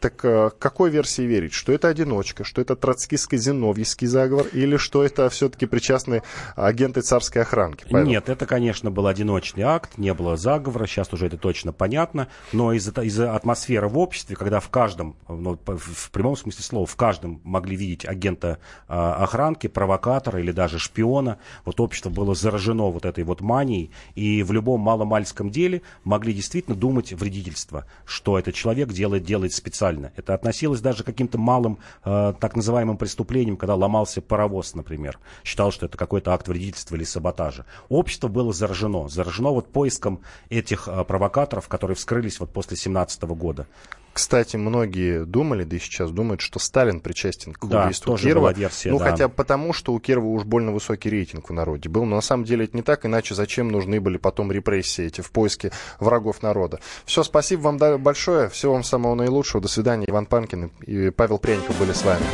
так 0.02 0.24
э, 0.24 0.50
какой 0.58 0.90
версии 0.90 1.22
верить? 1.22 1.52
Что 1.52 1.72
это 1.72 1.88
одиночка, 1.88 2.44
что 2.44 2.60
это 2.60 2.74
троцкистско-зиновьевский 2.74 4.06
заговор, 4.06 4.46
или 4.52 4.76
что 4.76 5.04
это 5.04 5.30
все-таки 5.30 5.66
причастны 5.66 6.22
агенты 6.56 7.02
царской 7.02 7.42
охранки? 7.42 7.86
Павел? 7.88 8.06
Нет, 8.06 8.28
это, 8.28 8.44
конечно, 8.44 8.90
был 8.90 9.06
одиночный 9.06 9.62
акт, 9.62 9.96
не 9.96 10.12
было 10.12 10.36
заговора, 10.36 10.86
сейчас 10.86 11.12
уже 11.12 11.26
это 11.26 11.38
точно 11.38 11.72
понятно, 11.72 12.28
но 12.52 12.72
из-за 12.72 13.00
из 13.02 13.18
атмосферы 13.20 13.88
в 13.88 13.96
обществе, 13.96 14.34
когда 14.34 14.58
в 14.58 14.68
каждом, 14.68 15.16
ну, 15.28 15.56
в 15.66 16.10
прямом 16.10 16.36
смысле 16.36 16.64
слова, 16.64 16.86
в 16.86 16.96
каждом 16.96 17.40
могли 17.44 17.76
видеть 17.76 18.04
агента 18.04 18.58
э, 18.88 18.92
охранки, 18.92 19.68
провокатора 19.68 20.40
или 20.40 20.50
даже 20.50 20.80
шпиона, 20.80 21.38
вот 21.64 21.80
общество 21.80 22.10
было 22.10 22.34
заражено 22.34 22.90
вот 22.90 23.04
этой 23.04 23.22
вот 23.22 23.40
манией, 23.40 23.92
и 24.16 24.42
в 24.42 24.50
любом 24.50 24.80
маломальском 24.80 25.50
деле 25.50 25.82
могли 26.02 26.34
действительно 26.34 26.76
думать 26.76 27.12
вредительство, 27.12 27.86
что 28.04 28.36
этот 28.36 28.56
человек 28.56 28.88
делает, 28.88 29.22
делает 29.22 29.52
специально 29.52 29.91
сексуально. 29.92 30.12
Это 30.16 30.34
относилось 30.34 30.80
даже 30.80 31.02
к 31.02 31.06
каким-то 31.06 31.38
малым 31.38 31.78
э, 32.04 32.34
так 32.40 32.56
называемым 32.56 32.96
преступлениям, 32.96 33.56
когда 33.56 33.74
ломался 33.74 34.20
паровоз, 34.20 34.74
например. 34.74 35.18
Считал, 35.44 35.70
что 35.70 35.86
это 35.86 35.98
какой-то 35.98 36.32
акт 36.32 36.48
вредительства 36.48 36.96
или 36.96 37.04
саботажа. 37.04 37.66
Общество 37.88 38.28
было 38.28 38.52
заражено. 38.52 39.08
Заражено 39.08 39.50
вот 39.50 39.68
поиском 39.68 40.20
этих 40.50 40.88
э, 40.88 41.04
провокаторов, 41.04 41.68
которые 41.68 41.96
вскрылись 41.96 42.40
вот 42.40 42.52
после 42.52 42.76
17 42.76 43.22
года. 43.22 43.66
Кстати, 44.12 44.56
многие 44.56 45.24
думали, 45.24 45.64
да 45.64 45.76
и 45.76 45.78
сейчас 45.78 46.10
думают, 46.10 46.40
что 46.40 46.58
Сталин 46.58 47.00
причастен 47.00 47.54
к 47.54 47.64
да, 47.66 47.84
убийству 47.84 48.12
тоже 48.12 48.28
Кирова. 48.28 48.42
Была 48.42 48.52
версия, 48.52 48.90
ну, 48.90 48.98
да. 48.98 49.10
хотя 49.10 49.28
потому, 49.28 49.72
что 49.72 49.94
у 49.94 50.00
Кирова 50.00 50.26
уж 50.26 50.44
больно 50.44 50.72
высокий 50.72 51.08
рейтинг 51.08 51.48
в 51.48 51.52
народе 51.52 51.88
был. 51.88 52.04
Но 52.04 52.16
на 52.16 52.22
самом 52.22 52.44
деле 52.44 52.64
это 52.64 52.76
не 52.76 52.82
так, 52.82 53.06
иначе 53.06 53.34
зачем 53.34 53.68
нужны 53.68 54.00
были 54.00 54.18
потом 54.18 54.52
репрессии 54.52 55.04
эти 55.04 55.22
в 55.22 55.30
поиске 55.30 55.72
врагов 55.98 56.42
народа. 56.42 56.80
Все, 57.06 57.22
спасибо 57.22 57.62
вам 57.62 57.78
большое, 58.02 58.48
всего 58.50 58.74
вам 58.74 58.84
самого 58.84 59.14
наилучшего. 59.14 59.62
До 59.62 59.68
свидания. 59.68 60.06
Иван 60.08 60.26
Панкин 60.26 60.70
и 60.86 61.10
Павел 61.10 61.38
Пряников 61.38 61.78
были 61.78 61.92
с 61.92 62.04
вами. 62.04 62.24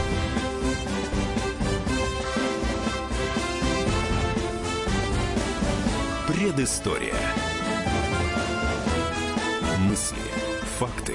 Предыстория. 6.26 7.14
Мысли, 9.78 10.16
факты, 10.78 11.14